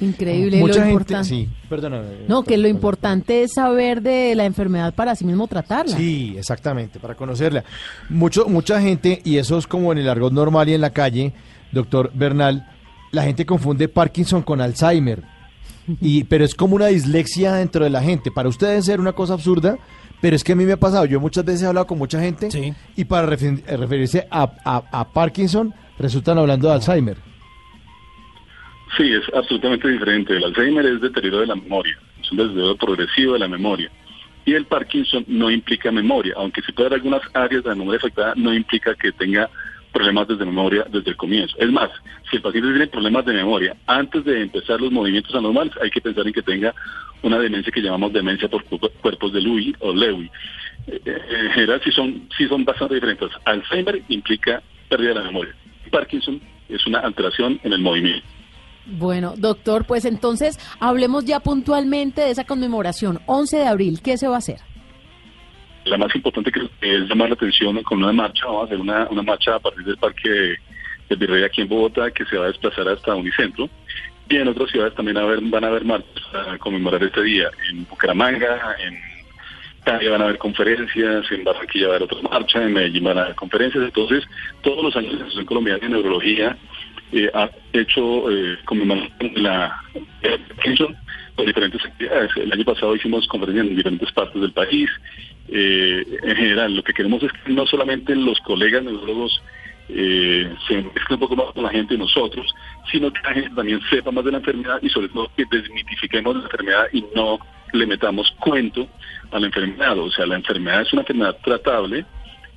[0.00, 0.58] Increíble.
[0.58, 1.28] Mucha lo gente, importante.
[1.28, 2.02] sí, perdona.
[2.28, 5.96] No, que lo importante es saber de la enfermedad para así mismo tratarla.
[5.96, 7.64] Sí, exactamente, para conocerla.
[8.08, 11.32] Mucho, mucha gente, y eso es como en el argot normal y en la calle,
[11.72, 12.68] doctor Bernal,
[13.12, 15.22] la gente confunde Parkinson con Alzheimer.
[16.00, 18.30] Y, pero es como una dislexia dentro de la gente.
[18.30, 19.78] Para ustedes ser una cosa absurda,
[20.20, 21.04] pero es que a mí me ha pasado.
[21.04, 22.48] Yo muchas veces he hablado con mucha gente
[22.96, 27.18] y para refer- referirse a, a- a Parkinson resultan hablando de Alzheimer.
[28.96, 30.36] Sí, es absolutamente diferente.
[30.36, 33.90] El Alzheimer es deterioro de la memoria, es un deterioro progresivo de la memoria.
[34.46, 37.98] Y el Parkinson no implica memoria, aunque si puede haber algunas áreas de la memoria
[37.98, 39.48] afectada, no implica que tenga
[39.90, 41.56] problemas desde memoria desde el comienzo.
[41.58, 41.88] Es más,
[42.30, 46.00] si el paciente tiene problemas de memoria antes de empezar los movimientos anormales, hay que
[46.00, 46.74] pensar en que tenga
[47.22, 50.30] una demencia que llamamos demencia por cu- cuerpos de Lewy o Lewy.
[50.88, 53.30] Eh, eh, En general sí son, sí son bastante diferentes.
[53.46, 55.54] Alzheimer implica pérdida de la memoria.
[55.90, 58.26] Parkinson es una alteración en el movimiento.
[58.86, 64.28] Bueno, doctor, pues entonces hablemos ya puntualmente de esa conmemoración, 11 de abril, ¿qué se
[64.28, 64.58] va a hacer?
[65.84, 68.46] La más importante que es llamar la atención con una marcha.
[68.46, 70.56] Vamos a hacer una, marcha a partir del Parque
[71.08, 73.68] del Virrey aquí en Bogotá que se va a desplazar hasta Unicentro.
[74.28, 77.50] Y en otras ciudades también a van a haber marchas para conmemorar este día.
[77.70, 78.98] En Bucaramanga, en
[79.84, 83.18] Cali van a haber conferencias, en Barranquilla va a haber otra marcha, en Medellín van
[83.18, 83.84] a haber conferencias.
[83.84, 84.24] Entonces,
[84.62, 86.56] todos los años la Asociación Colombiana de Neurología
[87.14, 89.80] eh, ha hecho eh, conmemoración de la
[90.48, 90.96] Parkinson
[91.36, 92.30] con diferentes actividades.
[92.36, 94.90] El año pasado hicimos conferencias en diferentes partes del país.
[95.48, 99.40] Eh, en general, lo que queremos es que no solamente los colegas neurólogos
[99.88, 102.52] eh, se mezclen un poco más con la gente y nosotros,
[102.90, 106.36] sino que la gente también sepa más de la enfermedad y sobre todo que desmitifiquemos
[106.36, 107.38] la enfermedad y no
[107.72, 108.88] le metamos cuento
[109.30, 109.98] a la enfermedad.
[109.98, 112.04] O sea, la enfermedad es una enfermedad tratable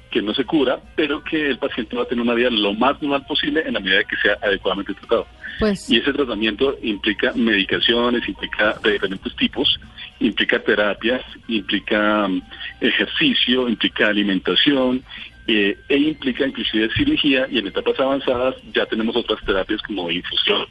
[0.09, 3.01] que no se cura, pero que el paciente va a tener una vida lo más
[3.01, 5.27] normal posible en la medida de que sea adecuadamente tratado.
[5.59, 9.79] Pues Y ese tratamiento implica medicaciones, implica de diferentes tipos,
[10.19, 12.41] implica terapias, implica mm,
[12.81, 15.03] ejercicio, implica alimentación
[15.47, 20.65] eh, e implica inclusive cirugía y en etapas avanzadas ya tenemos otras terapias como infusión,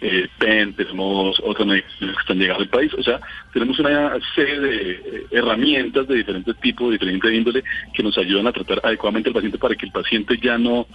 [0.00, 3.20] eh, PEN, tenemos otras medicaciones que están llegando al país, o sea,
[3.52, 7.64] tenemos una serie de eh, herramientas de diferentes tipos, de diferente índole
[7.94, 10.86] que nos ayudan a tratar adecuadamente al paciente para que el paciente ya no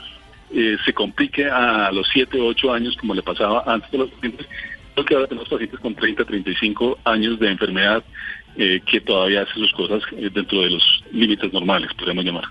[0.53, 4.09] eh, se complique a los 7 o 8 años como le pasaba antes de los
[4.11, 4.47] pacientes,
[4.93, 8.03] porque ahora tenemos pacientes con 30, 35 años de enfermedad
[8.55, 12.45] eh, que todavía hacen sus cosas eh, dentro de los límites normales, podemos llamar.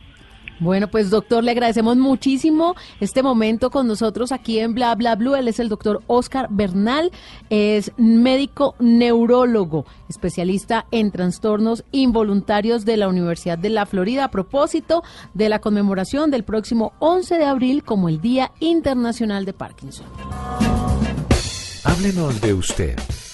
[0.60, 5.34] Bueno, pues doctor, le agradecemos muchísimo este momento con nosotros aquí en Bla Bla Blue.
[5.34, 7.10] Él es el doctor Oscar Bernal,
[7.50, 15.02] es médico neurólogo, especialista en trastornos involuntarios de la Universidad de la Florida a propósito
[15.34, 20.06] de la conmemoración del próximo 11 de abril como el Día Internacional de Parkinson.
[21.84, 22.98] Háblenos de usted.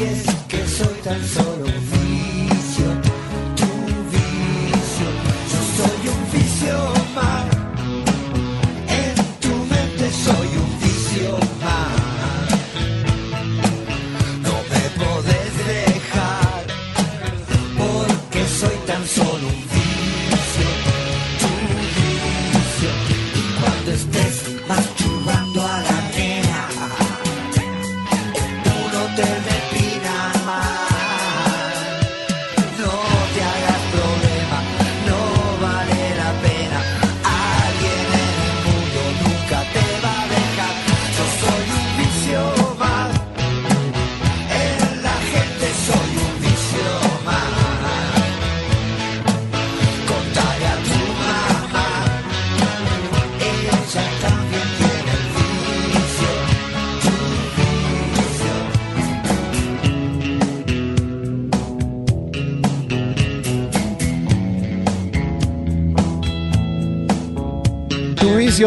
[0.00, 0.29] Si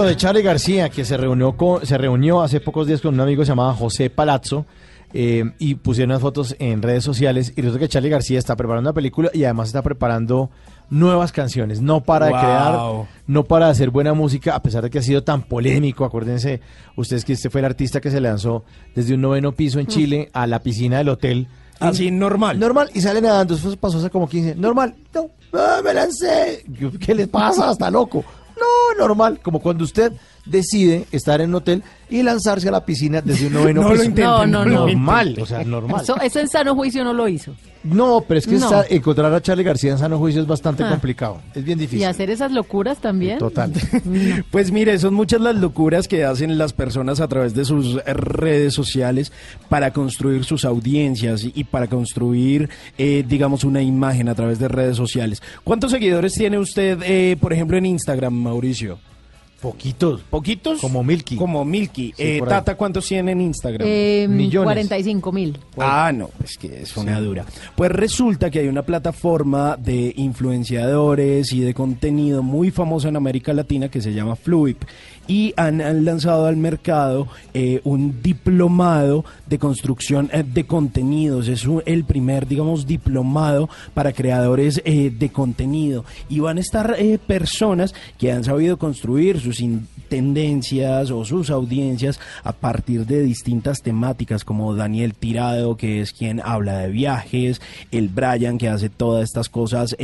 [0.01, 3.41] De Charlie García, que se reunió, con, se reunió hace pocos días con un amigo
[3.41, 4.65] que se llamaba José Palazzo.
[5.15, 8.89] eh, y pusieron unas fotos en redes sociales y resulta que Charlie García está preparando
[8.89, 10.49] una película y además está preparando
[10.89, 12.41] nuevas canciones, no para de Wow.
[12.41, 12.79] crear,
[13.27, 16.61] no para hacer buena música, a pesar de que ha sido tan polémico, acuérdense
[16.95, 18.63] ustedes que este fue el artista que se lanzó
[18.95, 21.47] desde un noveno piso en Chile a la piscina del hotel.
[21.79, 22.57] Así, normal.
[22.59, 26.65] Normal, y sale nadando, eso pasó hace como 15, normal, no, ah, me lancé,
[26.99, 27.71] ¿qué le pasa?
[27.71, 28.23] Está loco.
[28.57, 30.13] No, normal, como cuando usted
[30.45, 34.03] decide estar en un hotel y lanzarse a la piscina desde un noveno No lo
[34.03, 34.87] intenten, No, no, no.
[34.87, 36.01] Normal, o sea, normal.
[36.03, 37.55] Eso, eso en sano juicio no lo hizo.
[37.83, 38.67] No, pero es que No.
[38.67, 40.89] esa- encontrar a Charlie García en sano juicio es bastante Ah.
[40.89, 41.41] complicado.
[41.55, 42.05] Es bien Y difícil.
[42.05, 43.39] hacer esas locuras también.
[43.39, 43.71] Total.
[44.51, 48.73] Pues mire, son muchas las locuras que hacen las personas a través de sus redes
[48.73, 49.31] sociales
[49.69, 54.67] para construir sus audiencias y y para construir, eh, digamos, una imagen a través de
[54.67, 55.41] redes sociales.
[55.63, 58.97] ¿Cuántos seguidores tiene usted, eh, por ejemplo, en Instagram, Mauricio?
[59.63, 60.21] Poquitos.
[60.29, 60.81] ¿Poquitos?
[60.81, 61.37] Como Milky.
[61.37, 62.13] Como Milky.
[62.17, 62.41] Sí, Eh.
[62.45, 63.87] Tata, ¿cuántos tiene en Instagram?
[63.89, 65.57] Eh, 45 mil.
[65.77, 67.45] Ah, no, es que es una dura.
[67.73, 73.53] Pues resulta que hay una plataforma de influenciadores y de contenido muy famosa en América
[73.53, 74.83] Latina que se llama Fluip
[75.27, 81.47] y han, lanzado al mercado eh, un diplomado de construcción eh, de contenidos.
[81.47, 86.95] Es un- el primer, digamos, diplomado para creadores eh, de contenido y van a estar
[87.27, 89.63] personas que han sabido construir sus
[90.09, 96.41] tendencias o sus audiencias a partir de distintas temáticas como Daniel Tirado que es quien
[96.43, 97.61] habla de viajes,
[97.91, 99.95] el Brian que hace todas estas cosas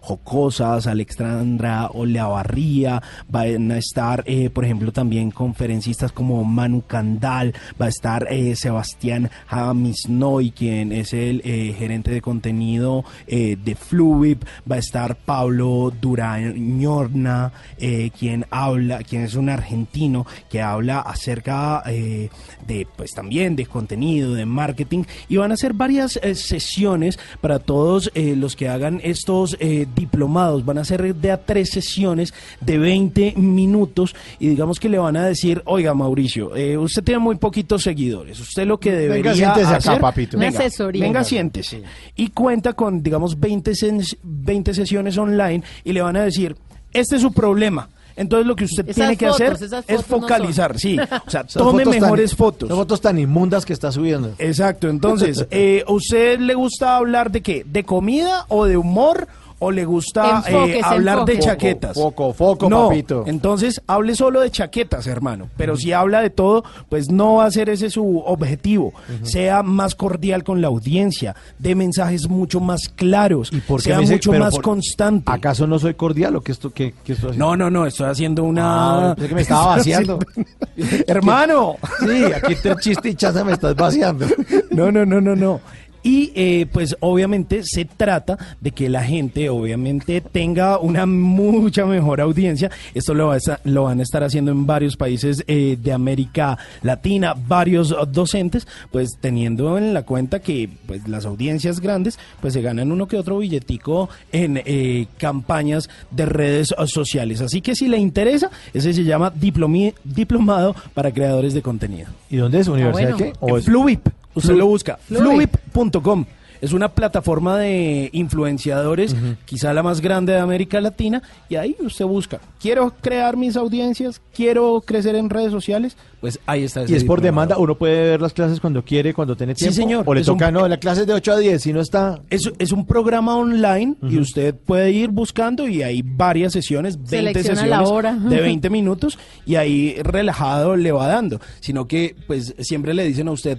[0.00, 7.86] jocosas, Alexandra Oleavarría, van a estar eh, por ejemplo también conferencistas como Manu Candal, va
[7.86, 14.42] a estar eh, Sebastián Jamisnoy quien es el eh, gerente de contenido eh, de Fluip,
[14.68, 21.84] va a estar Pablo Durañorna eh, quien habla, quien es un argentino que habla acerca
[21.86, 28.10] de, pues también de contenido, de marketing, y van a hacer varias sesiones para todos
[28.14, 29.56] los que hagan estos
[29.94, 30.64] diplomados.
[30.64, 35.16] Van a ser de a tres sesiones de 20 minutos y digamos que le van
[35.16, 39.66] a decir, oiga Mauricio, eh, usted tiene muy poquitos seguidores, usted lo que debería siéntese
[39.66, 40.36] acá, hacer, papito.
[40.36, 41.02] Una venga, asesoría.
[41.04, 41.82] venga, siéntese.
[42.16, 46.56] Y cuenta con, digamos, 20, ses- 20 sesiones online y le van a decir,
[46.92, 47.88] este es su problema.
[48.16, 50.98] Entonces lo que usted Esas tiene que fotos, hacer es no focalizar, sí.
[51.26, 52.68] O sea, tome fotos tan- mejores fotos.
[52.68, 54.32] son fotos tan inmundas que está subiendo.
[54.38, 57.64] Exacto, entonces, eh, ¿usted le gusta hablar de qué?
[57.64, 59.28] ¿De comida o de humor?
[59.60, 61.94] ¿O le gusta eh, hablar de chaquetas?
[61.94, 63.24] Foco, foco, no, papito.
[63.26, 65.48] Entonces, hable solo de chaquetas, hermano.
[65.56, 68.92] Pero si habla de todo, pues no va a ser ese su objetivo.
[69.22, 74.12] Sea más cordial con la audiencia, de mensajes mucho más claros, ¿Por qué sea dice-
[74.14, 75.30] mucho más por- constante.
[75.32, 77.46] ¿Acaso no soy cordial o qué esto qué, qué estoy haciendo?
[77.46, 79.10] No, no, no, estoy haciendo una...
[79.10, 80.18] Ah, pensé que me estaba vaciando.
[81.06, 81.76] Hermano.
[82.00, 84.26] Sí, aquí te chiste y chaza me estás vaciando.
[84.70, 85.60] No, no, no, no, no.
[86.02, 92.20] Y eh, pues obviamente se trata de que la gente obviamente tenga una mucha mejor
[92.20, 92.70] audiencia.
[92.94, 96.58] Esto lo, va a lo van a estar haciendo en varios países eh, de América
[96.82, 102.62] Latina, varios docentes, pues teniendo en la cuenta que pues las audiencias grandes pues se
[102.62, 107.40] ganan uno que otro billetico en eh, campañas de redes sociales.
[107.40, 112.08] Así que si le interesa, ese se llama diplomi- diplomado para creadores de contenido.
[112.30, 112.68] ¿Y dónde es?
[112.68, 113.34] ¿Universidad bueno.
[113.40, 113.46] qué?
[113.46, 114.08] En es- Fluip.
[114.38, 114.98] Usted Flu- lo busca.
[115.06, 115.54] Fluip.
[115.72, 116.24] Fluip.com.
[116.60, 122.04] Es una plataforma de influenciadores, quizá la más grande de América Latina, y ahí usted
[122.04, 126.82] busca, quiero crear mis audiencias, quiero crecer en redes sociales, pues ahí está.
[126.82, 127.46] ese Y es por diplomado.
[127.50, 129.74] demanda, uno puede ver las clases cuando quiere, cuando tiene Sí, tiempo.
[129.76, 130.02] señor.
[130.04, 131.80] O le Es un- toca, no, la clase es de 8 a 10, si no
[131.80, 132.20] está...
[132.28, 137.08] Es, es un programa online y usted puede ir buscando y hay varias sesiones, 20
[137.18, 138.14] Selecciona sesiones la hora.
[138.14, 141.40] de 20 minutos y ahí relajado le va dando.
[141.60, 143.58] Sino que pues siempre le dicen a usted,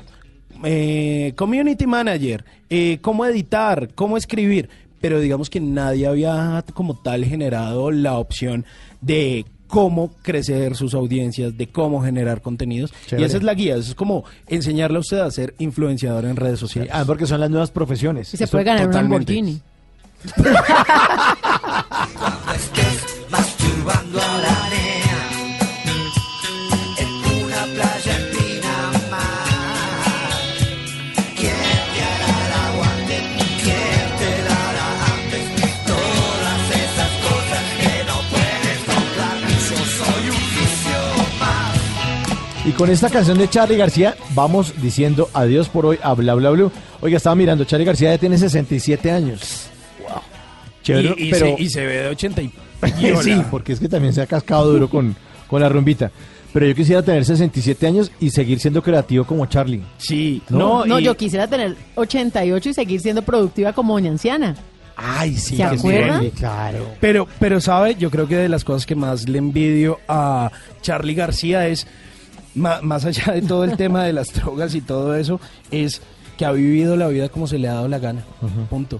[0.64, 4.70] eh, community manager, eh, cómo editar, cómo escribir,
[5.02, 8.66] pero digamos que nadie había como tal generado la opción
[9.02, 12.92] de cómo crecer sus audiencias, de cómo generar contenidos.
[13.06, 13.22] Chévere.
[13.22, 16.36] Y esa es la guía, eso es como enseñarle a usted a ser influenciador en
[16.36, 16.92] redes sociales.
[16.94, 18.34] Ah, porque son las nuevas profesiones.
[18.34, 18.94] Y se puede ganar un.
[18.94, 19.62] Lamborghini.
[42.80, 46.72] con esta canción de Charlie García vamos diciendo adiós por hoy a Bla Bla Blue.
[47.02, 49.68] Oiga, estaba mirando, Charlie García ya tiene 67 años.
[50.02, 50.22] Wow.
[50.82, 51.58] Chévere, y, y pero...
[51.58, 52.52] se, y se ve de 80 y
[53.22, 55.14] sí, porque es que también se ha cascado duro con,
[55.48, 56.10] con la rumbita.
[56.54, 59.84] Pero yo quisiera tener 67 años y seguir siendo creativo como Charlie.
[59.98, 64.56] Sí, No, No, y- yo quisiera tener 88 y seguir siendo productiva como doña anciana.
[64.96, 66.94] Ay, sí, ¿Se sí, claro.
[67.02, 70.50] Pero, pero sabe, yo creo que de las cosas que más le envidio a
[70.82, 71.86] Charlie García es,
[72.60, 75.40] más allá de todo el tema de las drogas y todo eso,
[75.72, 76.02] es
[76.38, 78.24] que ha vivido la vida como se le ha dado la gana.
[78.70, 79.00] Punto.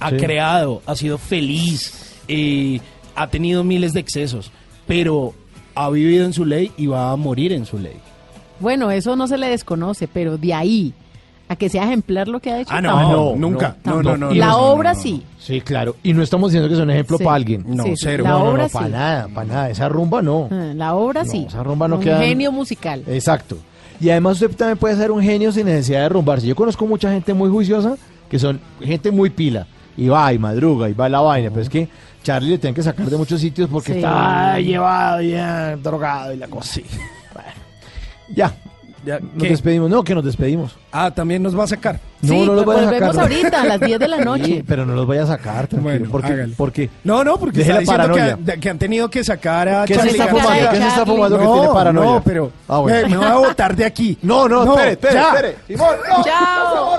[0.00, 0.16] Ha Sí.
[0.16, 2.80] creado, ha sido feliz, eh,
[3.16, 4.50] ha tenido miles de excesos,
[4.86, 5.34] pero
[5.74, 7.96] ha vivido en su ley y va a morir en su ley.
[8.60, 10.94] Bueno, eso no se le desconoce, pero de ahí
[11.48, 12.70] a que sea ejemplar lo que ha hecho.
[12.72, 13.36] Ah, no, tampoco.
[13.38, 13.76] nunca.
[13.84, 15.02] No, no, no, La no- obra no, no.
[15.02, 15.22] sí.
[15.38, 15.96] Sí, claro.
[16.02, 17.24] Y no estamos diciendo que es un ejemplo Sí.
[17.24, 17.64] para alguien.
[17.66, 17.96] No, Sí, sí.
[18.04, 18.24] cero.
[18.24, 18.92] La no, no, obra no, para sí.
[18.92, 19.70] nada, para nada.
[19.70, 20.48] Esa rumba no.
[20.50, 21.46] Ah, La obra No, sí.
[21.48, 23.02] esa rumba no Un queda- genio musical.
[23.06, 23.56] Exacto.
[24.00, 26.46] Y además usted también puede ser un genio sin necesidad de rumbarse.
[26.46, 27.96] Yo conozco mucha gente muy juiciosa
[28.30, 29.66] que son gente muy pila.
[29.96, 31.48] Y va y madruga y va a la vaina.
[31.50, 31.88] Pero es que
[32.22, 33.98] Charlie le tienen que sacar de muchos sitios porque Sí.
[33.98, 36.74] está llevado ya, drogado y la cosa.
[36.74, 36.84] Sí.
[37.32, 37.48] Bueno.
[38.36, 38.54] Ya.
[39.04, 39.48] Ya, Nos ¿qué?
[39.50, 39.88] despedimos.
[39.88, 40.76] No, que nos despedimos.
[40.92, 42.00] Ah, también nos va a sacar.
[42.20, 43.32] No, Sí, no los pues vaya a volvemos sacar.
[43.32, 44.44] ahorita a las 10 de la noche.
[44.44, 45.82] Sí, pero no los vaya a sacar, tranquilo.
[45.82, 46.54] Bueno, porque, hágale.
[46.56, 48.36] porque No, no, porque está diciendo que, paranoia.
[48.40, 50.70] de- que han tenido que sacar a ¿Qué se está fumando?
[50.70, 52.10] ¿Qué se está fumando que no, tiene paranoia?
[52.10, 53.02] No, pero Ah, bueno.
[53.02, 54.18] me, me voy a botar de aquí.
[54.22, 55.28] No, no, espere, espere, ya.
[55.34, 55.56] espere.
[55.68, 56.24] Simón, no.
[56.24, 56.98] Chao.